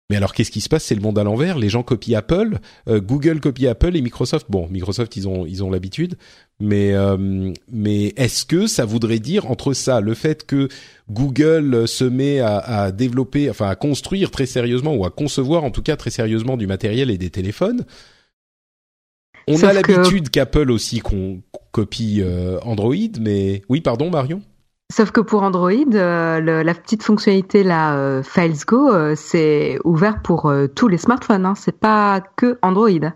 [0.09, 0.83] mais alors, qu'est-ce qui se passe?
[0.83, 1.57] C'est le monde à l'envers.
[1.57, 4.45] Les gens copient Apple, euh, Google copie Apple et Microsoft.
[4.49, 6.15] Bon, Microsoft, ils ont ils ont l'habitude.
[6.59, 10.69] Mais euh, mais est-ce que ça voudrait dire entre ça, le fait que
[11.09, 15.71] Google se met à, à, développer, enfin à construire très sérieusement ou à concevoir en
[15.71, 17.83] tout cas très sérieusement du matériel et des téléphones?
[19.47, 21.41] On a l'habitude qu'Apple aussi qu'on
[21.71, 24.41] copie euh, Android, mais oui, pardon, Marion?
[24.93, 30.21] Sauf que pour Android, euh, la petite fonctionnalité là, euh, Files Go, euh, c'est ouvert
[30.21, 31.45] pour tous les smartphones.
[31.45, 33.11] Hein, c'est pas que Android.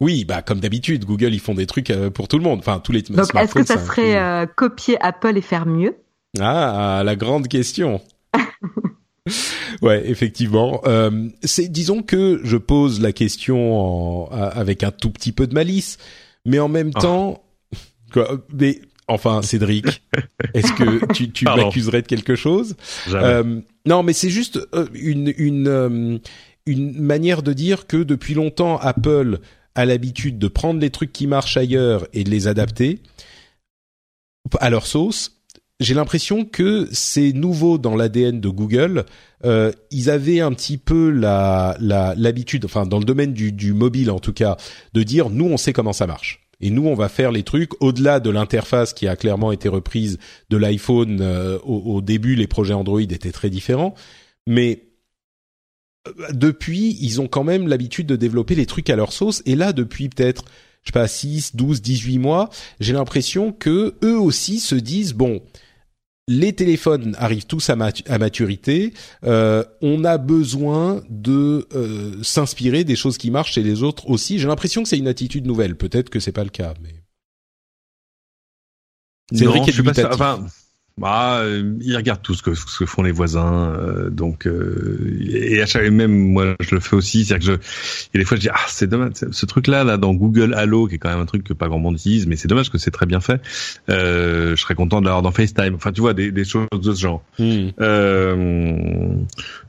[0.00, 2.60] Oui, bah comme d'habitude, Google ils font des trucs pour tout le monde.
[2.60, 5.96] Enfin, tous les Donc, est-ce que ça serait copier Apple et faire mieux?
[6.40, 8.00] Ah, la grande question.
[9.82, 10.82] ouais, effectivement.
[11.42, 15.98] c'est, disons que je pose la question avec un tout petit peu de malice,
[16.46, 17.00] mais en même ah.
[17.00, 17.42] temps,
[18.52, 20.02] mais Enfin, Cédric,
[20.54, 22.76] est-ce que tu, tu m'accuserais de quelque chose?
[23.12, 26.18] Euh, Non, mais c'est juste euh, une une euh,
[26.66, 29.40] une manière de dire que depuis longtemps Apple
[29.74, 33.00] a l'habitude de prendre les trucs qui marchent ailleurs et de les adapter
[34.60, 35.38] à leur sauce.
[35.80, 39.04] J'ai l'impression que c'est nouveau dans l'ADN de Google.
[39.44, 44.10] Euh, ils avaient un petit peu la l'habitude, enfin dans le domaine du, du mobile
[44.10, 44.56] en tout cas,
[44.92, 46.41] de dire nous on sait comment ça marche.
[46.62, 50.18] Et nous, on va faire les trucs au-delà de l'interface qui a clairement été reprise
[50.48, 51.18] de l'iPhone.
[51.20, 53.94] Euh, au, début, les projets Android étaient très différents,
[54.46, 54.84] mais
[56.06, 59.42] euh, depuis, ils ont quand même l'habitude de développer les trucs à leur sauce.
[59.44, 60.44] Et là, depuis peut-être,
[60.84, 62.48] je sais pas, 6, 12, 18 mois,
[62.78, 65.42] j'ai l'impression que eux aussi se disent, bon,
[66.28, 68.94] les téléphones arrivent tous à, maturité.
[69.24, 74.38] Euh, on a besoin de euh, s'inspirer des choses qui marchent chez les autres aussi.
[74.38, 75.76] J'ai l'impression que c'est une attitude nouvelle.
[75.76, 76.94] Peut-être que c'est pas le cas, mais
[79.32, 80.46] c'est vrai qu'il est Enfin,
[80.98, 85.18] bah, euh, ils regardent tout ce que, ce que font les voisins, euh, donc euh,
[85.20, 88.36] et à chaque même moi je le fais aussi, c'est-à-dire que je, et des fois
[88.36, 91.20] je dis ah c'est dommage, ce truc-là là dans Google Allo qui est quand même
[91.20, 93.40] un truc que pas grand monde utilise, mais c'est dommage que c'est très bien fait.
[93.88, 96.92] Euh, je serais content de l'avoir dans FaceTime, enfin tu vois des, des choses de
[96.92, 97.24] ce genre.
[97.38, 97.68] Hmm.
[97.80, 99.14] Euh,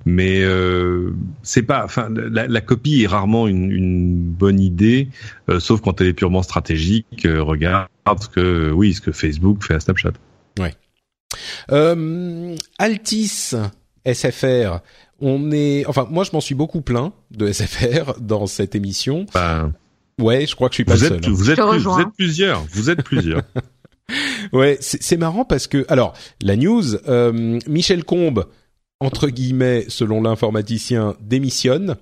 [0.06, 0.44] mais
[1.42, 5.08] c'est pas, enfin la, la, copie est rarement une, une bonne idée,
[5.60, 7.26] sauf quand elle est purement stratégique.
[7.26, 7.88] regarde
[8.20, 10.12] ce que oui ce que Facebook fait à Snapchat.
[10.60, 10.74] Ouais.
[11.72, 13.54] Euh, Altis
[14.06, 14.80] SFR,
[15.20, 19.26] on est, enfin moi je m'en suis beaucoup plaint de SFR dans cette émission.
[19.34, 19.74] Ben,
[20.20, 21.18] ouais, je crois que je suis pas vous seul.
[21.18, 23.44] Êtes, vous, êtes, vous êtes plusieurs, vous êtes plusieurs.
[24.54, 28.46] ouais, c'est marrant parce que alors la news, euh, Michel Combe
[29.04, 31.98] entre guillemets, selon l'informaticien, démissionne.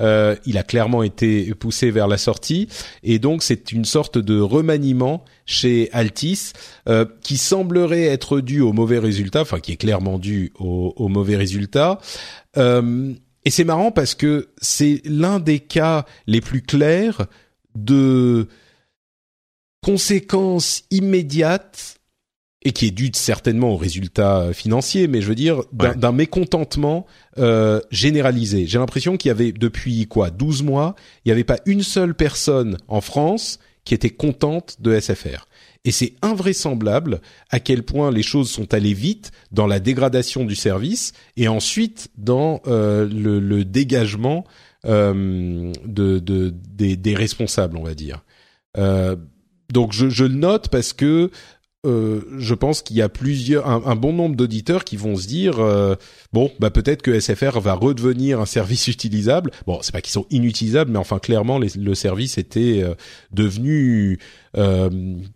[0.00, 2.68] Euh, il a clairement été poussé vers la sortie
[3.02, 6.52] et donc c'est une sorte de remaniement chez Altis
[6.88, 11.08] euh, qui semblerait être dû au mauvais résultat, enfin qui est clairement dû au, au
[11.08, 11.98] mauvais résultat.
[12.56, 13.12] Euh,
[13.44, 17.26] et c'est marrant parce que c'est l'un des cas les plus clairs
[17.74, 18.48] de
[19.82, 21.99] conséquences immédiates
[22.62, 27.06] et qui est dû certainement aux résultats euh, financiers, mais je veux dire d'un mécontentement
[27.38, 28.66] euh, généralisé.
[28.66, 32.14] J'ai l'impression qu'il y avait depuis quoi 12 mois, il n'y avait pas une seule
[32.14, 35.46] personne en France qui était contente de SFR.
[35.84, 40.54] Et c'est invraisemblable à quel point les choses sont allées vite dans la dégradation du
[40.54, 44.44] service et ensuite dans euh, le, le, dégagement
[44.84, 48.22] euh, de, de des, des, responsables, on va dire.
[48.76, 49.16] Euh,
[49.72, 51.30] donc je, je le note parce que
[51.86, 55.60] euh, je pense qu'il y a plusieurs, un, bon nombre d'auditeurs qui vont se dire
[55.60, 55.94] euh,
[56.30, 59.50] bon, bah peut-être que SFR va redevenir un service utilisable.
[59.66, 62.94] Bon, c'est pas qu'ils sont inutilisables, mais enfin clairement le service était euh,
[63.32, 64.18] devenu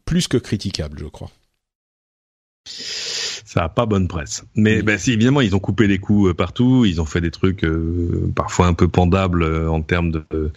[0.05, 1.31] plus que critiquable, je crois.
[2.67, 4.45] Ça a pas bonne presse.
[4.57, 6.85] Mais ben, si, évidemment, ils ont coupé les coûts partout.
[6.85, 7.65] Ils ont fait des trucs
[8.35, 10.51] parfois un peu pendables en termes de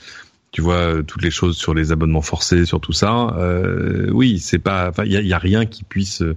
[0.51, 3.35] tu vois euh, toutes les choses sur les abonnements forcés, sur tout ça.
[3.37, 6.21] Euh, oui, c'est pas, enfin, il y a, rien qui puisse.
[6.21, 6.35] Euh,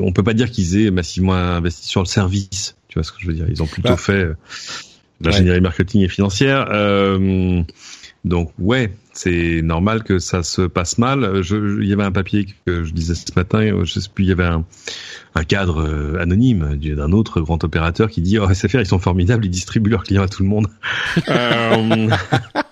[0.00, 2.76] on peut pas dire qu'ils aient massivement investi sur le service.
[2.88, 3.46] Tu vois ce que je veux dire?
[3.48, 4.28] Ils ont plutôt bah, fait
[5.20, 6.66] l'ingénierie marketing et financière.
[8.24, 11.42] donc ouais, c'est normal que ça se passe mal.
[11.50, 14.32] il y avait un papier que je disais ce matin, je sais plus, il y
[14.32, 14.64] avait un,
[15.34, 19.50] un cadre anonyme d'un autre grand opérateur qui dit oh SFR ils sont formidables, ils
[19.50, 20.66] distribuent leurs clients à tout le monde.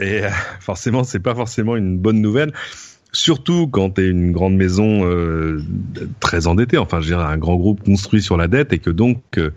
[0.00, 0.30] Et euh,
[0.60, 2.52] forcément, c'est pas forcément une bonne nouvelle.
[3.12, 5.62] Surtout quand tu es une grande maison euh,
[6.18, 9.22] très endettée, enfin je dirais un grand groupe construit sur la dette et que donc
[9.38, 9.50] euh,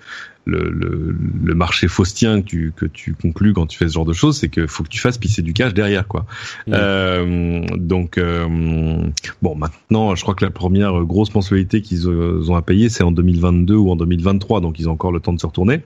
[0.45, 4.05] le, le, le, marché faustien que tu, que tu conclus quand tu fais ce genre
[4.05, 6.27] de choses, c'est qu'il faut que tu fasses pisser du cash derrière, quoi.
[6.67, 6.71] Mmh.
[6.75, 8.19] Euh, donc
[9.41, 13.11] bon, maintenant, je crois que la première grosse mensualité qu'ils ont à payer, c'est en
[13.11, 15.81] 2022 ou en 2023, donc ils ont encore le temps de se retourner.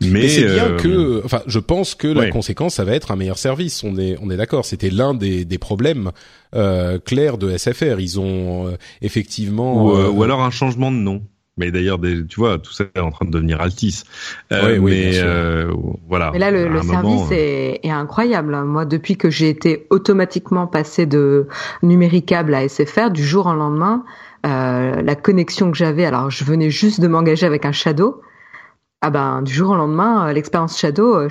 [0.00, 3.16] Mais, c'est bien euh, que, enfin, je pense que la conséquence, ça va être un
[3.16, 3.84] meilleur service.
[3.84, 4.64] On est, on est d'accord.
[4.64, 6.10] C'était l'un des, des problèmes
[6.54, 8.00] euh, clairs de SFR.
[8.00, 11.22] Ils ont euh, effectivement ou, ou, alors un changement de nom.
[11.58, 14.04] Mais d'ailleurs, tu vois, tout ça est en train de devenir Altis.
[14.50, 15.20] oui, oui, mais
[16.08, 16.30] voilà.
[16.32, 18.56] Mais là, le, le service est, est, incroyable.
[18.64, 21.48] Moi, depuis que j'ai été automatiquement passé de
[21.82, 24.04] numéricable à SFR, du jour au lendemain,
[24.42, 26.06] la connexion que j'avais.
[26.06, 28.22] Alors, je venais juste de m'engager avec un Shadow
[29.02, 31.28] ah ben du jour au lendemain, euh, l'expérience Shadow, euh,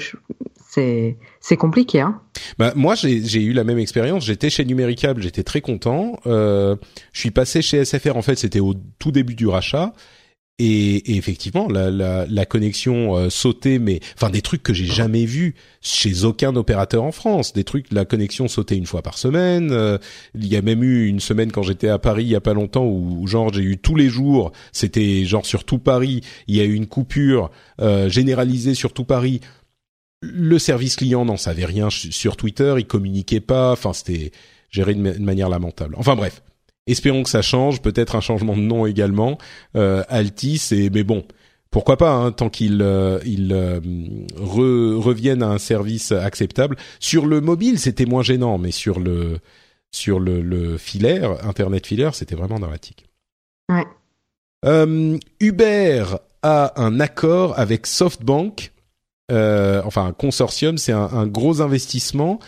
[1.40, 2.02] c'est compliqué.
[2.02, 2.20] Hein.
[2.58, 4.26] Bah, moi j'ai j'ai eu la même expérience.
[4.26, 6.20] J'étais chez Numéricable, j'étais très content.
[6.26, 6.76] Euh,
[7.14, 8.16] je suis passé chez SFR.
[8.16, 9.94] En fait, c'était au tout début du rachat.
[10.60, 15.26] Et, effectivement, la, la, la connexion euh, sautait, mais enfin des trucs que j'ai jamais
[15.26, 17.54] vus chez aucun opérateur en France.
[17.54, 19.72] Des trucs, la connexion sautait une fois par semaine.
[19.72, 19.98] Euh,
[20.36, 22.54] il y a même eu une semaine quand j'étais à Paris il y a pas
[22.54, 26.62] longtemps où, genre j'ai eu tous les jours, c'était genre sur tout Paris, il y
[26.62, 27.50] a eu une coupure
[27.82, 29.42] euh, généralisée sur tout Paris
[30.22, 34.32] le service client n'en savait rien sur Twitter, il communiquait pas, enfin c'était
[34.70, 35.96] géré de, manière lamentable.
[35.98, 36.42] Enfin bref,
[36.92, 39.38] espérons que ça change, peut-être un changement de nom également.
[39.76, 41.26] Euh, Altis, et mais bon,
[41.72, 43.80] pourquoi pas, hein, tant qu'ils euh, euh,
[44.98, 46.76] reviennent à un service acceptable.
[47.00, 49.40] Sur le mobile, c'était moins gênant, mais sur le
[49.92, 53.06] sur le, le filaire, Internet filaire, c'était vraiment dramatique.
[53.70, 53.86] Ouais.
[55.40, 56.06] Uber
[56.44, 58.72] a un accord avec SoftBank
[59.32, 62.40] enfin un consortium, c'est un, gros investissement.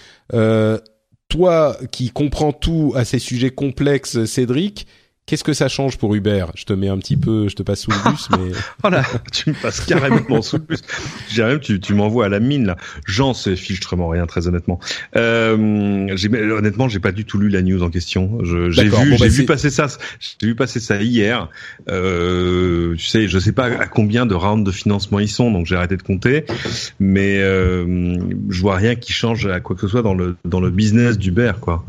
[1.31, 4.85] Toi qui comprends tout à ces sujets complexes, Cédric,
[5.31, 7.83] Qu'est-ce que ça change pour Uber Je te mets un petit peu, je te passe
[7.83, 8.51] sous le bus, mais
[8.81, 9.01] voilà,
[9.31, 10.81] tu me passes carrément sous le bus.
[11.29, 12.75] J'ai même, tu, tu m'envoies à la mine là.
[13.05, 14.81] J'en sais fichtrement rien, très honnêtement.
[15.15, 18.39] Euh, honnêtement, j'ai pas du tout lu la news en question.
[18.43, 19.87] j'ai vu, j'ai bah, vu passer ça,
[20.19, 21.47] j'ai vu passer ça hier.
[21.87, 25.65] Euh, tu sais, je sais pas à combien de rounds de financement ils sont, donc
[25.65, 26.43] j'ai arrêté de compter.
[26.99, 28.17] Mais euh,
[28.49, 31.17] je vois rien qui change à quoi que ce soit dans le dans le business
[31.17, 31.85] d'Uber, quoi.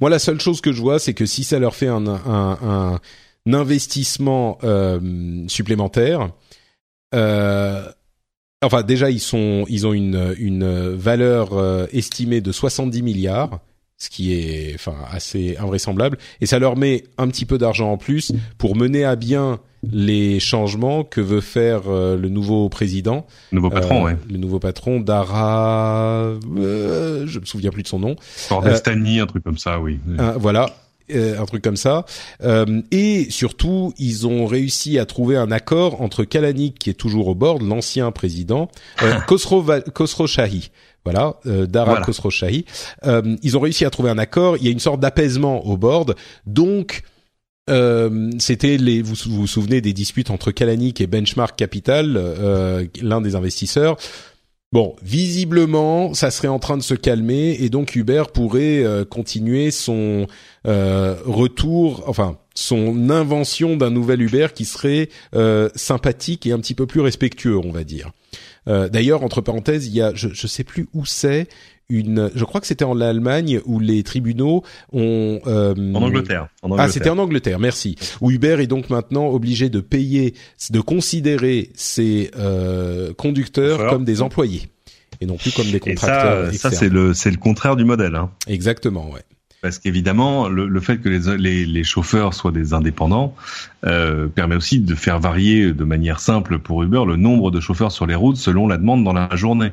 [0.00, 3.00] Moi, la seule chose que je vois, c'est que si ça leur fait un,
[3.46, 6.30] investissement euh, supplémentaire,
[7.14, 7.84] euh,
[8.62, 13.60] enfin déjà ils ont une, une valeur euh, estimée de 70 milliards
[14.00, 17.98] ce qui est enfin assez invraisemblable et ça leur met un petit peu d'argent en
[17.98, 23.70] plus pour mener à bien les changements que veut faire euh, le nouveau président, nouveau
[23.70, 28.16] patron, euh, le nouveau patron Dara, euh, je me souviens plus de son nom.
[28.20, 29.98] Fordestani, un truc comme ça, oui.
[30.36, 30.66] voilà,
[31.14, 32.04] un truc comme ça.
[32.90, 37.34] et surtout, ils ont réussi à trouver un accord entre Kalanick, qui est toujours au
[37.34, 38.68] bord, l'ancien président,
[39.26, 39.64] Khosrow,
[39.94, 40.70] Khosrow Shahi.
[41.04, 42.30] Voilà, Dara voilà.
[42.30, 42.64] Shahi.
[43.42, 44.56] ils ont réussi à trouver un accord.
[44.56, 46.14] Il y a une sorte d'apaisement au board.
[46.46, 47.02] Donc,
[47.70, 53.20] euh, c'était les vous, vous souvenez des disputes entre Kalanick et Benchmark Capital, euh, l'un
[53.20, 53.96] des investisseurs.
[54.72, 59.70] Bon, visiblement, ça serait en train de se calmer et donc Uber pourrait euh, continuer
[59.70, 60.26] son
[60.64, 65.08] retour, enfin son invention d'un nouvel Uber qui serait
[65.74, 68.10] sympathique et un petit peu plus respectueux, on va dire.
[68.66, 71.48] D'ailleurs, entre parenthèses, il y a, je, je sais plus où c'est,
[71.90, 74.62] une, je crois que c'était en Allemagne où les tribunaux
[74.92, 76.48] ont euh, en, Angleterre.
[76.78, 77.58] Ah, c'était en Angleterre.
[77.58, 77.96] Merci.
[78.20, 80.34] Où Uber est donc maintenant obligé de payer,
[80.70, 84.70] de considérer ses euh, conducteurs comme des employés
[85.20, 86.48] et non plus comme des contracteurs.
[86.48, 88.14] Et ça, ça c'est le c'est le contraire du modèle.
[88.14, 88.30] Hein.
[88.46, 89.20] Exactement, ouais.
[89.60, 93.34] Parce qu'évidemment, le, le, fait que les, les, les, chauffeurs soient des indépendants
[93.84, 97.92] euh, permet aussi de faire varier de manière simple pour Uber le nombre de chauffeurs
[97.92, 99.72] sur les routes selon la demande dans la journée,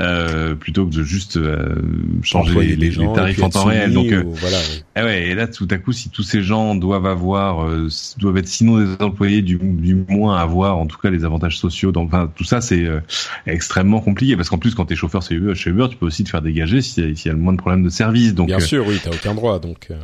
[0.00, 1.74] euh, plutôt que de juste euh,
[2.22, 3.92] changer les, les, tarifs en temps réel.
[3.92, 4.58] Donc, euh, voilà,
[4.94, 7.88] ah ouais, et là, tout à coup, si tous ces gens doivent avoir, euh,
[8.18, 11.92] doivent être sinon des employés, du, du moins avoir, en tout cas, les avantages sociaux.
[11.92, 12.86] Donc, enfin, tout ça, c'est
[13.46, 16.24] extrêmement compliqué parce qu'en plus, quand t'es chauffeur chez Uber, chez Uber, tu peux aussi
[16.24, 18.34] te faire dégager s'il y, y, a le moins de problèmes de service.
[18.34, 19.88] Donc, bien sûr, oui aucun droit, donc.
[19.90, 19.98] Euh.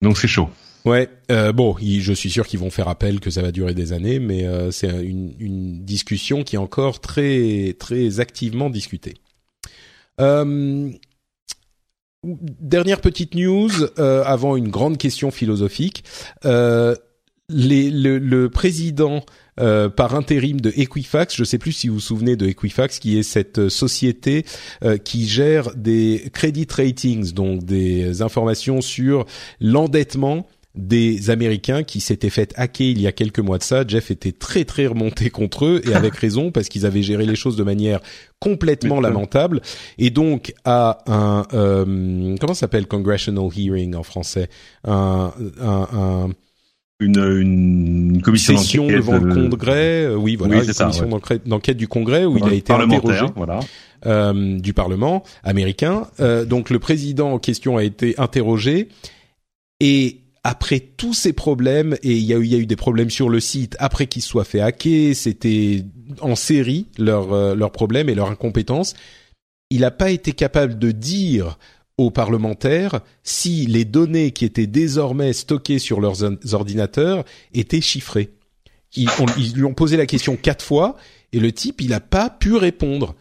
[0.00, 0.50] Donc c'est chaud.
[0.84, 3.92] Ouais, euh, bon, je suis sûr qu'ils vont faire appel, que ça va durer des
[3.92, 9.14] années, mais euh, c'est une, une, discussion qui est encore très très activement discutée.
[12.24, 16.04] dernière petite news avant une grande question philosophique.
[17.48, 19.22] Les, le, le, président
[19.60, 21.36] euh, par intérim de Equifax.
[21.36, 24.46] Je ne sais plus si vous vous souvenez de Equifax, qui est cette euh, société
[24.82, 29.26] euh, qui gère des credit ratings, donc des informations sur
[29.60, 33.84] l'endettement des Américains qui s'étaient fait hacker il y a quelques mois de ça.
[33.86, 37.36] Jeff était très très remonté contre eux et avec raison parce qu'ils avaient géré les
[37.36, 38.00] choses de manière
[38.38, 39.60] complètement lamentable
[39.98, 44.48] et donc à un euh, comment s'appelle congressional hearing en français?
[44.84, 46.30] Un, un, un
[47.00, 51.88] une, une commission session devant le euh, Congrès, euh, oui voilà, une commission d'enquête du
[51.88, 53.60] Congrès où il a été interrogé voilà.
[54.06, 56.06] euh, du Parlement américain.
[56.20, 58.88] Euh, donc le président en question a été interrogé
[59.80, 62.76] et après tous ces problèmes et il y a eu il y a eu des
[62.76, 65.84] problèmes sur le site après qu'il soit fait hacker, c'était
[66.20, 68.94] en série leurs leurs problèmes et leur incompétence.
[69.70, 71.58] Il n'a pas été capable de dire
[71.96, 76.22] aux parlementaires si les données qui étaient désormais stockées sur leurs
[76.54, 77.24] ordinateurs
[77.54, 78.30] étaient chiffrées.
[78.94, 79.08] Ils,
[79.54, 80.96] lui ont posé la question quatre fois
[81.32, 83.14] et le type il n'a pas pu répondre.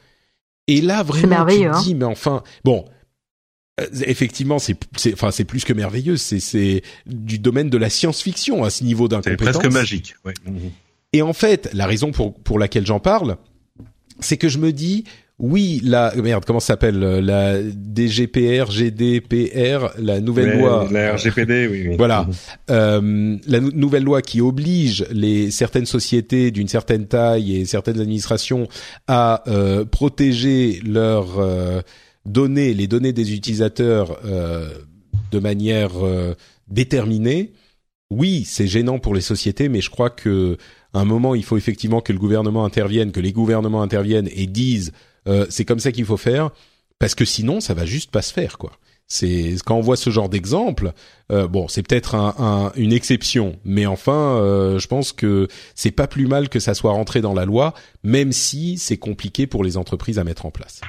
[0.68, 1.94] Et là vraiment tu te hein.
[1.96, 2.92] mais enfin bon euh,
[4.06, 4.78] effectivement c'est
[5.14, 9.08] enfin c'est plus que merveilleux c'est c'est du domaine de la science-fiction à ce niveau
[9.08, 9.48] d'incompétence.
[9.48, 10.16] C'est presque magique.
[11.14, 13.38] Et en fait la raison pour pour laquelle j'en parle
[14.20, 15.06] c'est que je me dis
[15.42, 20.88] oui, la merde, comment ça s'appelle la DGPR, GDPR, la nouvelle loi.
[20.92, 21.88] La RGPD, oui.
[21.90, 21.96] oui.
[21.98, 22.28] Voilà,
[22.70, 28.68] euh, la nouvelle loi qui oblige les certaines sociétés d'une certaine taille et certaines administrations
[29.08, 31.82] à euh, protéger leurs euh,
[32.26, 34.70] données, les données des utilisateurs euh,
[35.32, 35.92] de manière
[36.68, 37.54] déterminée.
[38.10, 40.58] Oui, c'est gênant pour les sociétés, mais je crois que
[40.94, 44.48] à un moment, il faut effectivement que le gouvernement intervienne, que les gouvernements interviennent et
[44.48, 44.92] disent
[45.28, 46.50] euh, c'est comme ça qu'il faut faire,
[47.00, 48.72] parce que sinon ça va juste pas se faire quoi.
[49.08, 50.94] C'est quand on voit ce genre d'exemple,
[51.34, 56.08] euh, bon, c'est peut-être un, une exception, mais enfin, euh, je pense que c'est pas
[56.08, 57.74] plus mal que ça soit rentré dans la loi,
[58.04, 60.80] même si c'est compliqué pour les entreprises à mettre en place.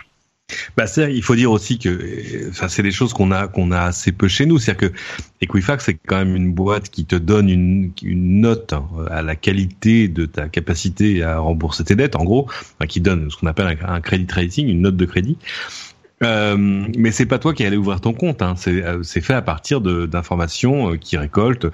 [0.77, 4.12] Bah, il faut dire aussi que, enfin, c'est des choses qu'on a qu'on a assez
[4.12, 4.59] peu chez nous.
[4.59, 4.97] C'est-à-dire que
[5.40, 9.35] Equifax, c'est quand même une boîte qui te donne une, une note hein, à la
[9.35, 12.48] qualité de ta capacité à rembourser tes dettes, en gros,
[12.89, 15.39] qui donne ce qu'on appelle un, un credit rating, une note de crédit.
[16.23, 18.43] Euh, mais c'est pas toi qui allais ouvrir ton compte.
[18.43, 18.55] Hein.
[18.56, 21.66] C'est euh, fait à partir d'informations euh, qui récoltent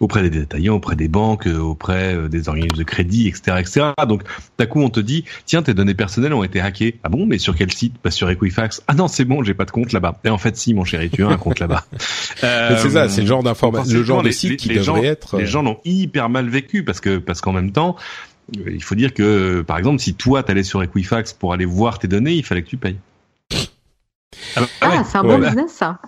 [0.00, 3.86] auprès des détaillants, auprès des banques, euh, auprès euh, des organismes de crédit, etc., etc.
[4.06, 4.22] Donc,
[4.58, 6.98] d'un coup, on te dit, tiens, tes données personnelles ont été hackées.
[7.02, 7.98] Ah bon, mais sur quel site?
[7.98, 8.82] Pas sur Equifax.
[8.86, 10.18] Ah non, c'est bon, j'ai pas de compte là-bas.
[10.24, 11.84] Et en fait, si, mon chéri, tu as un compte là-bas.
[12.44, 15.38] Euh, c'est ça, c'est le genre d'information, le genre de site qui devrait être.
[15.38, 17.96] Les gens l'ont hyper mal vécu parce que parce qu'en même temps,
[18.54, 22.06] il faut dire que, par exemple, si toi, t'allais sur Equifax pour aller voir tes
[22.06, 22.98] données, il fallait que tu payes.
[24.56, 25.98] Ah, ah c'est un bon business, ça.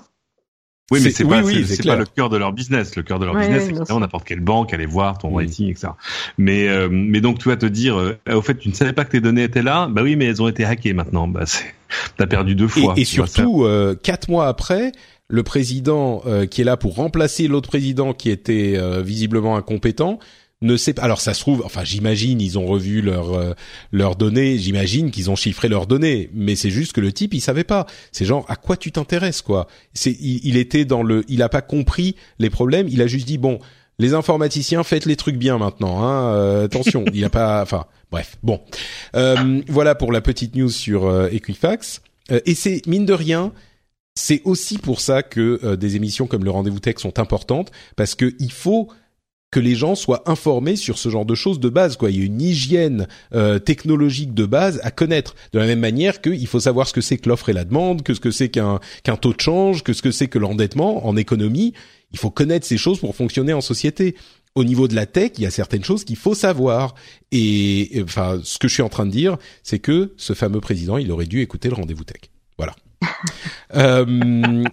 [0.91, 2.97] Oui, mais c'est pas, c'est pas le cœur de leur business.
[2.97, 5.89] Le cœur de leur business, c'est n'importe quelle banque aller voir ton rating, etc.
[6.37, 9.05] Mais, euh, mais donc tu vas te dire, euh, au fait, tu ne savais pas
[9.05, 9.89] que tes données étaient là.
[9.89, 11.29] Bah oui, mais elles ont été hackées maintenant.
[11.29, 11.75] Bah c'est,
[12.17, 12.95] t'as perdu deux fois.
[12.97, 14.93] Et, surtout, euh, quatre mois après,
[15.29, 20.19] le président qui est là pour remplacer l'autre président qui était visiblement incompétent
[20.63, 21.03] ne sait pas.
[21.03, 23.55] Alors ça se trouve, enfin j'imagine ils ont revu leurs euh,
[23.93, 27.41] leurs données, j'imagine qu'ils ont chiffré leurs données, mais c'est juste que le type il
[27.41, 27.87] savait pas.
[28.13, 29.69] C'est genre à quoi tu t'intéresses quoi?
[29.95, 32.89] C'est il, était dans le, il a pas compris les problèmes.
[32.89, 33.59] Il a juste dit bon,
[33.99, 36.03] les informaticiens faites les trucs bien maintenant.
[36.03, 38.61] Hein, euh, attention, il a pas, enfin bref, bon.
[39.17, 42.03] Euh, voilà pour la petite news sur Equifax.
[42.31, 43.53] et c'est mine de rien.
[44.17, 48.35] C'est aussi pour ça que des émissions comme le Rendez-vous Tech sont importantes parce que
[48.39, 48.89] il faut
[49.51, 51.97] que les gens soient informés sur ce genre de choses de base.
[51.97, 52.11] Quoi.
[52.11, 55.35] Il y a une hygiène euh, technologique de base à connaître.
[55.53, 58.03] De la même manière qu'il faut savoir ce que c'est que l'offre et la demande,
[58.03, 61.07] que ce que c'est qu'un qu'un taux de change, que ce que c'est que l'endettement
[61.07, 61.75] en économie.
[62.13, 64.17] Il faut connaître ces choses pour fonctionner en société.
[64.57, 66.95] Au niveau de la tech, il y a certaines choses qu'il faut savoir.
[67.31, 70.99] Et enfin, ce que je suis en train de dire, c'est que ce fameux président,
[70.99, 72.23] il aurait dû écouter le rendez-vous tech.
[72.59, 72.75] Voilà.
[73.77, 74.65] euh,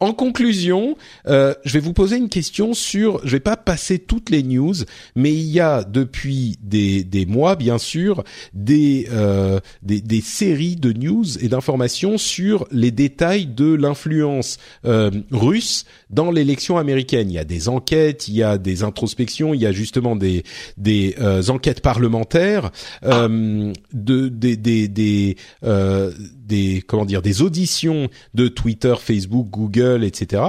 [0.00, 0.96] en conclusion,
[1.26, 3.20] euh, je vais vous poser une question sur.
[3.24, 4.74] Je vais pas passer toutes les news,
[5.14, 10.76] mais il y a depuis des, des mois, bien sûr, des, euh, des, des séries
[10.76, 17.30] de news et d'informations sur les détails de l'influence euh, russe dans l'élection américaine.
[17.30, 20.44] Il y a des enquêtes, il y a des introspections, il y a justement des
[20.76, 22.70] des euh, enquêtes parlementaires,
[23.04, 26.12] euh, de des des des, euh,
[26.44, 30.42] des comment dire des auditions de Twitter, Facebook, Google, etc.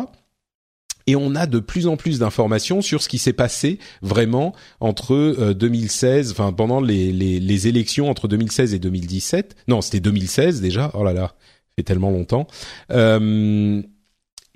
[1.07, 5.53] Et on a de plus en plus d'informations sur ce qui s'est passé vraiment entre
[5.53, 9.55] 2016, euh, enfin pendant les, les, élections entre 2016 et 2017.
[9.67, 10.91] Non, c'était 2016 déjà.
[10.95, 11.35] Oh là là,
[11.77, 12.47] fait tellement longtemps.
[12.91, 13.83] Euh,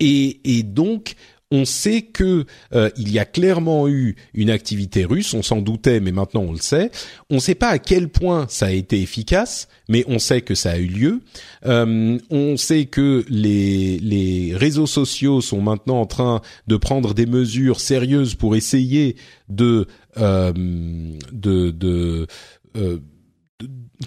[0.00, 1.14] et, et donc
[1.50, 2.44] on sait que
[2.74, 6.52] euh, il y a clairement eu une activité russe, on s'en doutait, mais maintenant on
[6.52, 6.90] le sait.
[7.28, 10.54] On ne sait pas à quel point ça a été efficace, mais on sait que
[10.54, 11.20] ça a eu lieu.
[11.66, 17.80] Euh, on sait que les, réseaux sociaux sont maintenant en train de prendre des mesures
[17.80, 19.16] sérieuses pour essayer
[19.48, 19.86] de
[20.18, 20.52] euh,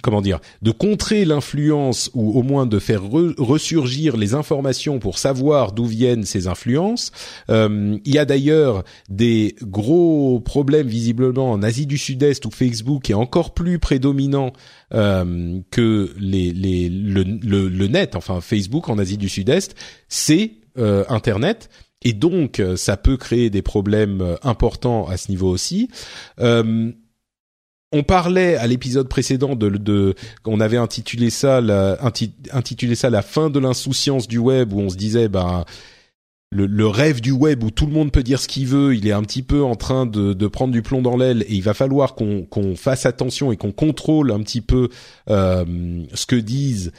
[0.02, 5.72] comment dire, de contrer l'influence ou au moins de faire ressurgir les informations pour savoir
[5.72, 7.12] d'où viennent ces influences.
[7.50, 13.08] Euh, il y a d'ailleurs des gros problèmes visiblement en Asie du Sud-Est où Facebook
[13.10, 14.52] est encore plus prédominant
[14.92, 18.16] euh, que le, net.
[18.16, 19.74] Enfin, Facebook en Asie du Sud-Est,
[20.08, 21.70] c'est euh, Internet.
[22.06, 25.88] Et donc, ça peut créer des problèmes importants à ce niveau aussi.
[27.94, 30.14] On parlait à l'épisode précédent de, de
[30.44, 31.98] on avait intitulé ça la,
[32.52, 35.64] intitulé ça la fin de l'insouciance du web où on se disait bah
[36.50, 39.12] le, rêve du web où tout le monde peut dire ce qu'il veut, il est
[39.12, 42.14] un petit peu en train de, prendre du plomb dans l'aile et il va falloir
[42.14, 44.88] qu'on fasse attention et qu'on contrôle un petit peu
[45.30, 46.92] euh, ce que disent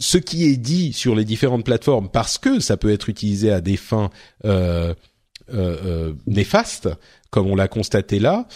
[0.00, 3.60] ce qui est dit sur les différentes plateformes parce que ça peut être utilisé à
[3.60, 4.10] des fins
[4.44, 4.94] euh,
[5.54, 6.88] euh, néfastes
[7.30, 8.48] comme on l'a constaté là.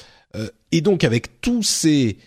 [0.72, 2.18] Euh, et donc avec tous ces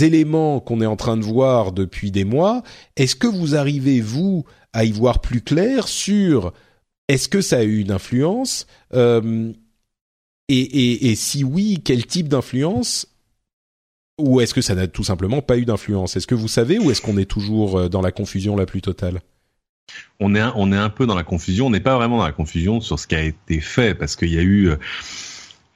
[0.00, 2.62] éléments qu'on est en train de voir depuis des mois,
[2.96, 6.52] est-ce que vous arrivez vous à y voir plus clair sur
[7.08, 9.52] est-ce que ça a eu une influence euh,
[10.48, 13.06] et, si oui, quel type d'influence
[14.20, 16.14] Ou est-ce que ça n'a tout simplement pas eu d'influence?
[16.14, 18.82] Est-ce que vous savez ou est-ce qu'on est toujours euh, dans la confusion la plus
[18.82, 19.22] totale?
[20.20, 21.68] On est, on est un peu dans la confusion.
[21.68, 24.32] On n'est pas vraiment dans la confusion sur ce qui a été fait parce qu'il
[24.32, 24.72] y a eu...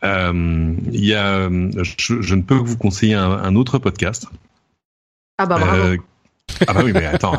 [0.05, 4.28] Euh, il y a, je, je, ne peux que vous conseiller un, un autre podcast.
[5.39, 5.82] Ah bah bravo.
[5.82, 5.97] Euh,
[6.66, 7.39] ah bah oui, mais attends,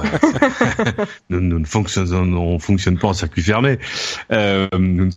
[1.29, 3.79] nous, nous, ne fonctionnons, on fonctionne pas en circuit fermé.
[4.31, 5.11] Euh, nous ne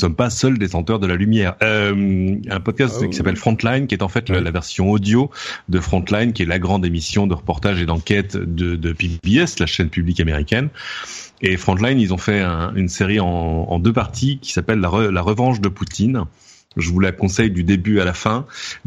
[0.00, 1.54] sommes pas seuls détenteurs de la lumière.
[1.62, 5.30] Euh, un podcast oh, qui s'appelle Frontline, qui est en fait la, version audio
[5.68, 9.66] de Frontline, qui est la grande émission de reportage et d'enquête de, de PBS, la
[9.66, 10.70] chaîne publique américaine.
[11.40, 14.90] Et Frontline, ils ont fait un, une série en, en, deux parties qui s'appelle la,
[15.10, 16.24] la revanche de Poutine
[16.76, 18.46] je vous la conseille du début à la fin.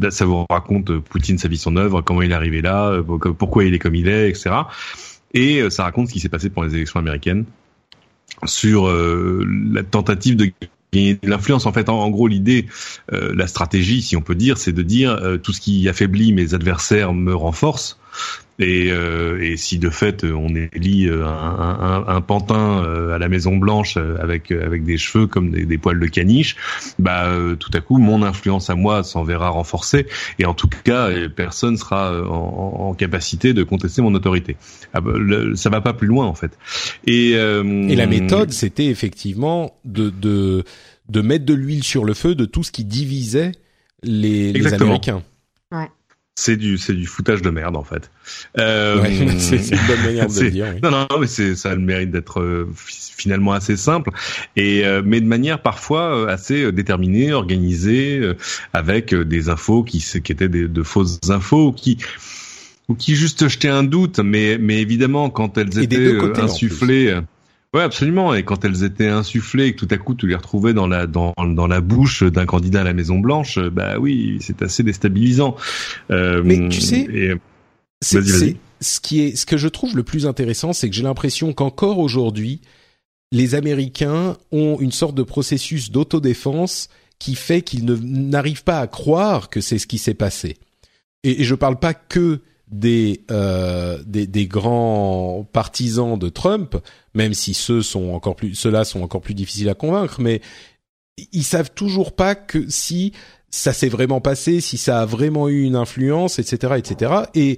[0.09, 3.03] Ça vous raconte euh, Poutine, sa vie, son œuvre, comment il est arrivé là, euh,
[3.03, 4.51] pourquoi il est comme il est, etc.
[5.33, 7.45] Et euh, ça raconte ce qui s'est passé pendant les élections américaines
[8.45, 10.51] sur la tentative de
[10.93, 11.65] gagner de l'influence.
[11.65, 12.67] En fait, en, gros, l'idée,
[13.09, 17.15] la stratégie, si on peut dire, c'est de dire tout ce qui affaiblit mes adversaires
[17.15, 17.97] me renforce.
[18.59, 23.29] Et, euh, et, si de fait on élit un, un, un pantin euh, à la
[23.29, 26.55] Maison Blanche euh, avec avec des cheveux comme des, des poils de caniche,
[26.97, 27.29] bah
[27.59, 30.07] tout à coup mon influence à moi s'en verra renforcée
[30.39, 34.57] et en tout cas personne sera en, en capacité de contester mon autorité.
[34.93, 35.13] Ah bah,
[35.53, 36.57] ça va pas plus loin en fait.
[37.05, 40.63] Et, et la méthode c'était effectivement de, de
[41.09, 43.51] de mettre de l'huile sur le feu de tout ce qui divisait
[44.03, 45.21] les, les Américains.
[46.39, 48.11] C'est du c'est du foutage de merde en fait.
[48.59, 49.03] Euh,
[49.39, 50.75] c'est une bonne manière de le dire.
[50.83, 54.11] Non non mais c'est ça a le mérite d'être euh, finalement assez simple
[54.55, 58.21] et euh, mais de manière parfois euh, assez déterminée, organisée,
[58.71, 61.97] avec des infos qui qui étaient des, de fausses infos qui
[62.87, 67.19] ou qui juste jetaient un doute, mais mais évidemment quand elles étaient insufflées.
[67.77, 68.33] Ouais, absolument.
[68.33, 71.05] Et quand elles étaient insufflées, et que tout à coup tu les retrouvais dans la
[71.05, 75.55] dans dans la bouche d'un candidat à la Maison Blanche, bah oui, c'est assez déstabilisant.
[76.09, 77.37] Euh, Mais tu sais,
[78.01, 81.53] c'est ce qui est ce que je trouve le plus intéressant, c'est que j'ai l'impression
[81.53, 82.61] qu'encore aujourd'hui,
[83.31, 86.89] les Américains ont une sorte de processus d'autodéfense
[87.19, 90.57] qui fait qu'ils n'arrivent pas à croire que c'est ce qui s'est passé.
[91.23, 96.75] Et, et je parle pas que des, euh, des, des grands partisans de Trump,
[97.13, 100.41] même si ceux sont encore plus ceux-là sont encore plus difficiles à convaincre, mais
[101.31, 103.13] ils savent toujours pas que si
[103.49, 107.13] ça s'est vraiment passé, si ça a vraiment eu une influence, etc., etc.
[107.33, 107.57] Et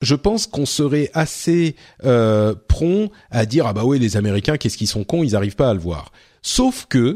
[0.00, 4.76] je pense qu'on serait assez euh, prompt à dire ah bah oui les Américains qu'est-ce
[4.76, 6.12] qu'ils sont cons ils arrivent pas à le voir.
[6.42, 7.14] Sauf que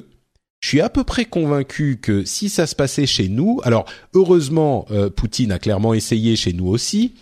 [0.60, 4.86] je suis à peu près convaincu que si ça se passait chez nous, alors heureusement,
[4.90, 7.14] euh, Poutine a clairement essayé chez nous aussi.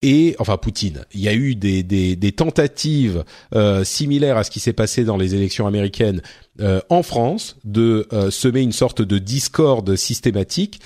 [0.00, 4.72] Et enfin Poutine, il y a eu des, tentatives euh, similaires à ce qui s'est
[4.72, 6.22] passé dans les élections américaines
[6.60, 10.80] euh, en France de semer une sorte de discorde systématique.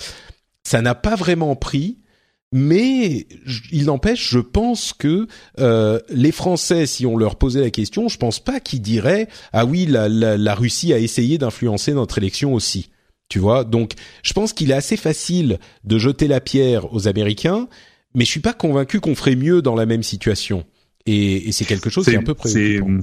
[0.64, 1.98] Ça n'a pas vraiment pris
[2.52, 3.26] mais
[3.72, 5.26] il n'empêche, je pense que
[5.58, 9.64] euh, les Français, si on leur posait la question, je pense pas qu'ils diraient ah
[9.64, 12.90] oui la, la, la Russie a essayé d'influencer notre élection aussi.
[13.28, 13.92] Tu vois, donc
[14.22, 17.68] je pense qu'il est assez facile de jeter la pierre aux Américains,
[18.14, 20.64] mais je suis pas convaincu qu'on ferait mieux dans la même situation.
[21.06, 23.02] Et, et c'est quelque chose qui est un peu préoccupant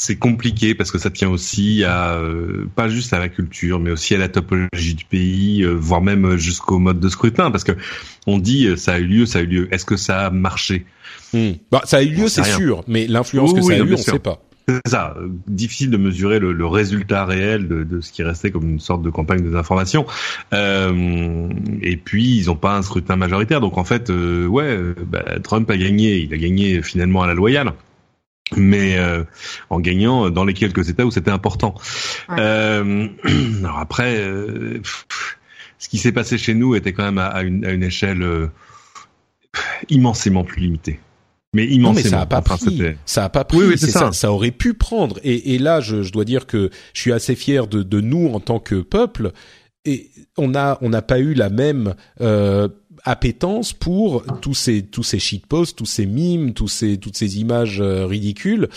[0.00, 3.90] c'est compliqué parce que ça tient aussi à euh, pas juste à la culture, mais
[3.90, 7.50] aussi à la topologie du pays, euh, voire même jusqu'au mode de scrutin.
[7.50, 7.72] Parce que
[8.26, 9.74] on dit euh, ça a eu lieu, ça a eu lieu.
[9.74, 10.86] Est-ce que ça a marché
[11.34, 11.50] hmm.
[11.70, 13.96] bah, ça a eu lieu, c'est sûr, mais l'influence que ça a eu, on ne
[13.96, 14.42] sait pas.
[14.66, 15.16] C'est ça,
[15.46, 19.02] difficile de mesurer le, le résultat réel de, de, ce qui restait comme une sorte
[19.02, 20.06] de campagne de désinformation.
[20.54, 21.48] Euh,
[21.82, 25.76] et puis ils n'ont pas un scrutin majoritaire, donc en fait, ouais, bah, Trump a
[25.76, 27.74] gagné, il a gagné finalement à la loyale
[28.56, 29.24] mais euh,
[29.68, 31.74] en gagnant dans les quelques États où c'était important.
[32.30, 33.08] Euh,
[33.64, 34.80] alors après, euh,
[35.78, 38.48] ce qui s'est passé chez nous était quand même à, une, à une, échelle euh,
[39.88, 41.00] immensément plus limitée.
[41.52, 41.88] Mais immensément.
[41.88, 42.82] Non, mais ça a pas pris.
[43.06, 43.58] Ça a pas pris.
[43.58, 44.12] Oui, oui, c'est ça.
[44.12, 44.30] ça.
[44.30, 45.18] aurait pu prendre.
[45.24, 48.28] Et, et là, je, je, dois dire que je suis assez fier de, de nous
[48.28, 49.32] en tant que peuple.
[49.84, 52.68] Et on a on n'a pas eu la même euh,
[53.04, 57.80] appétence pour tous ces tous ces shitposts, tous ces mimes, tous ces toutes ces images
[57.80, 58.68] euh, ridicules.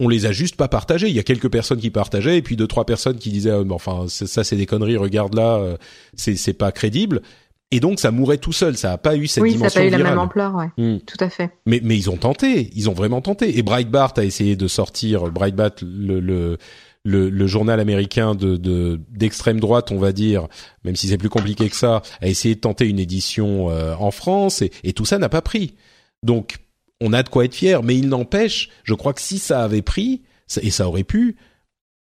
[0.00, 1.08] On les a juste pas partagés.
[1.08, 3.66] Il y a quelques personnes qui partageaient et puis deux trois personnes qui disaient oh,
[3.70, 4.96] enfin ça c'est des conneries.
[4.96, 5.76] Regarde là, euh,
[6.14, 7.22] c'est c'est pas crédible.
[7.70, 9.82] Et donc ça mourait tout seul, ça a pas eu cette oui, dimension ça a
[9.82, 10.68] pas eu la même ampleur, ouais.
[10.76, 10.98] Hmm.
[11.00, 11.50] Tout à fait.
[11.66, 13.58] Mais mais ils ont tenté, ils ont vraiment tenté.
[13.58, 16.58] Et Breitbart a essayé de sortir Breitbart le, le
[17.04, 20.48] le, journal américain de d'extrême droite, on va dire,
[20.84, 24.62] même si c'est plus compliqué que ça, a essayé de tenter une édition en France
[24.62, 25.74] et, et tout ça n'a pas pris.
[26.22, 26.56] Donc
[27.00, 29.82] on a de quoi être fier, mais il n'empêche, je crois que si ça avait
[29.82, 30.22] pris
[30.60, 31.36] et ça aurait pu,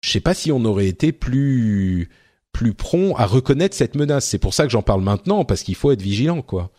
[0.03, 2.09] je sais pas si on aurait été plus
[2.53, 4.27] plus prompt à reconnaître cette menace.
[4.27, 6.71] C'est pour ça que j'en parle maintenant parce qu'il faut être vigilant, quoi.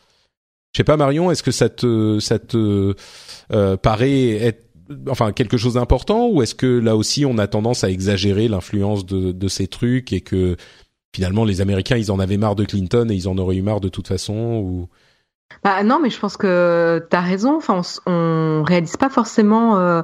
[0.72, 2.96] Je sais pas Marion, est-ce que ça te ça te
[3.52, 4.63] euh, paraît être
[5.10, 9.06] enfin quelque chose d'important ou est-ce que là aussi on a tendance à exagérer l'influence
[9.06, 10.56] de, ces trucs et que
[11.16, 13.82] finalement les Américains ils en avaient marre de Clinton et ils en auraient eu marre
[13.82, 14.88] de toute façon ou?
[15.64, 20.02] Bah non mais je pense que tu as raison enfin on, réalise pas forcément euh,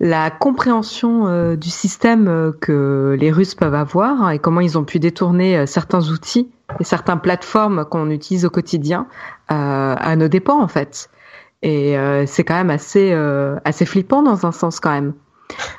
[0.00, 4.84] la compréhension euh, du système euh, que les Russes peuvent avoir et comment ils ont
[4.84, 9.06] pu détourner certains outils et certaines plateformes qu'on utilise au quotidien
[9.48, 11.08] à nos dépens en fait.
[11.62, 13.12] Et c'est quand même assez
[13.64, 15.14] assez flippant dans un sens quand même.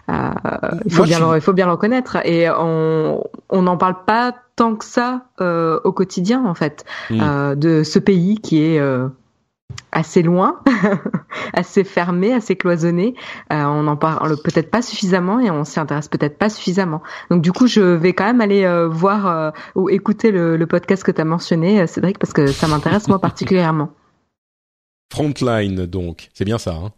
[0.09, 2.17] il faut bien, il faut bien le reconnaître.
[2.25, 7.55] Et on on n'en parle pas tant que ça au quotidien en fait mmh.
[7.55, 8.79] de ce pays qui est
[9.91, 10.59] assez loin,
[11.53, 13.15] assez fermé, assez cloisonné.
[13.51, 17.01] Euh, on en parle peut-être pas suffisamment et on s'y intéresse peut-être pas suffisamment.
[17.29, 21.03] Donc du coup, je vais quand même aller euh, voir euh, ou écouter le, podcast
[21.03, 23.89] que tu as mentionné, Cédric, parce que ça m'intéresse moi particulièrement.
[25.11, 26.73] Frontline, donc, c'est bien ça.
[26.75, 26.91] Hein?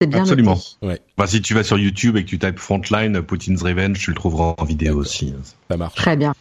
[0.00, 0.58] C'est bien Absolument.
[0.82, 1.00] Ouais.
[1.16, 4.16] Bah, si tu vas sur YouTube et que tu tapes Frontline, Putin's Revenge, tu le
[4.16, 5.34] trouveras en vidéo aussi.
[5.70, 5.94] Ça marche.
[5.94, 6.34] Très bien.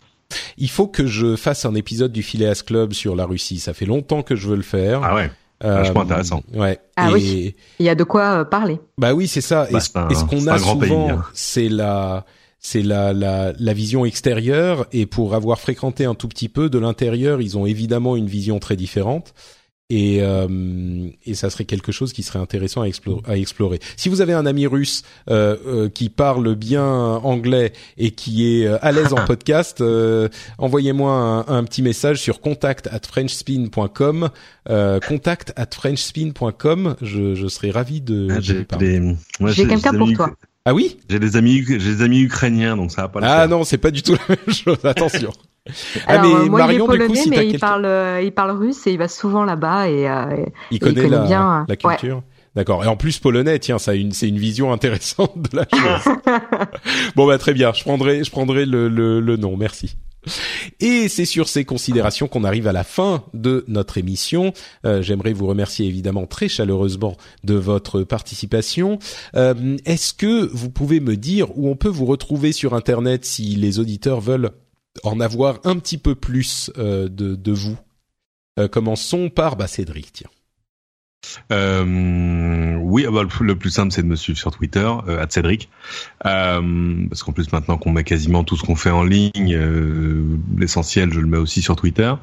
[0.58, 3.60] Il faut que je fasse un épisode du Phileas Club sur la Russie.
[3.60, 5.02] Ça fait longtemps que je veux le faire.
[5.04, 5.32] Ah ouais.
[5.62, 6.44] Vachement intéressant.
[6.54, 6.80] Ouais.
[6.98, 7.56] Ah oui.
[7.80, 8.80] Il y a de quoi euh, parler.
[8.98, 9.68] Bah oui, c'est ça.
[9.72, 11.24] et, ce qu'on a souvent, hein.
[11.34, 12.26] c'est la,
[12.60, 14.86] c'est la, la, la vision extérieure.
[14.92, 18.60] Et pour avoir fréquenté un tout petit peu de l'intérieur, ils ont évidemment une vision
[18.60, 19.34] très différente
[19.90, 23.80] et, euh, et ça serait quelque chose qui serait intéressant à, à explorer.
[23.98, 28.66] Si vous avez un ami russe euh, euh, qui parle bien anglais et qui est
[28.68, 34.30] euh, à l'aise en podcast, euh, envoyez-moi un, un, petit message sur contact at frenchspin.com.
[35.08, 36.96] contact at frenchspin.com.
[37.02, 38.28] Je, je serais ravi de.
[38.32, 40.32] Ah, j'ai quelqu'un pour toi.
[40.68, 40.98] Ah oui?
[41.08, 43.20] J'ai des amis, j'ai des amis ukrainiens, donc ça va pas.
[43.20, 44.84] Le ah non, c'est pas du tout la même chose.
[44.84, 45.32] Attention.
[46.08, 48.32] Ah mais moi, Marion, il est polonais, du coup, si mais il parle, euh, il
[48.32, 51.66] parle russe et il va souvent là-bas et, euh, il, connaît il, connaît la, bien,
[51.68, 52.18] la culture.
[52.18, 52.24] Ouais.
[52.56, 52.84] D'accord.
[52.84, 56.16] Et en plus polonais, tiens, ça une, c'est une vision intéressante de la chose.
[57.16, 57.74] bon bah très bien.
[57.74, 59.58] Je prendrai, je prendrai le, le, le nom.
[59.58, 59.98] Merci.
[60.80, 64.54] Et c'est sur ces considérations qu'on arrive à la fin de notre émission.
[64.86, 69.00] Euh, J'aimerais vous remercier évidemment très chaleureusement de votre participation.
[69.36, 73.56] Euh, Est-ce que vous pouvez me dire où on peut vous retrouver sur Internet si
[73.56, 74.52] les auditeurs veulent
[75.04, 77.78] en avoir un petit peu plus euh, de, de, vous
[78.60, 80.30] euh, Commençons par bah, Cédric, tiens.
[81.52, 85.70] Euh, oui, ah bah, le plus simple c'est de me suivre sur Twitter, euh, @cédric,
[86.26, 90.24] euh, parce qu'en plus maintenant qu'on met quasiment tout ce qu'on fait en ligne, euh,
[90.58, 92.14] l'essentiel je le mets aussi sur Twitter.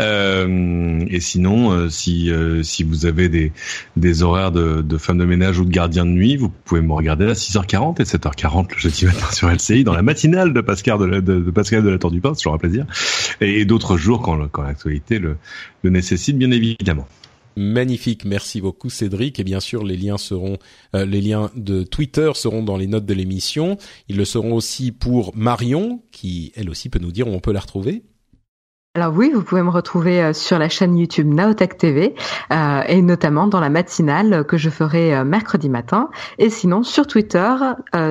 [0.00, 2.30] Euh, et sinon, euh, si
[2.62, 3.52] si vous avez des
[3.96, 6.92] des horaires de, de femme de ménage ou de gardien de nuit, vous pouvez me
[6.92, 10.98] regarder à 6h40 et 7h40 le jeudi matin sur LCI dans la matinale de Pascal
[10.98, 12.86] de, la, de Pascal de la Tour du Pain, c'est toujours un plaisir.
[13.40, 15.36] Et, d'autres jours quand quand l'actualité le
[15.82, 17.06] le nécessite bien évidemment.
[17.58, 19.40] Magnifique, merci beaucoup Cédric.
[19.40, 20.58] Et bien sûr, les liens seront,
[20.94, 23.78] euh, les liens de Twitter seront dans les notes de l'émission.
[24.06, 27.50] Ils le seront aussi pour Marion, qui elle aussi peut nous dire où on peut
[27.50, 28.04] la retrouver.
[28.94, 32.14] Alors oui, vous pouvez me retrouver euh, sur la chaîne YouTube Naotech TV
[32.52, 37.56] euh, et notamment dans la matinale que je ferai mercredi matin et sinon sur Twitter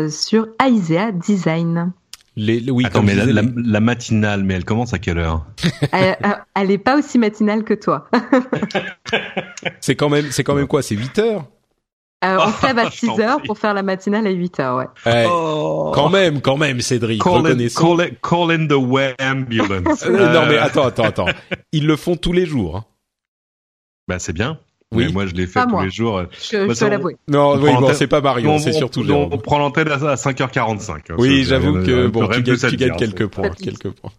[0.10, 1.94] sur Aisea Design.
[2.39, 5.43] Les, oui, Attends, mais la, matinale, mais elle commence à quelle heure
[5.91, 6.18] elle,
[6.55, 8.07] elle est pas aussi matinale que toi.
[9.80, 11.45] c'est quand même, c'est quand même quoi C'est 8 heures
[12.26, 14.85] euh, on se lève à 6 heures pour faire la matinale à 8 heures, ouais.
[15.05, 15.91] Eh, oh.
[15.93, 17.22] Quand même, quand même, Cédric.
[17.23, 20.03] Call, in, call, call in the way ambulance.
[20.05, 21.27] Euh, non, mais attends, attends, attends.
[21.72, 22.84] Ils le font tous les jours.
[24.07, 24.59] Bah, c'est bien.
[24.95, 25.11] Oui.
[25.11, 26.23] moi, je l'ai fait tous les jours.
[26.31, 27.18] Je, bah, je peux l'avouer.
[27.27, 30.91] Non, oui, bon, c'est pas Marion, c'est surtout on, on, prend l'antenne à 5h45.
[30.91, 34.11] Hein, oui, j'avoue que bon, tu, gagnes, tu gagnes quelques points, quelques points.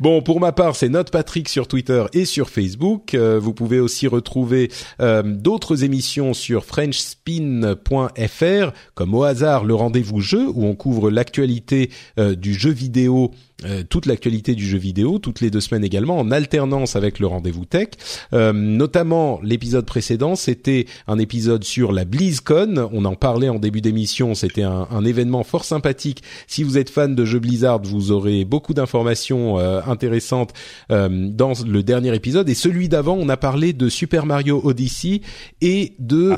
[0.00, 3.14] Bon, pour ma part, c'est Note Patrick sur Twitter et sur Facebook.
[3.14, 4.70] Euh, vous pouvez aussi retrouver
[5.00, 11.90] euh, d'autres émissions sur frenchspin.fr, comme au hasard le rendez-vous jeu, où on couvre l'actualité
[12.18, 13.30] euh, du jeu vidéo
[13.64, 17.26] euh, toute l'actualité du jeu vidéo, toutes les deux semaines également, en alternance avec le
[17.26, 17.88] rendez-vous tech.
[18.32, 22.88] Euh, notamment, l'épisode précédent, c'était un épisode sur la BlizzCon.
[22.92, 24.36] On en parlait en début d'émission.
[24.36, 26.22] C'était un, un, événement fort sympathique.
[26.46, 30.52] Si vous êtes fan de jeux Blizzard, vous aurez beaucoup d'informations euh, intéressantes
[30.88, 32.48] dans le dernier épisode.
[32.48, 35.22] Et celui d'avant, on a parlé de Super Mario Odyssey
[35.60, 36.36] et de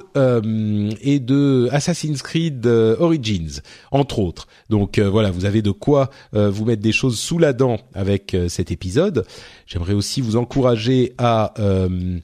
[1.03, 3.61] et de Assassin's Creed Origins,
[3.91, 4.47] entre autres.
[4.71, 8.49] Donc voilà, vous avez de quoi vous mettre des choses sous la dent avec euh,
[8.49, 9.27] cet épisode.
[9.66, 12.19] J'aimerais aussi vous encourager à euh,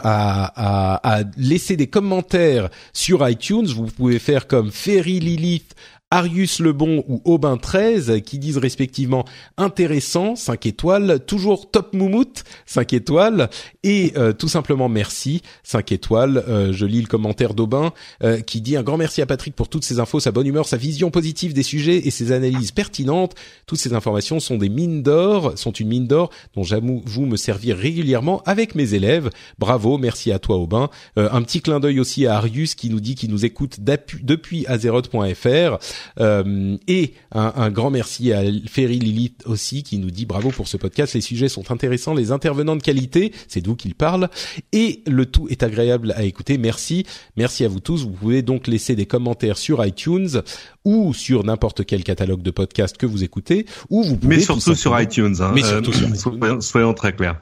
[0.00, 3.66] à, à, laisser des commentaires sur iTunes.
[3.66, 5.74] Vous pouvez faire comme Ferry Lilith
[6.10, 9.26] Arius Lebon ou Aubin 13 qui disent respectivement
[9.58, 13.50] intéressant 5 étoiles, toujours top moumoute 5 étoiles
[13.82, 16.42] et euh, tout simplement merci 5 étoiles.
[16.48, 19.68] Euh, je lis le commentaire d'Aubin euh, qui dit un grand merci à Patrick pour
[19.68, 23.34] toutes ces infos, sa bonne humeur, sa vision positive des sujets et ses analyses pertinentes.
[23.66, 27.36] Toutes ces informations sont des mines d'or, sont une mine d'or dont j'avoue vous me
[27.36, 29.28] servir régulièrement avec mes élèves.
[29.58, 30.88] Bravo, merci à toi Aubin.
[31.16, 35.78] un petit clin d'œil aussi à Arius qui nous dit qu'il nous écoute depuis azeroth.fr.
[36.20, 40.76] Euh, et un, grand merci à Ferry Lilith aussi qui nous dit bravo pour ce
[40.76, 41.14] podcast.
[41.14, 44.28] Les sujets sont intéressants, les intervenants de qualité, c'est d'où qu'ils parlent,
[44.72, 46.58] et le tout est agréable à écouter.
[46.58, 47.04] Merci,
[47.36, 48.04] merci à vous tous.
[48.04, 50.42] Vous pouvez donc laisser des commentaires sur iTunes
[50.88, 54.74] ou sur n'importe quel catalogue de podcasts que vous écoutez, ou vous pouvez mais surtout
[54.74, 55.34] sur iTunes.
[55.40, 56.62] Hein, mais surtout sur iTunes.
[56.62, 57.38] Soyons, très clairs.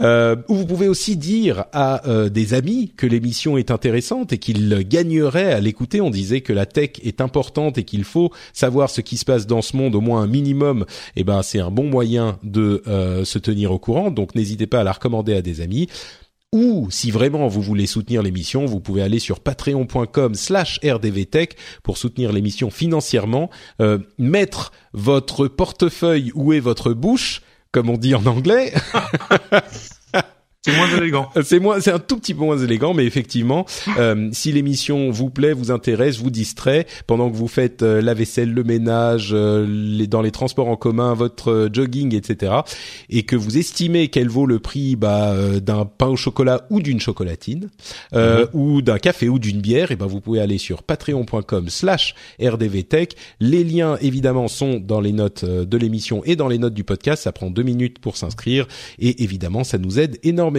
[0.00, 4.38] Euh, ou vous pouvez aussi dire à euh, des amis que l'émission est intéressante et
[4.38, 6.02] qu'ils gagneraient à l'écouter.
[6.02, 9.46] On disait que la tech est importante et qu'il faut savoir ce qui se passe
[9.46, 10.84] dans ce monde, au moins un minimum.
[11.16, 14.10] Et eh ben, c'est un bon moyen de euh, se tenir au courant.
[14.10, 15.88] Donc, n'hésitez pas à la recommander à des amis.
[16.52, 21.96] Ou si vraiment vous voulez soutenir l'émission, vous pouvez aller sur patreon.com slash rdvtech pour
[21.96, 23.50] soutenir l'émission financièrement,
[23.80, 28.72] euh, mettre votre portefeuille où est votre bouche, comme on dit en anglais.
[30.62, 31.30] C'est moins élégant.
[31.42, 33.64] C'est moins, c'est un tout petit peu moins élégant, mais effectivement,
[33.98, 38.12] euh, si l'émission vous plaît, vous intéresse, vous distrait pendant que vous faites euh, la
[38.12, 42.52] vaisselle, le ménage, euh, les, dans les transports en commun, votre jogging, etc.,
[43.08, 47.00] et que vous estimez qu'elle vaut le prix bah, d'un pain au chocolat ou d'une
[47.00, 47.70] chocolatine,
[48.12, 48.48] mhm.
[48.52, 53.16] ou d'un café ou d'une bière, et ben vous pouvez aller sur patreon.com/slash rdvtech.
[53.40, 57.22] Les liens évidemment sont dans les notes de l'émission et dans les notes du podcast.
[57.22, 58.68] Ça prend deux minutes pour s'inscrire,
[58.98, 60.49] et évidemment, ça nous aide énormément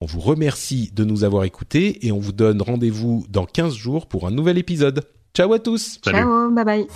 [0.00, 4.06] on vous remercie de nous avoir écoutés et on vous donne rendez-vous dans 15 jours
[4.06, 5.04] pour un nouvel épisode.
[5.34, 5.98] Ciao à tous.
[6.04, 6.86] Ciao, bye bye.